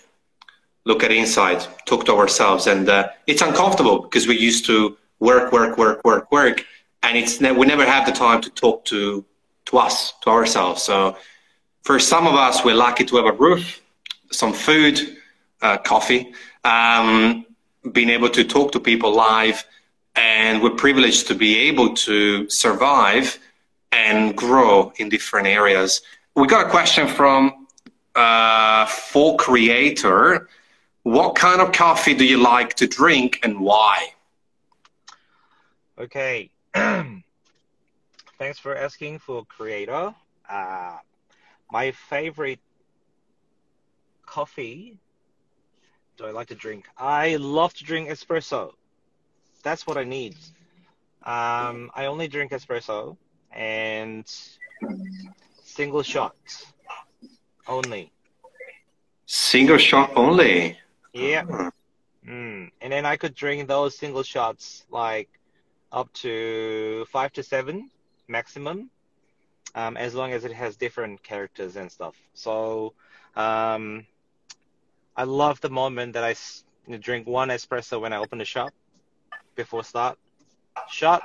look 0.84 1.02
at 1.02 1.10
inside, 1.12 1.66
talk 1.86 2.04
to 2.06 2.14
ourselves, 2.14 2.66
and 2.66 2.88
uh, 2.88 3.08
it's 3.26 3.42
uncomfortable 3.42 4.00
because 4.00 4.26
we 4.26 4.38
used 4.38 4.64
to 4.66 4.96
work, 5.20 5.52
work, 5.52 5.78
work, 5.78 6.04
work, 6.04 6.30
work, 6.32 6.64
and 7.02 7.16
it's 7.16 7.40
ne- 7.40 7.52
we 7.52 7.66
never 7.66 7.84
have 7.84 8.06
the 8.06 8.12
time 8.12 8.40
to 8.40 8.50
talk 8.50 8.84
to 8.86 9.24
to 9.66 9.78
us, 9.78 10.12
to 10.22 10.30
ourselves. 10.30 10.82
So 10.82 11.16
for 11.82 11.98
some 11.98 12.26
of 12.26 12.34
us, 12.34 12.64
we're 12.64 12.74
lucky 12.74 13.04
to 13.04 13.16
have 13.16 13.26
a 13.26 13.32
roof, 13.32 13.80
some 14.30 14.52
food, 14.52 15.16
uh, 15.60 15.78
coffee, 15.78 16.32
um, 16.64 17.46
being 17.92 18.10
able 18.10 18.28
to 18.30 18.44
talk 18.44 18.72
to 18.72 18.80
people 18.80 19.14
live, 19.14 19.64
and 20.14 20.62
we're 20.62 20.70
privileged 20.70 21.26
to 21.28 21.34
be 21.34 21.58
able 21.58 21.94
to 21.94 22.48
survive 22.48 23.38
and 23.92 24.36
grow 24.36 24.92
in 24.96 25.08
different 25.08 25.46
areas. 25.46 26.02
We 26.34 26.46
got 26.46 26.66
a 26.66 26.70
question 26.70 27.06
from 27.06 27.61
uh, 28.14 28.86
Full 28.86 29.36
Creator. 29.36 30.48
What 31.02 31.34
kind 31.34 31.60
of 31.60 31.72
coffee 31.72 32.14
do 32.14 32.24
you 32.24 32.38
like 32.38 32.74
to 32.74 32.86
drink 32.86 33.40
and 33.42 33.60
why? 33.60 34.08
Okay. 35.98 36.50
Thanks 36.74 38.58
for 38.58 38.76
asking 38.76 39.18
for 39.18 39.44
creator. 39.44 40.14
Uh, 40.48 40.96
my 41.70 41.90
favorite 41.92 42.60
coffee 44.26 44.98
do 46.16 46.26
I 46.26 46.30
like 46.30 46.48
to 46.48 46.54
drink? 46.54 46.88
I 46.98 47.36
love 47.36 47.74
to 47.74 47.84
drink 47.84 48.08
espresso. 48.08 48.72
That's 49.62 49.86
what 49.86 49.96
I 49.96 50.04
need. 50.04 50.34
Um, 51.24 51.90
I 51.94 52.06
only 52.06 52.28
drink 52.28 52.52
espresso 52.52 53.16
and 53.52 54.24
single 55.64 56.02
shot 56.02 56.36
only. 57.66 58.12
Single 59.26 59.78
shot 59.78 60.12
only. 60.16 60.78
Yeah. 61.12 61.44
Mm. 62.26 62.70
And 62.80 62.92
then 62.92 63.06
I 63.06 63.16
could 63.16 63.34
drink 63.34 63.68
those 63.68 63.96
single 63.96 64.22
shots 64.22 64.84
like 64.90 65.28
up 65.90 66.12
to 66.14 67.04
five 67.10 67.32
to 67.34 67.42
seven 67.42 67.90
maximum, 68.28 68.90
um, 69.74 69.96
as 69.96 70.14
long 70.14 70.32
as 70.32 70.44
it 70.44 70.52
has 70.52 70.76
different 70.76 71.22
characters 71.22 71.76
and 71.76 71.90
stuff. 71.90 72.14
So 72.34 72.94
um, 73.36 74.06
I 75.16 75.24
love 75.24 75.60
the 75.60 75.70
moment 75.70 76.14
that 76.14 76.24
I 76.24 76.34
drink 76.98 77.26
one 77.26 77.48
espresso 77.48 78.00
when 78.00 78.12
I 78.12 78.18
open 78.18 78.38
the 78.38 78.44
shop 78.44 78.72
before 79.54 79.84
start. 79.84 80.18
Shot, 80.88 81.22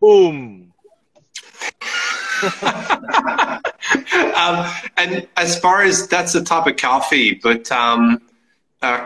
boom. 0.00 0.72
um, 4.42 4.72
and 4.96 5.28
as 5.36 5.58
far 5.58 5.82
as 5.82 6.08
that's 6.08 6.32
the 6.32 6.42
type 6.42 6.66
of 6.66 6.76
coffee, 6.76 7.34
but 7.34 7.70
um, 7.70 8.20
uh, 8.82 9.04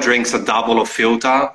drinks 0.00 0.34
a 0.34 0.44
double 0.44 0.80
of 0.80 0.88
filter. 0.88 1.50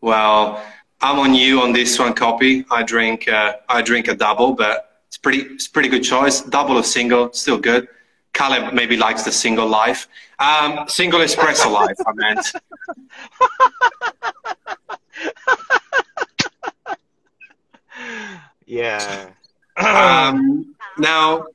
Well, 0.00 0.62
I'm 1.00 1.18
on 1.18 1.34
you 1.34 1.60
on 1.60 1.72
this 1.72 1.98
one, 1.98 2.14
Kopi. 2.14 2.64
I 2.70 2.82
drink 2.82 3.28
uh, 3.28 3.56
I 3.68 3.82
drink 3.82 4.08
a 4.08 4.14
double, 4.14 4.54
but 4.54 5.02
it's 5.08 5.18
pretty 5.18 5.40
it's 5.54 5.68
pretty 5.68 5.88
good 5.88 6.02
choice. 6.02 6.40
Double 6.42 6.76
or 6.76 6.84
single, 6.84 7.32
still 7.32 7.58
good. 7.58 7.88
Caleb 8.32 8.74
maybe 8.74 8.96
likes 8.96 9.22
the 9.22 9.32
single 9.32 9.66
life. 9.66 10.08
Um, 10.38 10.86
single 10.88 11.20
espresso 11.20 11.72
life, 11.72 11.96
I 12.06 12.12
meant. 12.14 12.52
yeah. 18.66 19.30
um, 19.78 20.74
now 20.98 21.46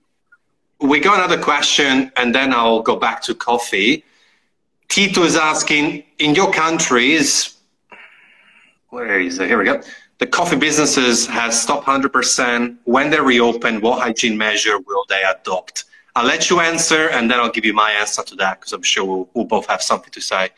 we 0.81 0.99
got 0.99 1.17
another 1.17 1.41
question, 1.41 2.11
and 2.17 2.33
then 2.33 2.53
I'll 2.53 2.81
go 2.81 2.95
back 2.95 3.21
to 3.23 3.35
coffee. 3.35 4.03
Tito 4.89 5.23
is 5.23 5.35
asking, 5.35 6.03
in 6.19 6.35
your 6.35 6.51
countries, 6.51 7.57
where 8.89 9.19
is 9.19 9.39
it? 9.39 9.47
Here 9.47 9.57
we 9.57 9.65
go. 9.65 9.81
The 10.17 10.27
coffee 10.27 10.57
businesses 10.57 11.25
has 11.27 11.59
stopped 11.59 11.87
100%. 11.87 12.77
When 12.83 13.09
they 13.09 13.19
reopen, 13.19 13.81
what 13.81 14.01
hygiene 14.01 14.37
measure 14.37 14.79
will 14.79 15.05
they 15.07 15.23
adopt? 15.23 15.85
I'll 16.15 16.25
let 16.25 16.49
you 16.49 16.59
answer, 16.59 17.09
and 17.09 17.31
then 17.31 17.39
I'll 17.39 17.51
give 17.51 17.63
you 17.63 17.73
my 17.73 17.91
answer 17.91 18.23
to 18.23 18.35
that 18.35 18.59
because 18.59 18.73
I'm 18.73 18.81
sure 18.81 19.05
we'll, 19.05 19.29
we'll, 19.33 19.45
both 19.45 19.67
have 19.67 19.81
something 19.81 20.11
to 20.11 20.21
say. 20.21 20.49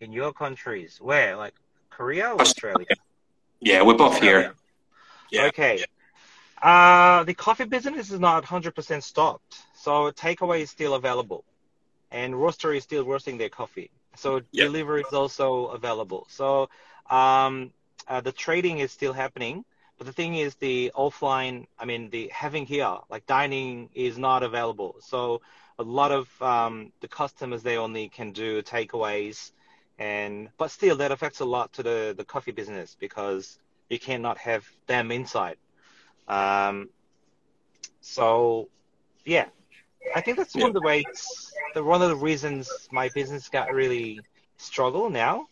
In 0.00 0.12
your 0.12 0.32
countries, 0.32 0.98
where 1.00 1.36
like 1.36 1.54
Korea 1.88 2.32
or 2.32 2.40
Australia? 2.40 2.86
Yeah, 3.60 3.82
we're 3.82 3.94
both 3.94 4.14
Australia. 4.14 4.54
here. 5.30 5.42
Yeah. 5.42 5.48
Okay. 5.48 5.84
Uh, 6.66 7.22
the 7.22 7.32
coffee 7.32 7.64
business 7.64 8.10
is 8.10 8.18
not 8.18 8.44
100% 8.44 9.00
stopped, 9.00 9.62
so 9.72 10.10
takeaway 10.10 10.62
is 10.62 10.68
still 10.68 10.94
available, 10.94 11.44
and 12.10 12.34
roaster 12.34 12.72
is 12.72 12.82
still 12.82 13.04
roasting 13.04 13.38
their 13.38 13.48
coffee. 13.48 13.88
So 14.16 14.40
yep. 14.50 14.66
delivery 14.66 15.02
is 15.02 15.12
also 15.12 15.66
available. 15.66 16.26
So 16.28 16.68
um, 17.08 17.70
uh, 18.08 18.20
the 18.20 18.32
trading 18.32 18.80
is 18.80 18.90
still 18.90 19.12
happening. 19.12 19.64
But 19.96 20.08
the 20.08 20.12
thing 20.12 20.34
is, 20.34 20.56
the 20.56 20.90
offline, 20.96 21.66
I 21.78 21.84
mean, 21.84 22.10
the 22.10 22.32
having 22.34 22.66
here, 22.66 22.96
like 23.08 23.24
dining, 23.26 23.88
is 23.94 24.18
not 24.18 24.42
available. 24.42 24.96
So 24.98 25.42
a 25.78 25.84
lot 25.84 26.10
of 26.10 26.42
um, 26.42 26.90
the 27.00 27.06
customers 27.06 27.62
they 27.62 27.76
only 27.76 28.08
can 28.08 28.32
do 28.32 28.60
takeaways, 28.62 29.52
and 30.00 30.48
but 30.58 30.72
still 30.72 30.96
that 30.96 31.12
affects 31.12 31.38
a 31.38 31.44
lot 31.44 31.72
to 31.74 31.84
the 31.84 32.12
the 32.16 32.24
coffee 32.24 32.50
business 32.50 32.96
because 32.98 33.60
you 33.88 34.00
cannot 34.00 34.36
have 34.38 34.68
them 34.88 35.12
inside. 35.12 35.58
Um, 36.28 36.88
so 38.00 38.68
yeah, 39.24 39.46
I 40.14 40.20
think 40.20 40.36
that's 40.36 40.54
one 40.54 40.68
of 40.68 40.74
the 40.74 40.80
ways, 40.80 41.52
the 41.74 41.82
one 41.82 42.02
of 42.02 42.08
the 42.08 42.16
reasons 42.16 42.88
my 42.90 43.08
business 43.10 43.48
got 43.48 43.72
really 43.72 44.20
struggle 44.56 45.10
now, 45.10 45.48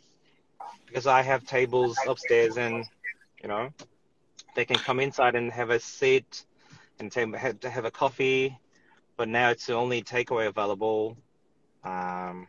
because 0.86 1.06
I 1.06 1.22
have 1.22 1.44
tables 1.44 1.96
upstairs 2.06 2.56
and, 2.56 2.84
you 3.42 3.48
know, 3.48 3.70
they 4.54 4.64
can 4.64 4.76
come 4.76 5.00
inside 5.00 5.34
and 5.34 5.50
have 5.52 5.70
a 5.70 5.80
seat 5.80 6.44
and 7.00 7.12
have, 7.12 7.62
have 7.62 7.84
a 7.84 7.90
coffee, 7.90 8.56
but 9.16 9.28
now 9.28 9.50
it's 9.50 9.66
the 9.66 9.74
only 9.74 10.02
takeaway 10.02 10.46
available. 10.46 11.16
Um, 11.82 12.46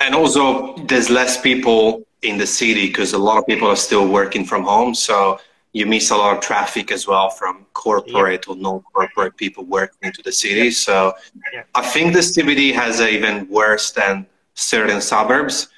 and 0.00 0.14
also, 0.14 0.76
there's 0.86 1.10
less 1.10 1.40
people 1.40 2.06
in 2.22 2.38
the 2.38 2.46
city 2.46 2.86
because 2.86 3.12
a 3.12 3.18
lot 3.18 3.38
of 3.38 3.46
people 3.46 3.68
are 3.68 3.76
still 3.76 4.06
working 4.06 4.44
from 4.44 4.62
home. 4.62 4.94
So 4.94 5.38
you 5.72 5.86
miss 5.86 6.10
a 6.10 6.16
lot 6.16 6.36
of 6.36 6.42
traffic 6.42 6.92
as 6.92 7.06
well 7.06 7.30
from 7.30 7.64
corporate 7.72 8.44
yeah. 8.46 8.52
or 8.52 8.56
non-corporate 8.56 9.36
people 9.36 9.64
working 9.64 9.98
into 10.02 10.22
the 10.22 10.32
city. 10.32 10.70
So 10.70 11.14
yeah. 11.52 11.62
I 11.74 11.82
think 11.82 12.12
the 12.12 12.20
CBD 12.20 12.74
has 12.74 13.00
a 13.00 13.08
even 13.08 13.48
worse 13.48 13.90
than 13.92 14.26
certain 14.54 15.00
suburbs 15.00 15.68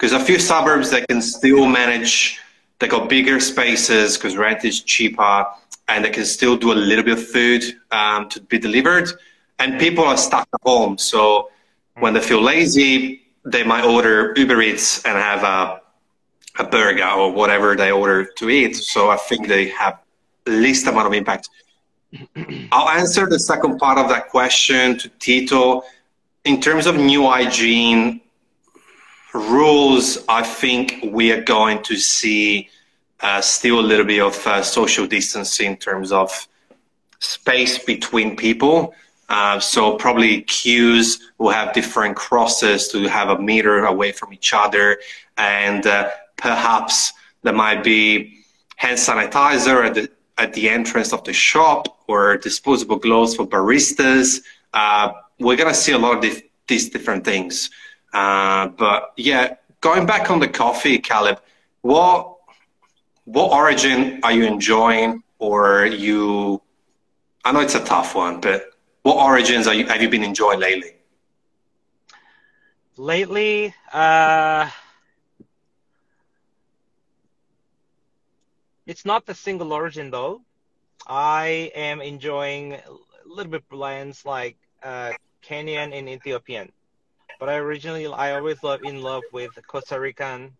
because 0.00 0.12
a 0.12 0.24
few 0.24 0.38
suburbs 0.38 0.90
that 0.90 1.06
can 1.08 1.20
still 1.20 1.66
manage. 1.66 2.40
They 2.78 2.88
got 2.88 3.10
bigger 3.10 3.40
spaces 3.40 4.16
because 4.16 4.36
rent 4.38 4.64
is 4.64 4.80
cheaper, 4.80 5.46
and 5.88 6.02
they 6.02 6.08
can 6.08 6.24
still 6.24 6.56
do 6.56 6.72
a 6.72 6.74
little 6.74 7.04
bit 7.04 7.18
of 7.18 7.28
food 7.28 7.62
um, 7.90 8.28
to 8.30 8.40
be 8.40 8.58
delivered. 8.58 9.10
And 9.58 9.78
people 9.78 10.04
are 10.04 10.16
stuck 10.16 10.48
at 10.54 10.60
home, 10.62 10.96
so 10.96 11.50
when 11.98 12.14
they 12.14 12.20
feel 12.20 12.40
lazy, 12.40 13.26
they 13.44 13.62
might 13.62 13.84
order 13.84 14.32
Uber 14.34 14.62
Eats 14.62 15.04
and 15.04 15.18
have 15.18 15.42
a 15.42 15.82
a 16.58 16.64
burger 16.64 17.06
or 17.06 17.32
whatever 17.32 17.76
they 17.76 17.90
order 17.90 18.24
to 18.24 18.50
eat. 18.50 18.76
So 18.76 19.10
I 19.10 19.16
think 19.16 19.48
they 19.48 19.68
have 19.68 19.98
least 20.46 20.86
amount 20.86 21.06
of 21.06 21.12
impact. 21.12 21.48
I'll 22.72 22.88
answer 22.88 23.26
the 23.26 23.38
second 23.38 23.78
part 23.78 23.98
of 23.98 24.08
that 24.08 24.28
question 24.28 24.98
to 24.98 25.08
Tito. 25.20 25.82
In 26.44 26.60
terms 26.60 26.86
of 26.86 26.96
new 26.96 27.26
hygiene 27.26 28.20
rules, 29.34 30.24
I 30.28 30.42
think 30.42 31.00
we 31.04 31.32
are 31.32 31.42
going 31.42 31.82
to 31.84 31.96
see 31.96 32.68
uh, 33.20 33.40
still 33.40 33.80
a 33.80 33.82
little 33.82 34.06
bit 34.06 34.20
of 34.20 34.46
uh, 34.46 34.62
social 34.62 35.06
distancing 35.06 35.72
in 35.72 35.76
terms 35.76 36.10
of 36.10 36.48
space 37.20 37.78
between 37.78 38.36
people. 38.36 38.94
Uh, 39.28 39.60
so 39.60 39.94
probably 39.96 40.42
queues 40.42 41.30
will 41.38 41.50
have 41.50 41.72
different 41.72 42.16
crosses 42.16 42.88
to 42.88 43.06
have 43.06 43.28
a 43.28 43.40
meter 43.40 43.84
away 43.84 44.10
from 44.10 44.32
each 44.32 44.52
other, 44.52 44.98
and 45.36 45.86
uh, 45.86 46.10
perhaps 46.40 47.12
there 47.42 47.52
might 47.52 47.84
be 47.84 48.38
hand 48.76 48.98
sanitizer 48.98 49.86
at 49.86 49.94
the 49.94 50.10
at 50.38 50.54
the 50.54 50.70
entrance 50.70 51.12
of 51.12 51.22
the 51.24 51.32
shop 51.32 52.02
or 52.08 52.38
disposable 52.38 52.96
gloves 52.96 53.36
for 53.36 53.46
baristas. 53.46 54.40
Uh, 54.72 55.12
we're 55.38 55.56
gonna 55.56 55.74
see 55.74 55.92
a 55.92 55.98
lot 55.98 56.16
of 56.16 56.22
dif- 56.22 56.42
these 56.66 56.88
different 56.88 57.24
things. 57.24 57.70
Uh, 58.12 58.68
but 58.68 59.12
yeah, 59.16 59.54
going 59.80 60.06
back 60.06 60.30
on 60.30 60.40
the 60.40 60.48
coffee, 60.48 60.98
Caleb, 60.98 61.40
what 61.82 62.36
what 63.24 63.52
origin 63.52 64.20
are 64.22 64.32
you 64.32 64.44
enjoying, 64.44 65.22
or 65.38 65.86
you? 65.86 66.60
I 67.44 67.52
know 67.52 67.60
it's 67.60 67.74
a 67.74 67.84
tough 67.84 68.14
one, 68.14 68.40
but 68.40 68.70
what 69.02 69.16
origins 69.16 69.66
are 69.66 69.74
you, 69.74 69.86
have 69.86 70.02
you 70.02 70.08
been 70.08 70.24
enjoying 70.24 70.60
lately? 70.60 70.92
Lately, 72.96 73.74
uh, 73.92 74.68
it's 78.90 79.04
not 79.04 79.24
the 79.24 79.34
single 79.34 79.72
origin 79.72 80.10
though. 80.10 80.42
I 81.06 81.70
am 81.76 82.00
enjoying 82.00 82.74
a 82.74 82.82
little 83.24 83.52
bit 83.52 83.66
blends 83.68 84.26
like 84.26 84.56
uh, 84.82 85.12
Kenyan 85.46 85.96
and 85.96 86.08
Ethiopian, 86.08 86.72
but 87.38 87.48
I 87.48 87.54
originally 87.54 88.06
I 88.08 88.32
always 88.32 88.60
love 88.64 88.80
in 88.82 89.00
love 89.00 89.22
with 89.32 89.52
Costa 89.68 89.98
Rican 90.00 90.50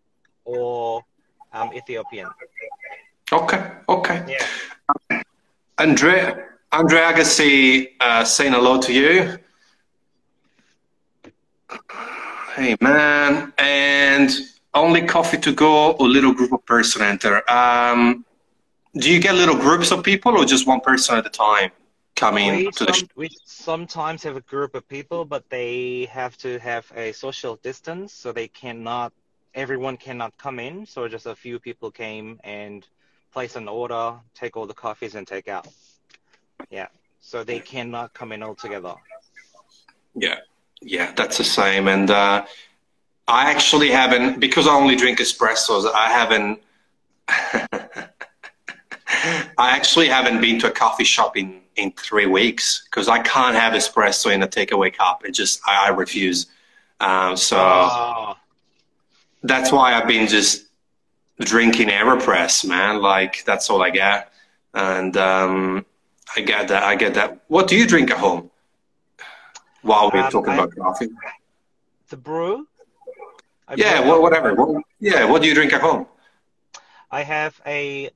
or 0.45 1.03
um, 1.51 1.73
Ethiopian. 1.73 2.29
Okay, 3.33 3.61
okay. 3.89 4.23
Yeah. 4.29 5.21
Andre 5.77 6.45
Andrea 6.71 7.11
Agassi 7.11 7.89
uh, 7.99 8.23
saying 8.23 8.53
hello 8.53 8.79
to 8.79 8.93
you. 8.93 9.37
Hey 12.55 12.77
man, 12.79 13.51
and 13.57 14.31
only 14.73 15.01
coffee 15.01 15.37
to 15.37 15.53
go 15.53 15.91
or 15.91 16.07
little 16.07 16.33
group 16.33 16.51
of 16.51 16.65
person 16.65 17.01
enter. 17.01 17.49
Um, 17.49 18.25
do 18.95 19.11
you 19.11 19.19
get 19.19 19.35
little 19.35 19.55
groups 19.55 19.91
of 19.91 20.03
people 20.03 20.37
or 20.37 20.45
just 20.45 20.67
one 20.67 20.81
person 20.81 21.17
at 21.17 21.25
a 21.25 21.29
time 21.29 21.71
coming 22.15 22.65
We, 22.65 22.71
to 22.71 22.85
the? 22.85 22.93
some, 22.93 23.09
we 23.15 23.29
sometimes 23.45 24.23
have 24.23 24.35
a 24.35 24.41
group 24.41 24.75
of 24.75 24.87
people, 24.87 25.25
but 25.25 25.49
they 25.49 26.07
have 26.11 26.37
to 26.37 26.59
have 26.59 26.91
a 26.95 27.11
social 27.11 27.55
distance, 27.57 28.13
so 28.13 28.31
they 28.31 28.47
cannot. 28.47 29.13
Everyone 29.53 29.97
cannot 29.97 30.37
come 30.37 30.59
in. 30.59 30.85
So 30.85 31.07
just 31.09 31.25
a 31.25 31.35
few 31.35 31.59
people 31.59 31.91
came 31.91 32.39
and 32.43 32.87
place 33.33 33.55
an 33.57 33.67
order, 33.67 34.13
take 34.33 34.55
all 34.55 34.65
the 34.65 34.73
coffees, 34.73 35.15
and 35.15 35.27
take 35.27 35.47
out. 35.49 35.67
Yeah. 36.69 36.87
So 37.19 37.43
they 37.43 37.59
cannot 37.59 38.13
come 38.13 38.31
in 38.31 38.43
all 38.43 38.55
together. 38.55 38.95
Yeah, 40.15 40.39
yeah, 40.81 41.13
that's 41.13 41.37
the 41.37 41.43
same. 41.43 41.87
And 41.87 42.09
uh, 42.09 42.45
I 43.31 43.49
actually 43.49 43.89
haven't 43.91 44.39
because 44.39 44.67
I 44.67 44.73
only 44.73 44.95
drink 44.95 45.19
espressos. 45.19 45.89
I 45.93 46.09
haven't. 46.09 46.59
I 49.57 49.71
actually 49.75 50.07
haven't 50.07 50.41
been 50.41 50.59
to 50.61 50.67
a 50.67 50.71
coffee 50.71 51.03
shop 51.03 51.37
in 51.37 51.61
in 51.77 51.91
three 51.93 52.25
weeks 52.25 52.83
because 52.89 53.07
I 53.07 53.19
can't 53.19 53.55
have 53.55 53.73
espresso 53.73 54.31
in 54.33 54.43
a 54.43 54.47
takeaway 54.47 54.93
cup. 54.93 55.23
It 55.25 55.31
just 55.31 55.61
I, 55.65 55.87
I 55.87 55.89
refuse. 55.89 56.47
Um, 56.99 57.35
so 57.37 57.57
Oh, 57.59 58.35
that's 59.43 59.71
why 59.71 59.93
I've 59.93 60.07
been 60.07 60.27
just 60.27 60.65
drinking 61.39 61.87
Aeropress, 61.89 62.65
man. 62.67 63.01
Like 63.01 63.43
that's 63.45 63.69
all 63.69 63.81
I 63.81 63.89
get, 63.89 64.31
and 64.73 65.15
um, 65.17 65.85
I 66.35 66.41
get 66.41 66.67
that. 66.69 66.83
I 66.83 66.95
get 66.95 67.13
that. 67.15 67.41
What 67.47 67.67
do 67.67 67.75
you 67.75 67.87
drink 67.87 68.11
at 68.11 68.17
home? 68.17 68.49
While 69.81 70.11
we're 70.13 70.21
Um, 70.23 70.31
talking 70.31 70.51
I- 70.51 70.55
about 70.57 70.75
coffee. 70.75 71.09
the 72.09 72.17
brew. 72.17 72.67
I 73.71 73.75
Yeah, 73.77 74.01
well, 74.01 74.21
whatever. 74.21 74.53
What, 74.53 74.83
yeah, 74.99 75.23
what 75.23 75.41
do 75.41 75.47
you 75.47 75.53
drink 75.53 75.71
at 75.71 75.79
home? 75.79 76.05
I 77.09 77.23
have 77.23 77.59
a 77.65 78.09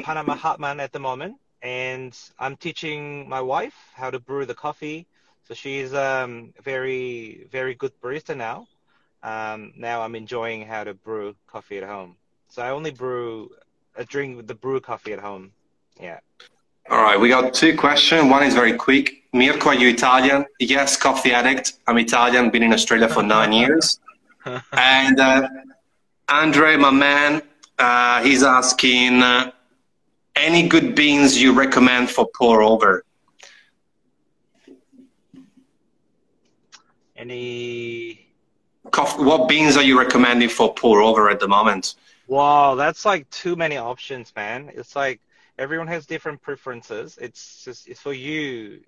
Panama 0.00 0.34
Hartmann 0.34 0.80
at 0.80 0.92
the 0.92 0.98
moment, 0.98 1.36
and 1.62 2.18
I'm 2.38 2.56
teaching 2.56 3.28
my 3.28 3.40
wife 3.40 3.76
how 3.94 4.10
to 4.10 4.18
brew 4.18 4.44
the 4.44 4.54
coffee. 4.54 5.06
So 5.46 5.54
she's 5.54 5.94
um 5.94 6.52
very 6.62 7.46
very 7.50 7.74
good 7.74 7.92
barista 8.02 8.36
now. 8.36 8.66
Um, 9.22 9.72
now 9.76 10.02
I'm 10.02 10.16
enjoying 10.16 10.66
how 10.66 10.82
to 10.82 10.94
brew 10.94 11.36
coffee 11.46 11.78
at 11.78 11.84
home. 11.84 12.16
So 12.48 12.62
I 12.62 12.70
only 12.70 12.90
brew 12.90 13.50
a 13.96 14.04
drink 14.04 14.36
with 14.36 14.48
the 14.48 14.54
brew 14.54 14.80
coffee 14.80 15.12
at 15.12 15.20
home. 15.20 15.52
Yeah. 16.00 16.18
All 16.90 17.02
right, 17.02 17.20
we 17.20 17.28
got 17.28 17.54
two 17.54 17.76
questions. 17.76 18.28
One 18.30 18.42
is 18.42 18.54
very 18.54 18.72
quick. 18.72 19.24
Mirko, 19.32 19.70
are 19.70 19.74
you 19.74 19.88
Italian? 19.90 20.44
Yes, 20.58 20.96
coffee 20.96 21.32
addict. 21.32 21.74
I'm 21.86 21.98
Italian, 21.98 22.50
been 22.50 22.62
in 22.62 22.72
Australia 22.72 23.08
for 23.08 23.22
nine 23.22 23.52
years. 23.52 24.00
And 24.72 25.20
uh, 25.20 25.48
Andre, 26.28 26.76
my 26.76 26.90
man, 26.90 27.42
uh, 27.78 28.22
he's 28.22 28.42
asking 28.42 29.22
uh, 29.22 29.50
any 30.36 30.68
good 30.68 30.94
beans 30.94 31.40
you 31.40 31.52
recommend 31.52 32.10
for 32.10 32.28
pour 32.36 32.62
over? 32.62 33.04
Any 37.16 38.28
Coffee, 38.90 39.22
what 39.22 39.48
beans 39.48 39.76
are 39.76 39.82
you 39.82 39.98
recommending 39.98 40.48
for 40.48 40.72
pour 40.72 41.02
over 41.02 41.28
at 41.28 41.40
the 41.40 41.48
moment? 41.48 41.96
Wow, 42.26 42.74
that's 42.74 43.04
like 43.04 43.28
too 43.30 43.56
many 43.56 43.76
options, 43.76 44.32
man. 44.36 44.70
It's 44.74 44.94
like 44.94 45.20
everyone 45.58 45.88
has 45.88 46.06
different 46.06 46.40
preferences. 46.40 47.18
It's 47.20 47.64
just 47.64 47.88
it's 47.88 48.00
for 48.00 48.12
you 48.12 48.80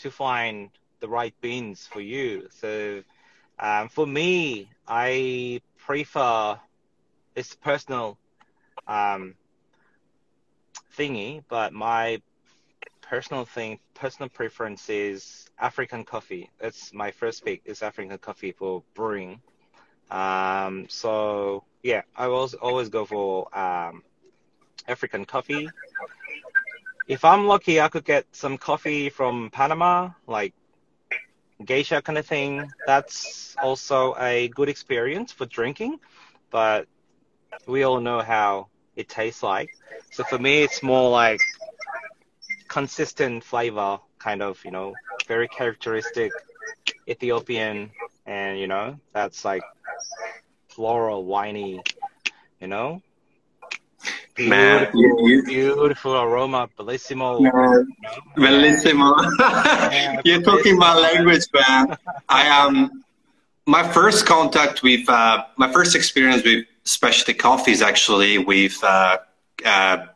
to 0.00 0.10
find 0.10 0.70
the 1.00 1.08
right 1.08 1.34
beans 1.40 1.86
for 1.86 2.00
you. 2.00 2.48
So 2.50 3.02
um, 3.58 3.88
for 3.88 4.06
me, 4.06 4.68
I 4.86 5.60
prefer 5.78 6.58
it's 7.34 7.54
personal 7.56 8.18
um, 8.86 9.34
thingy, 10.96 11.42
but 11.48 11.72
my 11.72 12.20
personal 13.00 13.44
thing, 13.44 13.78
personal 13.94 14.28
preference 14.28 14.88
is 14.88 15.46
African 15.58 16.04
coffee. 16.04 16.50
That's 16.58 16.92
my 16.92 17.10
first 17.10 17.44
pick. 17.44 17.62
Is 17.64 17.82
African 17.82 18.16
coffee 18.18 18.52
for 18.52 18.82
brewing. 18.94 19.40
Um, 20.10 20.86
so 20.88 21.64
yeah, 21.82 22.02
I 22.16 22.28
will 22.28 22.48
always 22.60 22.88
go 22.88 23.04
for 23.04 23.56
um, 23.56 24.02
African 24.88 25.24
coffee. 25.24 25.70
If 27.08 27.24
I'm 27.24 27.46
lucky, 27.46 27.80
I 27.80 27.88
could 27.88 28.04
get 28.04 28.26
some 28.32 28.56
coffee 28.58 29.08
from 29.10 29.50
Panama, 29.50 30.10
like 30.26 30.54
geisha 31.66 32.02
kind 32.02 32.18
of 32.18 32.26
thing. 32.26 32.72
That's 32.86 33.56
also 33.62 34.14
a 34.18 34.48
good 34.48 34.68
experience 34.68 35.32
for 35.32 35.46
drinking, 35.46 35.98
but 36.50 36.86
we 37.66 37.82
all 37.84 38.00
know 38.00 38.20
how 38.20 38.68
it 38.96 39.08
tastes 39.08 39.42
like. 39.42 39.70
So 40.10 40.24
for 40.24 40.38
me, 40.38 40.62
it's 40.62 40.82
more 40.82 41.10
like 41.10 41.40
consistent 42.68 43.44
flavor, 43.44 43.98
kind 44.18 44.42
of, 44.42 44.64
you 44.64 44.70
know, 44.70 44.94
very 45.26 45.48
characteristic 45.48 46.32
Ethiopian, 47.08 47.90
and 48.26 48.58
you 48.58 48.66
know, 48.66 48.98
that's 49.12 49.44
like 49.44 49.62
floral, 50.68 51.24
winey, 51.24 51.80
you 52.60 52.66
know. 52.68 53.02
Man, 54.38 54.88
Beautiful, 54.92 55.28
you- 55.28 55.42
beautiful 55.44 56.16
aroma, 56.16 56.68
bellissimo. 56.78 57.38
Bellissimo. 58.36 59.14
Yeah, 59.92 60.20
You're 60.24 60.42
talking 60.42 60.78
my 60.78 60.94
language, 60.98 61.44
man. 61.52 61.96
I 62.30 62.48
um, 62.48 63.04
my 63.66 63.86
first 63.92 64.24
contact 64.24 64.82
with 64.82 65.06
uh, 65.08 65.44
my 65.56 65.70
first 65.70 65.94
experience 65.94 66.42
with 66.44 66.64
specialty 66.84 67.34
coffee 67.34 67.72
is 67.72 67.82
actually 67.82 68.38
with 68.38 68.82
uh, 68.82 69.18
uh, 69.66 70.06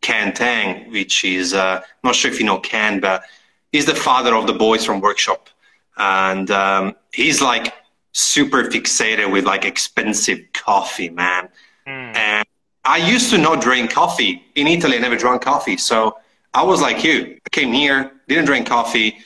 Tang, 0.00 0.90
which 0.90 1.24
is 1.24 1.52
uh, 1.52 1.82
not 2.02 2.14
sure 2.14 2.30
if 2.30 2.40
you 2.40 2.46
know 2.46 2.58
Ken, 2.58 3.00
but 3.00 3.24
he's 3.72 3.84
the 3.86 3.94
father 3.94 4.34
of 4.34 4.46
the 4.46 4.54
boys 4.54 4.84
from 4.86 5.00
Workshop, 5.00 5.50
and 5.98 6.50
um, 6.50 6.96
he's 7.12 7.42
like 7.42 7.74
super 8.12 8.64
fixated 8.64 9.30
with 9.30 9.44
like 9.44 9.66
expensive 9.66 10.40
coffee, 10.54 11.10
man. 11.10 11.48
Mm. 11.86 12.16
And 12.16 12.45
I 12.86 12.98
used 12.98 13.30
to 13.30 13.38
not 13.38 13.60
drink 13.60 13.90
coffee. 13.90 14.44
In 14.54 14.68
Italy, 14.68 14.96
I 14.96 15.00
never 15.00 15.16
drank 15.16 15.42
coffee. 15.42 15.76
So 15.76 16.18
I 16.54 16.62
was 16.62 16.80
like 16.80 17.02
you. 17.02 17.38
I 17.44 17.48
came 17.50 17.72
here, 17.72 18.12
didn't 18.28 18.44
drink 18.44 18.68
coffee, 18.68 19.18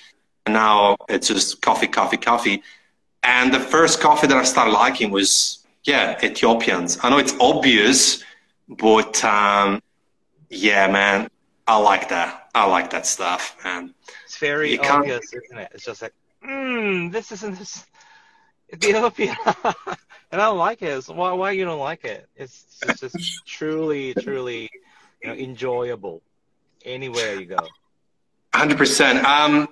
and 0.46 0.54
now 0.54 0.96
it's 1.10 1.28
just 1.28 1.60
coffee, 1.60 1.86
coffee, 1.86 2.16
coffee. 2.16 2.62
And 3.22 3.52
the 3.52 3.60
first 3.60 4.00
coffee 4.00 4.26
that 4.28 4.36
I 4.36 4.44
started 4.44 4.72
liking 4.72 5.10
was, 5.10 5.66
yeah, 5.84 6.18
Ethiopians. 6.24 6.98
I 7.02 7.10
know 7.10 7.18
it's 7.18 7.34
obvious, 7.38 8.24
but 8.66 9.22
um, 9.24 9.82
yeah, 10.48 10.90
man, 10.90 11.28
I 11.66 11.76
like 11.76 12.08
that. 12.08 12.48
I 12.54 12.64
like 12.66 12.88
that 12.90 13.04
stuff, 13.06 13.56
man. 13.62 13.94
It's 14.24 14.38
very 14.38 14.78
obvious, 14.78 15.34
isn't 15.34 15.58
it? 15.58 15.70
It's 15.74 15.84
just 15.84 16.00
like, 16.00 16.14
mm, 16.42 17.12
this 17.12 17.30
isn't 17.30 17.58
this 17.58 17.84
Ethiopia, 18.72 19.36
and 20.32 20.40
I 20.40 20.46
don't 20.46 20.58
like 20.58 20.82
it. 20.82 21.02
So 21.02 21.14
why 21.14 21.32
why 21.32 21.50
you 21.52 21.64
don't 21.64 21.78
like 21.80 22.04
it? 22.04 22.28
It's, 22.36 22.78
it's 22.86 23.00
just 23.00 23.46
truly 23.46 24.14
truly 24.14 24.70
you 25.22 25.28
know 25.28 25.34
enjoyable 25.34 26.22
anywhere 26.84 27.40
you 27.40 27.46
go. 27.46 27.58
Hundred 28.54 28.78
percent. 28.78 29.24
Um, 29.24 29.68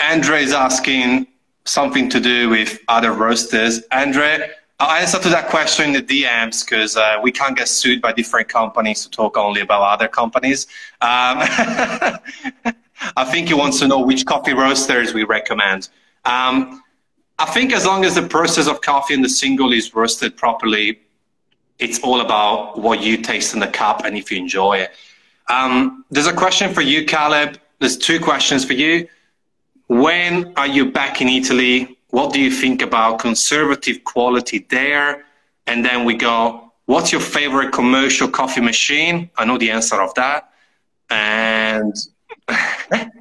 Andre 0.00 0.42
is 0.42 0.52
asking 0.52 1.26
something 1.64 2.08
to 2.10 2.20
do 2.20 2.48
with 2.48 2.80
other 2.88 3.12
roasters. 3.12 3.82
Andre, 3.92 4.50
I'll 4.80 5.00
answer 5.00 5.18
to 5.18 5.28
that 5.30 5.48
question 5.48 5.86
in 5.86 5.92
the 5.92 6.02
DMs 6.02 6.64
because 6.64 6.96
uh, 6.96 7.18
we 7.22 7.32
can't 7.32 7.56
get 7.56 7.68
sued 7.68 8.00
by 8.00 8.12
different 8.12 8.48
companies 8.48 9.02
to 9.04 9.10
talk 9.10 9.36
only 9.36 9.60
about 9.60 9.82
other 9.82 10.08
companies. 10.08 10.66
Um, 11.00 11.38
I 13.16 13.24
think 13.30 13.48
he 13.48 13.54
wants 13.54 13.78
to 13.80 13.88
know 13.88 14.00
which 14.00 14.24
coffee 14.24 14.54
roasters 14.54 15.14
we 15.14 15.24
recommend. 15.24 15.88
Um, 16.24 16.82
I 17.38 17.46
think 17.46 17.72
as 17.72 17.86
long 17.86 18.04
as 18.04 18.16
the 18.16 18.22
process 18.22 18.66
of 18.66 18.80
coffee 18.80 19.14
in 19.14 19.22
the 19.22 19.28
single 19.28 19.72
is 19.72 19.94
roasted 19.94 20.36
properly, 20.36 21.00
it's 21.78 22.00
all 22.00 22.20
about 22.20 22.78
what 22.78 23.00
you 23.00 23.16
taste 23.16 23.54
in 23.54 23.60
the 23.60 23.68
cup 23.68 24.04
and 24.04 24.16
if 24.16 24.32
you 24.32 24.38
enjoy 24.38 24.78
it. 24.78 24.90
Um, 25.48 26.04
there's 26.10 26.26
a 26.26 26.32
question 26.32 26.74
for 26.74 26.82
you, 26.82 27.04
Caleb. 27.04 27.58
There's 27.78 27.96
two 27.96 28.18
questions 28.18 28.64
for 28.64 28.72
you. 28.72 29.06
When 29.86 30.52
are 30.56 30.66
you 30.66 30.90
back 30.90 31.22
in 31.22 31.28
Italy? 31.28 31.98
What 32.10 32.32
do 32.32 32.40
you 32.40 32.50
think 32.50 32.82
about 32.82 33.20
conservative 33.20 34.02
quality 34.02 34.66
there? 34.68 35.24
And 35.68 35.84
then 35.84 36.04
we 36.04 36.14
go, 36.14 36.72
what's 36.86 37.12
your 37.12 37.20
favorite 37.20 37.72
commercial 37.72 38.28
coffee 38.28 38.60
machine? 38.60 39.30
I 39.36 39.44
know 39.44 39.58
the 39.58 39.70
answer 39.70 40.00
of 40.02 40.12
that. 40.14 40.50
And 41.08 41.94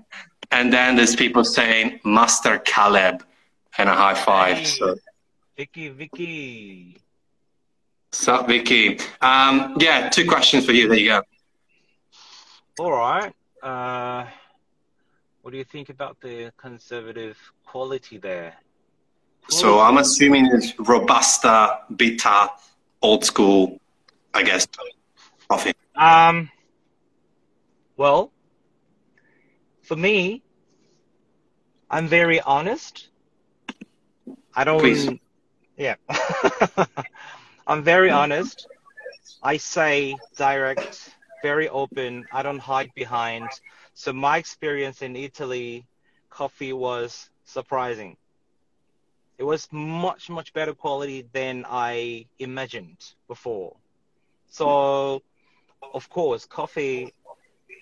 and 0.51 0.73
then 0.73 0.95
there's 0.95 1.15
people 1.15 1.43
saying 1.43 1.99
Master 2.03 2.57
Caleb 2.59 3.23
and 3.77 3.89
a 3.89 3.93
high 3.93 4.15
five. 4.15 4.57
Hey, 4.57 4.65
so. 4.65 4.95
Vicky, 5.55 5.89
Vicky. 5.89 6.97
Sup, 8.11 8.47
Vicky? 8.47 8.99
Um, 9.21 9.75
yeah, 9.79 10.09
two 10.09 10.27
questions 10.27 10.65
for 10.65 10.71
you. 10.71 10.87
There 10.87 10.97
you 10.97 11.09
go. 11.09 11.21
All 12.79 12.91
right. 12.91 13.33
Uh, 13.61 14.25
what 15.41 15.51
do 15.51 15.57
you 15.57 15.63
think 15.63 15.89
about 15.89 16.19
the 16.21 16.51
conservative 16.57 17.37
quality 17.65 18.17
there? 18.17 18.55
Quality. 19.47 19.61
So 19.61 19.79
I'm 19.79 19.97
assuming 19.97 20.47
it's 20.53 20.77
robusta, 20.79 21.79
bitter, 21.95 22.47
old 23.01 23.25
school, 23.25 23.79
I 24.33 24.43
guess, 24.43 24.67
coffee. 25.49 25.73
Um. 25.95 26.49
Well, 27.97 28.31
for 29.81 29.95
me, 29.95 30.43
I'm 31.89 32.07
very 32.07 32.39
honest. 32.41 33.09
I 34.57 34.63
don't. 34.63 34.79
Please. 34.79 35.07
Yeah. 35.77 35.95
I'm 37.67 37.83
very 37.83 38.09
honest. 38.09 38.67
I 39.43 39.57
say 39.57 40.15
direct, 40.35 41.15
very 41.43 41.69
open. 41.69 42.25
I 42.33 42.41
don't 42.41 42.57
hide 42.57 42.91
behind. 42.95 43.47
So 43.93 44.11
my 44.11 44.37
experience 44.37 45.03
in 45.03 45.15
Italy, 45.15 45.85
coffee 46.31 46.73
was 46.73 47.29
surprising. 47.45 48.17
It 49.37 49.43
was 49.43 49.67
much, 49.71 50.27
much 50.27 50.51
better 50.53 50.73
quality 50.73 51.27
than 51.31 51.63
I 51.69 52.25
imagined 52.39 52.97
before. 53.27 53.75
So, 54.49 55.21
of 55.93 56.09
course, 56.09 56.45
coffee, 56.45 57.13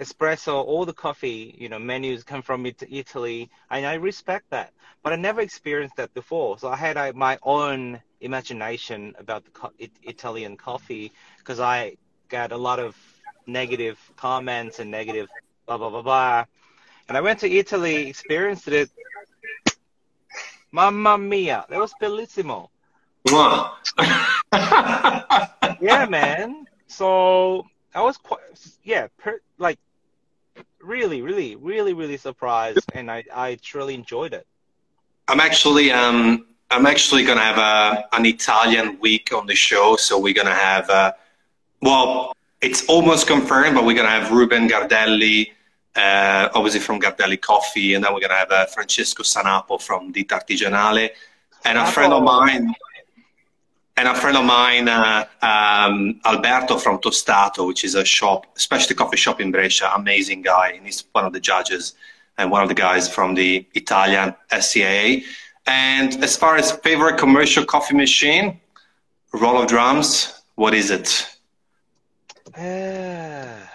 espresso, 0.01 0.55
all 0.55 0.86
the 0.86 0.93
coffee, 0.93 1.55
you 1.57 1.69
know, 1.69 1.79
menus 1.79 2.23
come 2.23 2.41
from 2.41 2.65
Italy, 2.65 3.49
and 3.69 3.86
I 3.86 3.95
respect 3.95 4.49
that. 4.49 4.73
But 5.03 5.13
I 5.13 5.15
never 5.15 5.41
experienced 5.41 5.95
that 5.97 6.13
before. 6.13 6.57
So 6.59 6.69
I 6.69 6.75
had 6.75 6.97
uh, 6.97 7.13
my 7.15 7.38
own 7.43 8.01
imagination 8.21 9.13
about 9.17 9.45
the 9.45 9.51
co- 9.51 9.73
Italian 10.03 10.57
coffee 10.57 11.11
because 11.38 11.59
I 11.59 11.97
got 12.29 12.51
a 12.51 12.57
lot 12.57 12.79
of 12.79 12.95
negative 13.47 13.99
comments 14.15 14.79
and 14.79 14.89
negative 14.89 15.29
blah 15.65 15.77
blah 15.77 15.89
blah 15.89 16.01
blah. 16.01 16.45
And 17.07 17.17
I 17.17 17.21
went 17.21 17.39
to 17.39 17.51
Italy, 17.51 18.07
experienced 18.07 18.67
it. 18.67 18.89
Mamma 20.71 21.17
mia, 21.17 21.65
that 21.69 21.79
was 21.79 21.93
bellissimo. 22.01 22.69
Wow. 23.25 23.77
yeah, 24.51 26.05
man. 26.09 26.65
So 26.88 27.65
I 27.95 28.01
was 28.01 28.17
quite, 28.17 28.41
yeah, 28.83 29.07
per, 29.17 29.39
like 29.57 29.79
really, 30.81 31.21
really, 31.21 31.55
really, 31.55 31.93
really 31.93 32.17
surprised, 32.17 32.85
and 32.93 33.09
I, 33.09 33.23
I 33.33 33.55
truly 33.55 33.95
enjoyed 33.95 34.33
it. 34.33 34.45
I'm 35.27 35.39
actually, 35.39 35.91
um, 35.91 36.45
I'm 36.69 36.85
actually 36.85 37.23
gonna 37.23 37.41
have 37.41 37.57
a, 37.57 38.05
an 38.13 38.25
Italian 38.25 38.99
week 38.99 39.31
on 39.33 39.47
the 39.47 39.55
show, 39.55 39.95
so 39.95 40.19
we're 40.19 40.33
gonna 40.33 40.53
have, 40.53 40.89
uh, 40.89 41.13
well, 41.81 42.35
it's 42.61 42.85
almost 42.85 43.27
confirmed, 43.27 43.75
but 43.75 43.85
we're 43.85 43.95
gonna 43.95 44.09
have 44.09 44.31
Ruben 44.31 44.67
Gardelli, 44.67 45.51
uh, 45.95 46.49
obviously 46.53 46.81
from 46.81 46.99
Gardelli 46.99 47.39
Coffee, 47.39 47.93
and 47.93 48.03
then 48.03 48.13
we're 48.13 48.19
going 48.19 48.31
to 48.31 48.35
have 48.35 48.51
uh, 48.51 48.65
Francesco 48.65 49.23
Sanapo 49.23 49.81
from 49.81 50.11
Ditta 50.11 50.35
Artigianale, 50.39 51.09
and 51.63 51.77
a 51.77 51.85
friend 51.85 52.13
of 52.13 52.23
mine, 52.23 52.73
and 53.97 54.07
a 54.07 54.15
friend 54.15 54.37
of 54.37 54.45
mine, 54.45 54.89
uh, 54.89 55.25
um, 55.41 56.19
Alberto 56.25 56.77
from 56.77 56.99
Tostato, 56.99 57.65
which 57.65 57.83
is 57.83 57.95
a 57.95 58.03
shop, 58.03 58.45
especially 58.57 58.95
coffee 58.95 59.17
shop 59.17 59.39
in 59.39 59.51
Brescia, 59.51 59.91
amazing 59.95 60.41
guy, 60.41 60.71
and 60.71 60.85
he's 60.85 61.05
one 61.13 61.25
of 61.25 61.33
the 61.33 61.39
judges 61.39 61.93
and 62.37 62.51
one 62.51 62.61
of 62.61 62.67
the 62.67 62.75
guys 62.75 63.07
from 63.07 63.35
the 63.35 63.65
Italian 63.73 64.35
SCAA. 64.51 65.23
And 65.65 66.21
as 66.23 66.35
far 66.35 66.57
as 66.57 66.71
favorite 66.71 67.17
commercial 67.17 67.65
coffee 67.65 67.95
machine, 67.95 68.59
roll 69.33 69.61
of 69.61 69.67
drums, 69.67 70.41
what 70.55 70.73
is 70.73 70.91
it? 70.91 71.37
Uh, 72.57 73.65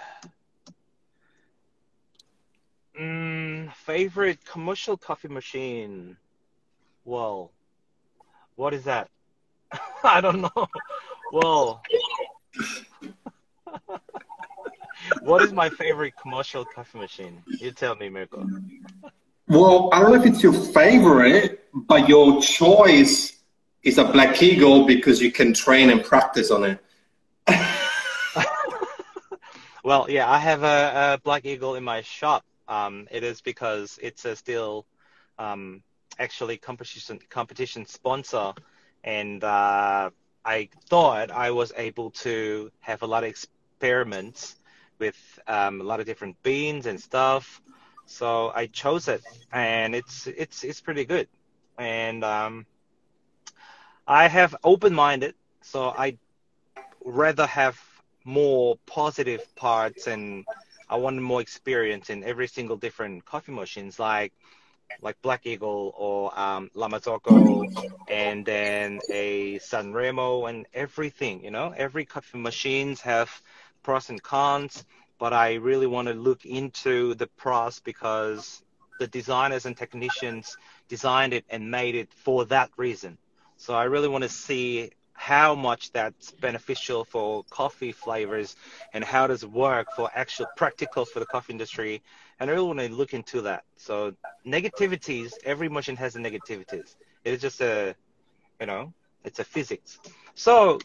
Mm, 3.01 3.73
favorite 3.73 4.45
commercial 4.45 4.95
coffee 4.95 5.27
machine? 5.27 6.17
Well, 7.03 7.51
what 8.55 8.75
is 8.75 8.83
that? 8.83 9.09
I 10.03 10.21
don't 10.21 10.41
know. 10.41 10.67
Well, 11.31 11.81
what 15.21 15.43
is 15.43 15.53
my 15.53 15.69
favorite 15.69 16.13
commercial 16.21 16.65
coffee 16.65 16.99
machine? 16.99 17.43
You 17.59 17.71
tell 17.71 17.95
me, 17.95 18.09
Mirko. 18.09 18.47
Well, 19.47 19.89
I 19.93 19.99
don't 19.99 20.11
know 20.11 20.21
if 20.21 20.25
it's 20.25 20.43
your 20.43 20.53
favorite, 20.53 21.65
but 21.73 22.07
your 22.07 22.41
choice 22.41 23.39
is 23.83 23.97
a 23.97 24.05
Black 24.05 24.41
Eagle 24.41 24.85
because 24.85 25.21
you 25.21 25.31
can 25.31 25.53
train 25.53 25.89
and 25.89 26.03
practice 26.03 26.51
on 26.51 26.63
it. 26.63 26.79
well, 29.83 30.05
yeah, 30.09 30.29
I 30.29 30.37
have 30.37 30.63
a, 30.63 31.13
a 31.15 31.19
Black 31.23 31.45
Eagle 31.45 31.75
in 31.75 31.83
my 31.83 32.01
shop 32.01 32.45
um, 32.71 33.05
it 33.11 33.23
is 33.23 33.41
because 33.41 33.99
it's 34.01 34.23
a 34.23 34.33
still 34.33 34.85
um, 35.37 35.83
actually 36.19 36.55
competition 36.57 37.19
competition 37.29 37.85
sponsor, 37.85 38.53
and 39.03 39.43
uh, 39.43 40.09
I 40.45 40.69
thought 40.89 41.31
I 41.31 41.51
was 41.51 41.71
able 41.77 42.11
to 42.25 42.71
have 42.81 43.01
a 43.01 43.07
lot 43.07 43.23
of 43.23 43.29
experiments 43.29 44.55
with 44.99 45.39
um, 45.47 45.81
a 45.81 45.83
lot 45.83 45.99
of 45.99 46.05
different 46.05 46.41
beans 46.43 46.85
and 46.85 46.99
stuff. 46.99 47.61
So 48.05 48.51
I 48.53 48.67
chose 48.67 49.07
it, 49.07 49.21
and 49.51 49.95
it's 49.95 50.27
it's 50.27 50.63
it's 50.63 50.81
pretty 50.81 51.05
good. 51.05 51.27
And 51.77 52.23
um, 52.23 52.65
I 54.07 54.27
have 54.27 54.55
open-minded, 54.63 55.35
so 55.61 55.89
I 55.89 56.17
rather 57.03 57.45
have 57.47 57.79
more 58.23 58.77
positive 58.85 59.43
parts 59.55 60.07
and 60.07 60.45
I 60.89 60.97
want 60.97 61.21
more 61.21 61.41
experience 61.41 62.09
in 62.09 62.23
every 62.23 62.47
single 62.47 62.77
different 62.77 63.25
coffee 63.25 63.51
machines, 63.51 63.99
like 63.99 64.33
like 65.01 65.21
Black 65.21 65.45
Eagle 65.45 65.93
or 65.97 66.37
um, 66.37 66.69
La 66.73 66.87
Marzocco, 66.87 67.65
and 68.07 68.45
then 68.45 69.01
a 69.09 69.57
Sanremo 69.59 70.49
and 70.49 70.65
everything. 70.73 71.43
You 71.43 71.51
know, 71.51 71.73
every 71.75 72.05
coffee 72.05 72.37
machines 72.37 73.01
have 73.01 73.41
pros 73.83 74.09
and 74.09 74.21
cons, 74.21 74.85
but 75.19 75.33
I 75.33 75.55
really 75.55 75.87
want 75.87 76.07
to 76.07 76.13
look 76.13 76.45
into 76.45 77.13
the 77.15 77.27
pros 77.27 77.79
because 77.79 78.61
the 78.97 79.07
designers 79.07 79.65
and 79.65 79.75
technicians 79.77 80.57
designed 80.87 81.33
it 81.33 81.45
and 81.49 81.71
made 81.71 81.95
it 81.95 82.13
for 82.13 82.45
that 82.45 82.69
reason. 82.77 83.17
So 83.57 83.73
I 83.73 83.83
really 83.85 84.07
want 84.07 84.23
to 84.23 84.29
see 84.29 84.91
how 85.21 85.53
much 85.53 85.91
that's 85.91 86.31
beneficial 86.31 87.05
for 87.05 87.43
coffee 87.51 87.91
flavors 87.91 88.55
and 88.91 89.03
how 89.03 89.27
does 89.27 89.43
it 89.43 89.51
work 89.51 89.87
for 89.95 90.09
actual 90.15 90.47
practical 90.55 91.05
for 91.05 91.19
the 91.19 91.27
coffee 91.27 91.53
industry. 91.53 92.01
And 92.39 92.49
I 92.49 92.53
really 92.53 92.65
want 92.65 92.79
to 92.79 92.89
look 92.89 93.13
into 93.13 93.41
that. 93.41 93.63
So 93.77 94.15
negativities, 94.47 95.33
every 95.45 95.69
machine 95.69 95.95
has 95.97 96.13
the 96.13 96.19
negativities. 96.19 96.95
It's 97.23 97.39
just 97.39 97.61
a, 97.61 97.93
you 98.59 98.65
know, 98.65 98.93
it's 99.23 99.37
a 99.37 99.43
physics. 99.43 99.99
So, 100.33 100.79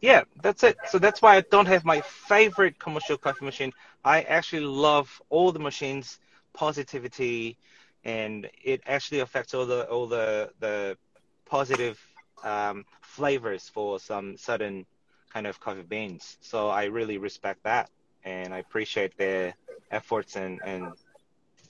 yeah, 0.00 0.22
that's 0.42 0.62
it. 0.62 0.78
So 0.88 0.98
that's 0.98 1.20
why 1.20 1.36
I 1.36 1.42
don't 1.42 1.66
have 1.66 1.84
my 1.84 2.00
favorite 2.00 2.78
commercial 2.78 3.18
coffee 3.18 3.44
machine. 3.44 3.72
I 4.02 4.22
actually 4.22 4.64
love 4.64 5.20
all 5.28 5.52
the 5.52 5.60
machines, 5.60 6.18
positivity, 6.54 7.58
and 8.04 8.48
it 8.64 8.80
actually 8.86 9.20
affects 9.20 9.52
all 9.52 9.66
the 9.66 9.86
all 9.90 10.06
the 10.06 10.50
the 10.60 10.96
positive 11.44 12.00
um, 12.42 12.84
flavors 13.12 13.68
for 13.68 14.00
some 14.00 14.36
certain 14.36 14.86
kind 15.32 15.46
of 15.46 15.60
coffee 15.60 15.82
beans. 15.82 16.38
So 16.40 16.68
I 16.68 16.84
really 16.84 17.18
respect 17.18 17.62
that, 17.64 17.90
and 18.24 18.54
I 18.54 18.58
appreciate 18.58 19.16
their 19.16 19.54
efforts 19.90 20.36
and 20.36 20.60
and 20.64 20.82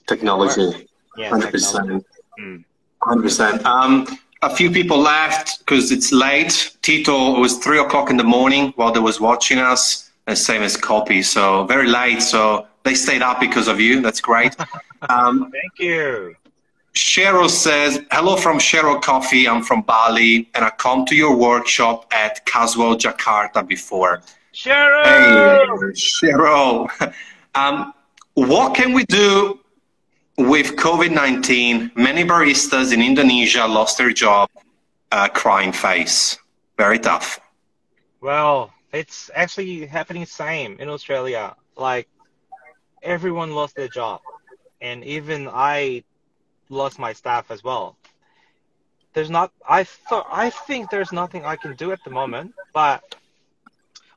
technology. 0.07 0.87
Yeah, 1.17 1.29
hundred 1.29 1.51
percent. 1.51 2.05
Mm. 2.39 2.63
Hundred 3.01 3.23
percent. 3.23 3.65
Um, 3.65 4.07
a 4.41 4.53
few 4.59 4.69
people 4.71 4.99
left 4.99 5.59
because 5.59 5.91
it's 5.91 6.11
late. 6.11 6.75
Tito, 6.81 7.35
it 7.35 7.39
was 7.39 7.57
three 7.57 7.79
o'clock 7.79 8.09
in 8.09 8.17
the 8.17 8.29
morning 8.37 8.73
while 8.77 8.91
they 8.91 9.03
was 9.11 9.19
watching 9.19 9.59
us, 9.59 10.11
and 10.27 10.37
same 10.37 10.63
as 10.63 10.77
Copy. 10.77 11.21
So 11.21 11.65
very 11.65 11.87
late. 11.87 12.21
So 12.21 12.67
they 12.83 12.95
stayed 12.95 13.21
up 13.21 13.39
because 13.39 13.67
of 13.67 13.79
you. 13.79 14.01
That's 14.01 14.21
great. 14.21 14.55
Um, 15.09 15.51
Thank 15.51 15.79
you. 15.79 16.33
Cheryl 16.93 17.49
says, 17.49 18.01
Hello 18.11 18.35
from 18.35 18.59
Cheryl 18.59 19.01
Coffee. 19.01 19.47
I'm 19.47 19.63
from 19.63 19.81
Bali 19.81 20.49
and 20.53 20.63
I 20.63 20.69
come 20.69 21.05
to 21.07 21.15
your 21.15 21.35
workshop 21.35 22.05
at 22.13 22.45
Caswell, 22.45 22.95
Jakarta 22.95 23.67
before. 23.67 24.21
Cheryl! 24.53 25.03
Hey, 25.03 25.91
Cheryl. 25.93 26.89
Um, 27.55 27.93
what 28.33 28.73
can 28.73 28.93
we 28.93 29.05
do 29.05 29.59
with 30.39 30.75
COVID 30.75 31.11
19? 31.11 31.91
Many 31.95 32.23
baristas 32.23 32.91
in 32.91 32.99
Indonesia 32.99 33.67
lost 33.67 33.99
their 33.99 34.11
job. 34.11 34.49
Uh, 35.11 35.27
crying 35.27 35.71
face. 35.71 36.35
Very 36.79 36.97
tough. 36.97 37.39
Well, 38.21 38.73
it's 38.91 39.29
actually 39.35 39.85
happening 39.85 40.25
same 40.25 40.77
in 40.79 40.89
Australia. 40.89 41.55
Like, 41.77 42.07
everyone 43.03 43.53
lost 43.53 43.75
their 43.75 43.87
job. 43.87 44.21
And 44.81 45.03
even 45.03 45.47
I 45.47 46.03
lost 46.73 46.99
my 46.99 47.13
staff 47.13 47.51
as 47.51 47.63
well. 47.63 47.97
There's 49.13 49.29
not. 49.29 49.51
I 49.67 49.83
thought. 49.83 50.27
I 50.31 50.49
think 50.49 50.89
there's 50.89 51.11
nothing 51.11 51.45
I 51.45 51.55
can 51.55 51.75
do 51.75 51.91
at 51.91 52.03
the 52.03 52.09
moment. 52.09 52.53
But 52.73 53.15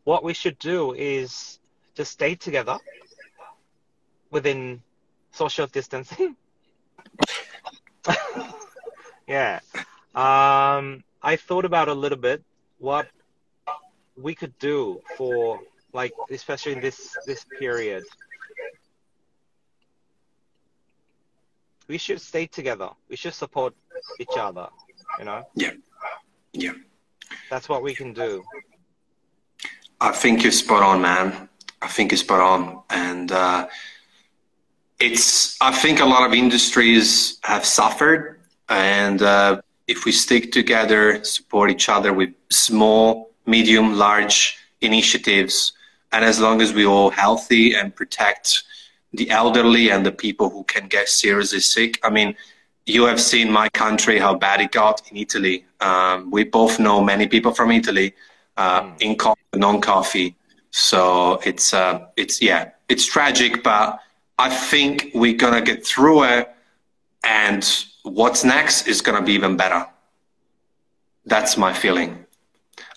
what 0.05 0.25
we 0.25 0.35
should 0.35 0.59
do 0.59 0.95
is 0.95 1.59
just 1.95 2.13
stay 2.13 2.35
together 2.35 2.79
within 4.31 4.83
social 5.33 5.67
distancing. 5.67 6.37
yeah. 9.29 9.61
Um, 10.15 11.05
I 11.23 11.37
thought 11.37 11.65
about 11.65 11.89
a 11.89 11.95
little 11.95 12.19
bit 12.19 12.43
what 12.79 13.09
we 14.17 14.35
could 14.35 14.59
do 14.59 15.01
for 15.17 15.61
like 15.93 16.13
especially 16.31 16.73
in 16.73 16.81
this 16.81 17.17
this 17.27 17.45
period 17.59 18.05
we 21.89 21.99
should 21.99 22.21
stay 22.21 22.47
together. 22.47 22.91
We 23.09 23.17
should 23.17 23.35
support 23.35 23.75
each 24.19 24.37
other. 24.37 24.69
You 25.19 25.25
know. 25.25 25.45
Yeah. 25.55 25.73
Yeah. 26.53 26.73
That's 27.51 27.69
what 27.69 27.83
we 27.83 27.95
can 27.95 28.13
do. 28.13 28.43
I 30.01 30.13
think 30.13 30.43
you're 30.43 30.53
spot 30.53 30.83
on, 30.83 31.01
man. 31.01 31.49
I 31.81 31.89
think 31.89 32.13
you're 32.13 32.19
spot 32.19 32.41
on, 32.41 32.83
and 32.91 33.33
uh, 33.33 33.69
it's. 34.99 35.57
I 35.61 35.73
think 35.73 36.01
a 36.01 36.05
lot 36.05 36.27
of 36.27 36.35
industries 36.35 37.39
have 37.43 37.65
suffered, 37.65 38.41
and 38.69 39.23
uh, 39.23 39.61
if 39.87 40.05
we 40.05 40.13
stick 40.13 40.53
together, 40.53 41.23
support 41.25 41.71
each 41.71 41.89
other 41.89 42.13
with 42.13 42.31
small, 42.51 43.31
medium, 43.47 43.95
large 43.95 44.59
initiatives, 44.81 45.73
and 46.13 46.25
as 46.25 46.41
long 46.41 46.61
as 46.61 46.73
we're 46.73 46.89
all 46.89 47.11
healthy 47.11 47.75
and 47.75 47.95
protect 47.95 48.65
the 49.13 49.31
elderly 49.31 49.91
and 49.91 50.05
the 50.05 50.13
people 50.13 50.51
who 50.51 50.65
can 50.65 50.89
get 50.89 51.09
seriously 51.09 51.61
sick. 51.61 51.99
I 52.03 52.11
mean, 52.11 52.37
you 52.87 53.05
have 53.07 53.21
seen 53.21 53.51
my 53.51 53.69
country 53.71 54.19
how 54.19 54.35
bad 54.35 54.61
it 54.61 54.73
got 54.73 55.03
in 55.11 55.17
Italy. 55.17 55.65
Um, 55.81 56.31
we 56.31 56.45
both 56.45 56.79
know 56.79 57.03
many 57.03 57.27
people 57.27 57.53
from 57.53 57.71
Italy 57.71 58.15
uh, 58.57 58.83
mm. 58.83 59.01
in 59.01 59.17
coffee, 59.17 59.41
non-coffee. 59.55 60.37
So 60.71 61.41
it's 61.45 61.73
uh, 61.75 62.07
it's 62.17 62.41
yeah, 62.41 62.71
it's 62.89 63.07
tragic, 63.07 63.63
but 63.63 64.01
I 64.39 64.51
think 64.51 65.11
we're 65.15 65.37
gonna 65.37 65.63
get 65.63 65.85
through 65.85 66.25
it, 66.25 66.55
and 67.25 67.67
what's 68.03 68.45
next 68.45 68.87
is 68.87 69.01
gonna 69.01 69.23
be 69.23 69.33
even 69.33 69.57
better. 69.57 69.87
That's 71.25 71.57
my 71.57 71.73
feeling. 71.73 72.25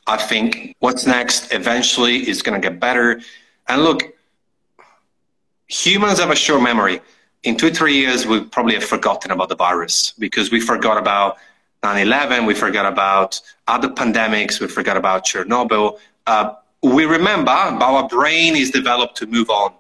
I 0.06 0.18
think 0.18 0.76
what's 0.80 1.06
next 1.06 1.54
eventually 1.54 2.28
is 2.28 2.42
gonna 2.42 2.60
get 2.60 2.80
better. 2.80 3.22
And 3.68 3.84
look, 3.84 4.02
humans 5.70 6.20
have 6.20 6.32
a 6.32 6.36
short 6.36 6.62
memory. 6.62 7.00
In 7.44 7.56
two, 7.56 7.72
three 7.72 7.96
years, 7.96 8.26
we 8.26 8.44
probably 8.44 8.74
have 8.74 8.84
forgotten 8.84 9.32
about 9.32 9.48
the 9.48 9.56
virus 9.56 10.14
because 10.20 10.52
we 10.52 10.60
forgot 10.60 10.98
about 10.98 11.38
9-11, 11.84 12.46
we 12.46 12.54
forgot 12.54 12.86
about 12.86 13.40
other 13.68 13.88
pandemics, 13.88 14.60
we 14.60 14.68
forgot 14.68 14.98
about 14.98 15.26
Chernobyl. 15.26 15.98
Uh, 16.28 16.54
we 16.84 17.06
remember, 17.06 17.46
but 17.46 17.82
our 17.82 18.08
brain 18.10 18.56
is 18.56 18.72
developed 18.72 19.16
to 19.18 19.28
move 19.28 19.50
on, 19.50 19.74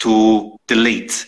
to 0.00 0.58
delete, 0.66 1.26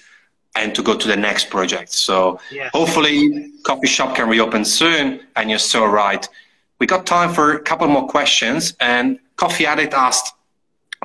and 0.55 0.75
to 0.75 0.83
go 0.83 0.95
to 0.95 1.09
the 1.09 1.17
next 1.17 1.49
project. 1.49 1.93
So 1.93 2.39
yes. 2.51 2.71
hopefully, 2.75 3.53
coffee 3.63 3.87
shop 3.87 4.15
can 4.15 4.29
reopen 4.29 4.67
soon. 4.67 5.21
And 5.37 5.49
you're 5.49 5.59
so 5.59 5.87
right. 5.87 6.29
We 6.79 6.87
got 6.87 7.07
time 7.07 7.33
for 7.33 7.55
a 7.55 7.61
couple 7.61 7.89
more 7.89 8.07
questions. 8.07 8.75
And 8.81 9.19
Coffee 9.37 9.65
Addict 9.65 9.95
asked, 9.95 10.35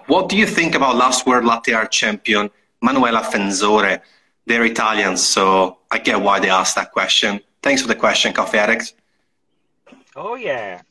"What 0.07 0.27
do 0.27 0.35
you 0.35 0.45
think 0.45 0.75
about 0.75 0.97
last 0.97 1.25
World 1.25 1.45
Latte 1.45 1.71
Art 1.71 1.91
champion 1.91 2.49
Manuela 2.81 3.21
Fensore. 3.23 4.01
They're 4.45 4.65
Italians, 4.65 5.23
so 5.23 5.79
I 5.91 5.97
get 5.99 6.21
why 6.21 6.39
they 6.39 6.49
asked 6.49 6.75
that 6.75 6.91
question. 6.91 7.41
Thanks 7.61 7.81
for 7.81 7.87
the 7.87 7.95
question, 7.95 8.33
Coffee 8.33 8.57
Addict. 8.57 8.93
Oh, 10.15 10.35
yeah. 10.35 10.81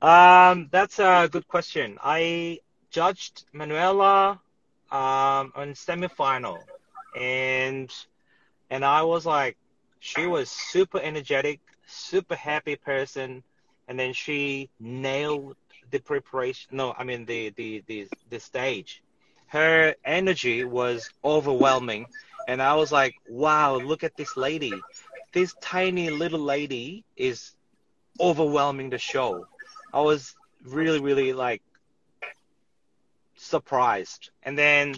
Um, 0.00 0.68
that's 0.70 0.98
a 0.98 1.28
good 1.30 1.48
question. 1.48 1.98
I 2.02 2.60
judged 2.90 3.44
Manuela 3.52 4.40
um, 4.90 5.52
on 5.56 5.72
semifinal, 5.74 6.58
and 7.18 7.90
and 8.70 8.84
I 8.84 9.02
was 9.02 9.24
like, 9.24 9.56
she 10.00 10.26
was 10.26 10.50
super 10.50 11.00
energetic, 11.00 11.60
super 11.86 12.34
happy 12.34 12.76
person, 12.76 13.42
and 13.88 13.98
then 13.98 14.12
she 14.12 14.68
nailed 14.78 15.56
the 15.90 16.00
preparation. 16.00 16.76
No, 16.76 16.94
I 16.98 17.04
mean 17.04 17.24
the 17.24 17.50
the 17.56 17.82
the, 17.86 18.06
the 18.28 18.38
stage 18.38 19.02
her 19.54 19.94
energy 20.04 20.64
was 20.64 21.08
overwhelming. 21.24 22.06
And 22.48 22.60
I 22.60 22.74
was 22.74 22.90
like, 22.90 23.14
wow, 23.28 23.76
look 23.76 24.02
at 24.02 24.16
this 24.16 24.36
lady. 24.36 24.72
This 25.32 25.54
tiny 25.60 26.10
little 26.10 26.40
lady 26.40 27.04
is 27.16 27.52
overwhelming 28.18 28.90
the 28.90 28.98
show. 28.98 29.46
I 29.92 30.00
was 30.00 30.34
really, 30.64 30.98
really 30.98 31.32
like 31.32 31.62
surprised. 33.36 34.30
And 34.42 34.58
then 34.58 34.96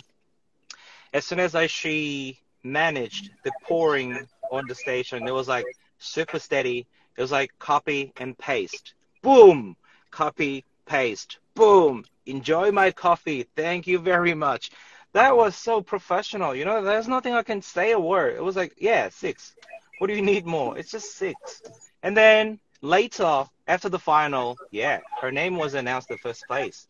as 1.13 1.27
soon 1.27 1.39
as 1.39 1.55
I 1.55 1.67
she 1.67 2.41
managed 2.65 3.33
the 3.45 3.53
pouring 3.63 4.27
on 4.51 4.65
the 4.69 4.75
station, 4.75 5.29
it 5.29 5.35
was 5.35 5.49
like 5.49 5.67
super 5.99 6.39
steady. 6.39 6.87
It 7.19 7.21
was 7.21 7.31
like 7.31 7.51
copy 7.59 8.11
and 8.17 8.37
paste. 8.39 8.95
Boom! 9.21 9.77
Copy, 10.11 10.65
paste. 10.87 11.41
Boom! 11.55 12.07
Enjoy 12.27 12.71
my 12.73 12.91
coffee. 12.91 13.47
Thank 13.57 13.87
you 13.87 13.99
very 13.99 14.35
much. 14.35 14.71
That 15.13 15.37
was 15.37 15.57
so 15.57 15.81
professional. 15.81 16.55
You 16.55 16.65
know, 16.65 16.83
there's 16.83 17.09
nothing 17.09 17.33
I 17.33 17.43
can 17.43 17.63
say 17.63 17.93
a 17.93 17.99
word. 17.99 18.37
It 18.37 18.43
was 18.43 18.57
like, 18.57 18.75
yeah, 18.79 19.09
six. 19.09 19.55
What 19.99 20.09
do 20.09 20.15
you 20.15 20.23
need 20.23 20.45
more? 20.45 20.77
It's 20.77 20.91
just 20.91 21.17
six. 21.17 21.63
And 22.03 22.17
then 22.17 22.59
later, 22.83 23.45
after 23.67 23.89
the 23.89 23.99
final, 23.99 24.59
yeah, 24.71 25.01
her 25.21 25.33
name 25.33 25.57
was 25.57 25.75
announced 25.75 26.09
the 26.09 26.19
first 26.19 26.47
place. 26.47 26.87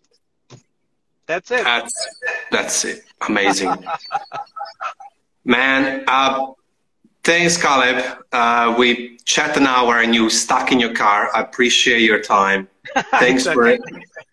That's 1.26 1.50
it. 1.50 1.64
That's, 1.64 2.20
that's 2.50 2.84
it. 2.84 3.02
Amazing. 3.28 3.74
Man, 5.44 6.04
uh, 6.08 6.52
thanks, 7.22 7.56
Caleb. 7.60 8.04
Uh, 8.32 8.74
we 8.76 9.18
chat 9.18 9.56
an 9.56 9.66
hour 9.66 10.00
and 10.00 10.14
you 10.14 10.28
stuck 10.30 10.72
in 10.72 10.80
your 10.80 10.94
car. 10.94 11.30
I 11.34 11.40
appreciate 11.40 12.02
your 12.02 12.20
time. 12.20 12.68
Thanks 13.10 13.44
for 13.44 13.66
it. 13.66 13.80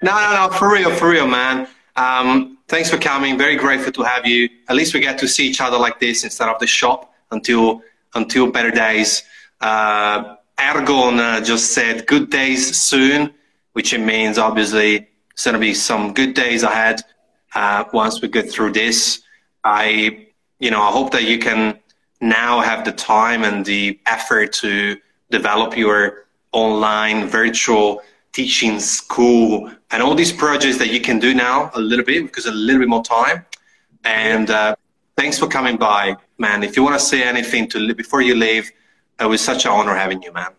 No, 0.03 0.11
no, 0.19 0.47
no, 0.47 0.53
for 0.53 0.69
real, 0.69 0.93
for 0.93 1.07
real, 1.07 1.25
man. 1.27 1.65
Um, 1.95 2.57
thanks 2.67 2.89
for 2.89 2.97
coming. 2.97 3.37
Very 3.37 3.55
grateful 3.55 3.93
to 3.93 4.03
have 4.03 4.25
you. 4.25 4.49
At 4.67 4.75
least 4.75 4.93
we 4.93 4.99
get 4.99 5.17
to 5.19 5.29
see 5.29 5.47
each 5.47 5.61
other 5.61 5.77
like 5.77 5.97
this 5.97 6.25
instead 6.25 6.49
of 6.49 6.59
the 6.59 6.67
shop 6.67 7.13
until 7.31 7.81
until 8.13 8.51
better 8.51 8.69
days. 8.69 9.23
Uh, 9.61 10.35
Ergon 10.59 11.19
uh, 11.19 11.39
just 11.39 11.71
said 11.71 12.05
good 12.05 12.29
days 12.29 12.77
soon, 12.77 13.33
which 13.71 13.93
it 13.93 13.99
means 13.99 14.37
obviously 14.37 15.07
it's 15.31 15.45
going 15.45 15.53
to 15.53 15.59
be 15.59 15.73
some 15.73 16.13
good 16.13 16.33
days 16.33 16.63
ahead 16.63 16.99
uh, 17.55 17.85
once 17.93 18.21
we 18.21 18.27
get 18.27 18.51
through 18.51 18.73
this. 18.73 19.21
I, 19.63 20.27
you 20.59 20.69
know, 20.69 20.81
I 20.81 20.91
hope 20.91 21.11
that 21.11 21.23
you 21.23 21.39
can 21.39 21.79
now 22.19 22.59
have 22.59 22.83
the 22.83 22.91
time 22.91 23.45
and 23.45 23.65
the 23.65 23.97
effort 24.05 24.51
to 24.63 24.97
develop 25.31 25.77
your 25.77 26.25
online 26.51 27.29
virtual 27.29 28.01
teaching 28.33 28.79
school 28.79 29.71
and 29.91 30.03
all 30.03 30.15
these 30.15 30.33
projects 30.33 30.77
that 30.79 30.89
you 30.89 30.99
can 30.99 31.19
do 31.19 31.33
now 31.33 31.71
a 31.75 31.79
little 31.79 32.03
bit 32.03 32.23
because 32.23 32.47
a 32.47 32.51
little 32.51 32.79
bit 32.79 32.89
more 32.89 33.03
time. 33.03 33.45
And 34.03 34.49
uh, 34.49 34.75
thanks 35.15 35.37
for 35.37 35.47
coming 35.47 35.77
by, 35.77 36.17
man. 36.37 36.63
If 36.63 36.75
you 36.75 36.83
want 36.83 36.99
to 36.99 37.05
say 37.05 37.23
anything 37.23 37.69
to 37.69 37.93
before 37.93 38.21
you 38.21 38.35
leave, 38.35 38.69
it 39.19 39.25
was 39.25 39.41
such 39.41 39.65
an 39.65 39.71
honor 39.71 39.95
having 39.95 40.21
you, 40.23 40.33
man. 40.33 40.51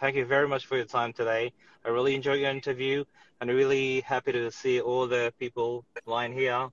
Thank 0.00 0.16
you 0.16 0.26
very 0.26 0.48
much 0.48 0.66
for 0.66 0.76
your 0.76 0.84
time 0.84 1.12
today. 1.12 1.52
I 1.84 1.88
really 1.88 2.14
enjoyed 2.14 2.40
your 2.40 2.50
interview 2.50 3.04
and 3.40 3.48
really 3.48 4.00
happy 4.00 4.32
to 4.32 4.50
see 4.50 4.80
all 4.80 5.06
the 5.06 5.32
people 5.38 5.84
lying 6.04 6.32
here. 6.32 6.68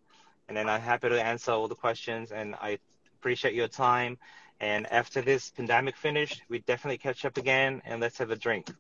And 0.48 0.58
then 0.58 0.68
I'm 0.68 0.82
happy 0.82 1.10
to 1.10 1.24
answer 1.24 1.52
all 1.52 1.68
the 1.68 1.76
questions 1.76 2.32
and 2.32 2.56
I 2.56 2.80
appreciate 3.20 3.54
your 3.54 3.68
time. 3.68 4.18
And 4.60 4.88
after 4.92 5.22
this 5.22 5.52
pandemic 5.52 5.96
finished, 5.96 6.42
we 6.50 6.60
definitely 6.60 6.98
catch 6.98 7.26
up 7.26 7.38
again 7.38 7.82
and 7.86 8.02
let's 8.02 8.18
have 8.18 8.32
a 8.32 8.36
drink. 8.36 8.72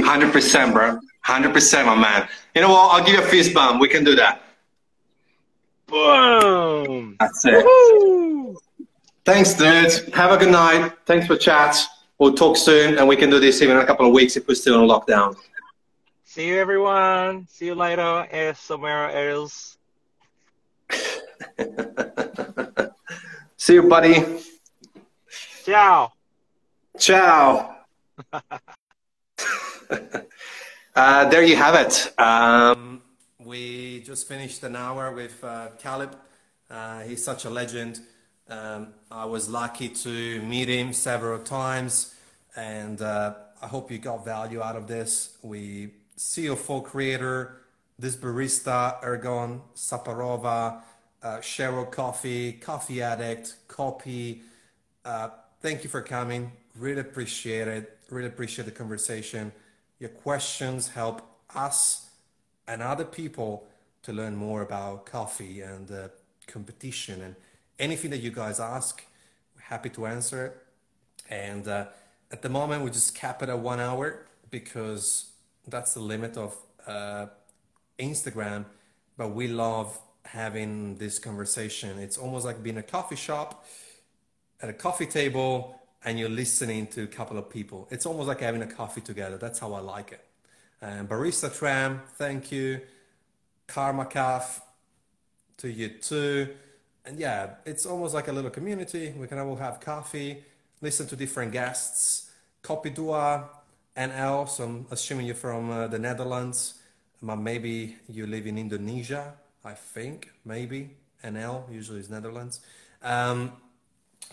Hundred 0.00 0.32
percent, 0.32 0.74
bro. 0.74 0.98
Hundred 1.20 1.52
percent, 1.52 1.86
my 1.86 1.94
man. 1.94 2.28
You 2.54 2.62
know 2.62 2.70
what? 2.70 2.92
I'll 2.92 3.04
give 3.04 3.14
you 3.14 3.22
a 3.22 3.26
fist 3.26 3.54
bump. 3.54 3.80
We 3.80 3.88
can 3.88 4.04
do 4.04 4.14
that. 4.16 4.42
Boom. 5.86 7.16
That's 7.20 7.44
it. 7.44 7.64
Woo-hoo! 7.64 8.56
Thanks, 9.24 9.54
dude. 9.54 10.12
Have 10.14 10.32
a 10.32 10.36
good 10.36 10.50
night. 10.50 10.92
Thanks 11.06 11.26
for 11.26 11.36
chat. 11.36 11.76
We'll 12.18 12.34
talk 12.34 12.56
soon, 12.56 12.98
and 12.98 13.08
we 13.08 13.16
can 13.16 13.30
do 13.30 13.40
this 13.40 13.62
even 13.62 13.76
in 13.76 13.82
a 13.82 13.86
couple 13.86 14.06
of 14.06 14.12
weeks 14.12 14.36
if 14.36 14.46
we're 14.46 14.54
still 14.54 14.82
in 14.82 14.88
lockdown. 14.88 15.36
See 16.24 16.48
you, 16.48 16.58
everyone. 16.58 17.46
See 17.48 17.66
you 17.66 17.74
later. 17.74 18.26
Eh, 18.30 18.52
somewhere 18.54 19.30
else. 19.30 19.78
See 23.56 23.74
you, 23.74 23.84
buddy. 23.84 24.42
Ciao. 25.64 26.12
Ciao. 26.98 27.76
uh, 30.94 31.28
there 31.28 31.42
you 31.42 31.56
have 31.56 31.74
it. 31.74 32.18
Um, 32.18 33.02
we 33.38 34.00
just 34.00 34.26
finished 34.28 34.62
an 34.62 34.76
hour 34.76 35.12
with 35.12 35.42
uh, 35.44 35.68
Caleb. 35.78 36.16
Uh, 36.70 37.00
he's 37.00 37.22
such 37.22 37.44
a 37.44 37.50
legend. 37.50 38.00
Um, 38.48 38.88
I 39.10 39.24
was 39.24 39.48
lucky 39.48 39.88
to 39.88 40.42
meet 40.42 40.68
him 40.68 40.92
several 40.92 41.38
times, 41.38 42.14
and 42.56 43.00
uh, 43.00 43.34
I 43.62 43.66
hope 43.66 43.90
you 43.90 43.98
got 43.98 44.24
value 44.24 44.62
out 44.62 44.76
of 44.76 44.86
this. 44.86 45.38
We 45.42 45.90
see 46.16 46.46
a 46.48 46.56
full 46.56 46.82
creator, 46.82 47.62
this 47.98 48.16
barista, 48.16 49.02
Ergon 49.02 49.60
Saparova, 49.74 50.82
uh, 51.22 51.38
Cheryl 51.38 51.90
Coffee, 51.90 52.52
Coffee 52.52 53.02
Addict, 53.02 53.54
Copy. 53.66 54.42
Uh, 55.04 55.30
thank 55.60 55.84
you 55.84 55.90
for 55.90 56.02
coming. 56.02 56.52
Really 56.78 57.00
appreciate 57.00 57.68
it. 57.68 57.98
Really 58.10 58.28
appreciate 58.28 58.66
the 58.66 58.70
conversation. 58.70 59.52
Your 60.04 60.10
questions 60.10 60.88
help 60.88 61.22
us 61.54 62.10
and 62.68 62.82
other 62.82 63.06
people 63.06 63.66
to 64.02 64.12
learn 64.12 64.36
more 64.36 64.60
about 64.60 65.06
coffee 65.06 65.62
and 65.62 65.90
uh, 65.90 66.08
competition 66.46 67.22
and 67.22 67.34
anything 67.78 68.10
that 68.10 68.18
you 68.18 68.30
guys 68.30 68.60
ask. 68.60 69.02
We're 69.56 69.62
happy 69.62 69.88
to 69.88 70.04
answer 70.04 70.44
it. 70.44 70.56
And 71.30 71.66
uh, 71.66 71.86
at 72.30 72.42
the 72.42 72.50
moment, 72.50 72.82
we 72.82 72.90
just 72.90 73.14
cap 73.14 73.42
it 73.42 73.48
at 73.48 73.58
one 73.58 73.80
hour 73.80 74.26
because 74.50 75.30
that's 75.66 75.94
the 75.94 76.00
limit 76.00 76.36
of 76.36 76.54
uh, 76.86 77.28
Instagram. 77.98 78.66
But 79.16 79.30
we 79.30 79.48
love 79.48 79.98
having 80.26 80.96
this 80.96 81.18
conversation. 81.18 81.98
It's 81.98 82.18
almost 82.18 82.44
like 82.44 82.62
being 82.62 82.76
a 82.76 82.82
coffee 82.82 83.16
shop 83.16 83.64
at 84.60 84.68
a 84.68 84.74
coffee 84.74 85.06
table 85.06 85.80
and 86.04 86.18
you're 86.18 86.28
listening 86.28 86.86
to 86.88 87.02
a 87.04 87.06
couple 87.06 87.38
of 87.38 87.48
people. 87.48 87.88
It's 87.90 88.06
almost 88.06 88.28
like 88.28 88.40
having 88.40 88.62
a 88.62 88.66
coffee 88.66 89.00
together. 89.00 89.38
That's 89.38 89.58
how 89.58 89.72
I 89.72 89.80
like 89.80 90.12
it. 90.12 90.24
And 90.82 91.08
Barista 91.08 91.56
Tram, 91.56 92.02
thank 92.16 92.52
you. 92.52 92.80
Karma 93.66 94.04
Caf, 94.04 94.60
to 95.58 95.70
you 95.70 95.88
too. 95.88 96.48
And 97.06 97.18
yeah, 97.18 97.54
it's 97.64 97.86
almost 97.86 98.14
like 98.14 98.28
a 98.28 98.32
little 98.32 98.50
community. 98.50 99.14
We 99.16 99.26
can 99.26 99.38
all 99.38 99.56
have 99.56 99.80
coffee, 99.80 100.42
listen 100.80 101.06
to 101.08 101.16
different 101.16 101.52
guests. 101.52 102.30
Copy 102.62 102.90
Dua, 102.90 103.44
NL, 103.96 104.48
so 104.48 104.64
I'm 104.64 104.86
assuming 104.90 105.26
you're 105.26 105.34
from 105.34 105.70
uh, 105.70 105.86
the 105.86 105.98
Netherlands. 105.98 106.74
Maybe 107.22 107.96
you 108.08 108.26
live 108.26 108.46
in 108.46 108.58
Indonesia, 108.58 109.34
I 109.64 109.72
think, 109.72 110.30
maybe. 110.44 110.90
NL, 111.22 111.72
usually 111.72 112.00
is 112.00 112.10
Netherlands. 112.10 112.60
Um, 113.02 113.52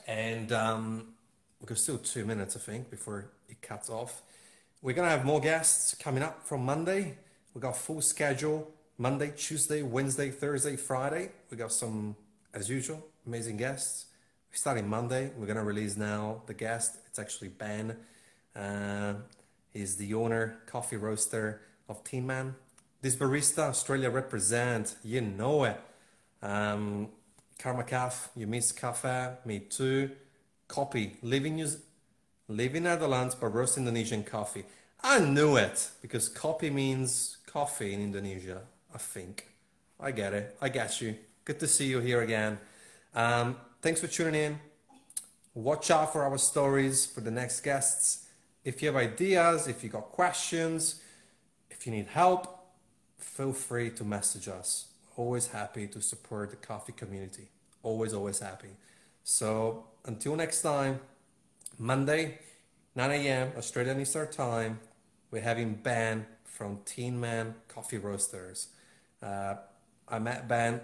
and 0.08 0.52
um, 0.52 1.14
We've 1.62 1.68
got 1.68 1.78
still 1.78 2.00
two 2.00 2.26
minutes, 2.26 2.56
I 2.56 2.60
think, 2.60 2.90
before 2.90 3.30
it 3.48 3.62
cuts 3.62 3.88
off. 3.88 4.24
We're 4.82 4.96
going 4.96 5.06
to 5.06 5.12
have 5.12 5.24
more 5.24 5.40
guests 5.40 5.94
coming 5.94 6.24
up 6.24 6.44
from 6.44 6.66
Monday. 6.66 7.20
We've 7.54 7.62
got 7.62 7.78
full 7.78 8.02
schedule 8.02 8.72
Monday, 8.98 9.32
Tuesday, 9.38 9.84
Wednesday, 9.84 10.32
Thursday, 10.32 10.76
Friday. 10.76 11.30
We 11.52 11.58
got 11.58 11.72
some, 11.72 12.16
as 12.56 12.68
usual, 12.68 13.06
amazing 13.28 13.58
guests. 13.58 14.08
We're 14.52 14.58
starting 14.58 14.90
Monday. 14.90 15.30
We're 15.38 15.46
going 15.46 15.58
to 15.58 15.64
release 15.64 15.98
now 15.98 16.42
the 16.48 16.56
guest. 16.56 16.98
It's 17.06 17.20
actually 17.20 17.50
Ben. 17.50 17.96
Uh, 18.56 19.14
he's 19.72 19.98
the 19.98 20.16
owner, 20.16 20.58
coffee 20.66 20.98
roaster 20.98 21.62
of 21.88 22.04
Tin 22.04 22.26
Man. 22.26 22.56
This 23.04 23.16
barista, 23.16 23.70
Australia 23.70 24.10
represent, 24.10 24.96
you 25.04 25.22
know 25.22 25.66
it. 25.66 25.80
Um, 26.42 27.10
Karma 27.60 27.84
Caf, 27.84 28.32
you 28.36 28.48
miss 28.48 28.72
cafe, 28.72 29.34
me 29.46 29.60
too. 29.60 30.10
Copy, 30.72 31.18
living 31.22 31.58
New, 31.58 31.68
living 32.48 32.84
Netherlands, 32.84 33.36
but 33.36 33.48
roast 33.48 33.78
Indonesian 33.78 34.24
coffee. 34.24 34.64
I 35.04 35.20
knew 35.20 35.58
it 35.58 35.90
because 36.02 36.30
copy 36.30 36.70
means 36.70 37.40
coffee 37.46 37.94
in 37.94 38.02
Indonesia, 38.02 38.62
I 38.96 38.98
think. 38.98 39.48
I 40.00 40.12
get 40.12 40.34
it. 40.34 40.56
I 40.62 40.70
get 40.70 41.02
you. 41.02 41.18
Good 41.44 41.60
to 41.60 41.68
see 41.68 41.88
you 41.88 42.00
here 42.00 42.22
again. 42.22 42.58
Um, 43.14 43.58
thanks 43.82 44.00
for 44.00 44.08
tuning 44.08 44.42
in. 44.42 44.60
Watch 45.54 45.92
out 45.92 46.14
for 46.14 46.24
our 46.24 46.38
stories 46.38 47.06
for 47.06 47.20
the 47.20 47.32
next 47.32 47.60
guests. 47.60 48.30
If 48.64 48.82
you 48.82 48.88
have 48.88 48.96
ideas, 48.96 49.68
if 49.68 49.84
you 49.84 49.90
got 49.90 50.14
questions, 50.14 51.02
if 51.70 51.86
you 51.86 51.92
need 51.92 52.08
help, 52.08 52.48
feel 53.18 53.52
free 53.52 53.90
to 53.90 54.06
message 54.06 54.48
us. 54.48 54.86
Always 55.18 55.48
happy 55.48 55.88
to 55.88 56.02
support 56.02 56.52
the 56.52 56.56
coffee 56.56 56.94
community. 56.94 57.50
Always, 57.84 58.14
always 58.14 58.40
happy. 58.40 58.70
So 59.26 59.91
until 60.06 60.36
next 60.36 60.62
time, 60.62 61.00
Monday, 61.78 62.40
9 62.96 63.12
a.m. 63.12 63.52
Australian 63.58 64.00
Eastern 64.02 64.30
Time, 64.32 64.80
we're 65.30 65.42
having 65.42 65.76
Ben 65.76 66.26
from 66.44 66.80
Tin 66.86 67.20
Man 67.20 67.56
Coffee 67.68 67.98
Roasters. 67.98 68.68
Uh, 69.22 69.56
I 70.08 70.20
met 70.20 70.48
Ben 70.48 70.82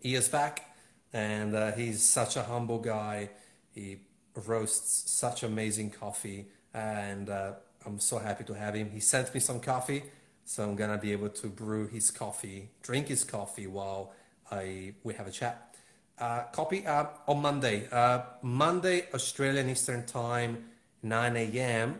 years 0.00 0.28
back, 0.28 0.76
and 1.12 1.54
uh, 1.54 1.72
he's 1.72 2.02
such 2.08 2.36
a 2.36 2.42
humble 2.42 2.78
guy. 2.78 3.30
He 3.74 3.98
roasts 4.46 5.10
such 5.10 5.42
amazing 5.42 5.90
coffee, 5.90 6.46
and 6.72 7.28
uh, 7.30 7.52
I'm 7.84 7.98
so 7.98 8.18
happy 8.18 8.44
to 8.44 8.54
have 8.54 8.74
him. 8.74 8.90
He 8.90 9.00
sent 9.00 9.32
me 9.34 9.40
some 9.40 9.60
coffee, 9.60 10.04
so 10.44 10.62
I'm 10.62 10.76
gonna 10.76 10.98
be 10.98 11.12
able 11.12 11.30
to 11.30 11.48
brew 11.48 11.88
his 11.88 12.10
coffee, 12.10 12.70
drink 12.82 13.08
his 13.08 13.24
coffee 13.24 13.66
while 13.66 14.12
I 14.50 14.94
we 15.02 15.14
have 15.14 15.26
a 15.26 15.32
chat. 15.32 15.73
Uh, 16.18 16.44
copy 16.52 16.86
uh, 16.86 17.06
on 17.26 17.42
Monday. 17.42 17.88
Uh, 17.90 18.20
Monday, 18.42 19.06
Australian 19.12 19.68
Eastern 19.68 20.06
Time, 20.06 20.64
9 21.02 21.36
a.m., 21.36 21.98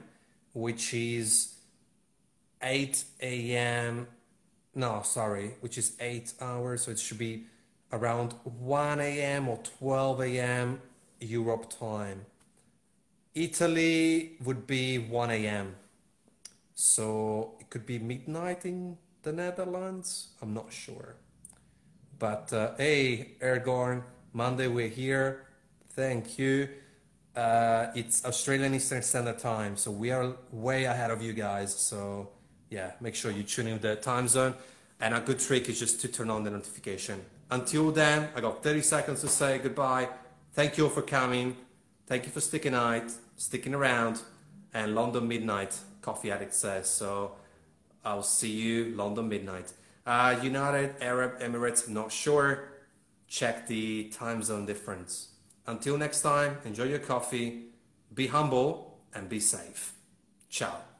which 0.52 0.94
is 0.94 1.54
8 2.62 3.04
a.m. 3.20 4.06
No, 4.74 5.02
sorry, 5.04 5.54
which 5.60 5.78
is 5.78 5.96
8 5.98 6.32
hours. 6.40 6.82
So 6.82 6.92
it 6.92 6.98
should 7.00 7.18
be 7.18 7.44
around 7.92 8.34
1 8.44 9.00
a.m. 9.00 9.48
or 9.48 9.58
12 9.78 10.20
a.m. 10.22 10.80
Europe 11.20 11.70
time. 11.76 12.24
Italy 13.34 14.36
would 14.44 14.64
be 14.66 14.98
1 14.98 15.30
a.m. 15.30 15.74
So 16.76 17.54
it 17.58 17.68
could 17.68 17.84
be 17.84 17.98
midnight 17.98 18.64
in 18.64 18.96
the 19.22 19.32
Netherlands. 19.32 20.28
I'm 20.40 20.54
not 20.54 20.72
sure. 20.72 21.16
But 22.18 22.52
uh, 22.52 22.74
hey, 22.76 23.32
Ergorn, 23.40 24.02
Monday 24.32 24.68
we're 24.68 24.88
here. 24.88 25.46
Thank 25.90 26.38
you. 26.38 26.68
Uh, 27.34 27.86
it's 27.94 28.24
Australian 28.24 28.74
Eastern 28.74 29.02
Standard 29.02 29.38
Time, 29.38 29.76
so 29.76 29.90
we 29.90 30.10
are 30.10 30.36
way 30.52 30.84
ahead 30.84 31.10
of 31.10 31.20
you 31.22 31.32
guys. 31.32 31.74
So 31.74 32.30
yeah, 32.70 32.92
make 33.00 33.14
sure 33.14 33.30
you 33.30 33.42
tune 33.42 33.66
in 33.66 33.80
the 33.80 33.96
time 33.96 34.28
zone. 34.28 34.54
And 35.00 35.14
a 35.14 35.20
good 35.20 35.40
trick 35.40 35.68
is 35.68 35.78
just 35.78 36.00
to 36.02 36.08
turn 36.08 36.30
on 36.30 36.44
the 36.44 36.50
notification. 36.50 37.24
Until 37.50 37.90
then, 37.90 38.28
I 38.36 38.40
got 38.40 38.62
30 38.62 38.80
seconds 38.82 39.20
to 39.22 39.28
say 39.28 39.58
goodbye. 39.58 40.08
Thank 40.52 40.78
you 40.78 40.84
all 40.84 40.90
for 40.90 41.02
coming. 41.02 41.56
Thank 42.06 42.26
you 42.26 42.30
for 42.30 42.40
sticking 42.40 42.74
out, 42.74 43.10
sticking 43.36 43.74
around. 43.74 44.20
And 44.72 44.94
London 44.94 45.26
Midnight, 45.26 45.76
Coffee 46.00 46.30
Addict 46.30 46.54
says. 46.54 46.88
So 46.88 47.32
I'll 48.04 48.22
see 48.22 48.52
you 48.52 48.94
London 48.94 49.28
Midnight. 49.28 49.72
Uh, 50.06 50.38
United 50.42 50.96
Arab 51.00 51.40
Emirates, 51.40 51.88
not 51.88 52.12
sure. 52.12 52.68
Check 53.26 53.66
the 53.66 54.10
time 54.10 54.42
zone 54.42 54.66
difference. 54.66 55.30
Until 55.66 55.96
next 55.96 56.20
time, 56.22 56.58
enjoy 56.64 56.84
your 56.84 56.98
coffee. 56.98 57.70
be 58.14 58.28
humble 58.28 59.00
and 59.14 59.28
be 59.28 59.40
safe. 59.40 59.94
Ciao. 60.48 60.93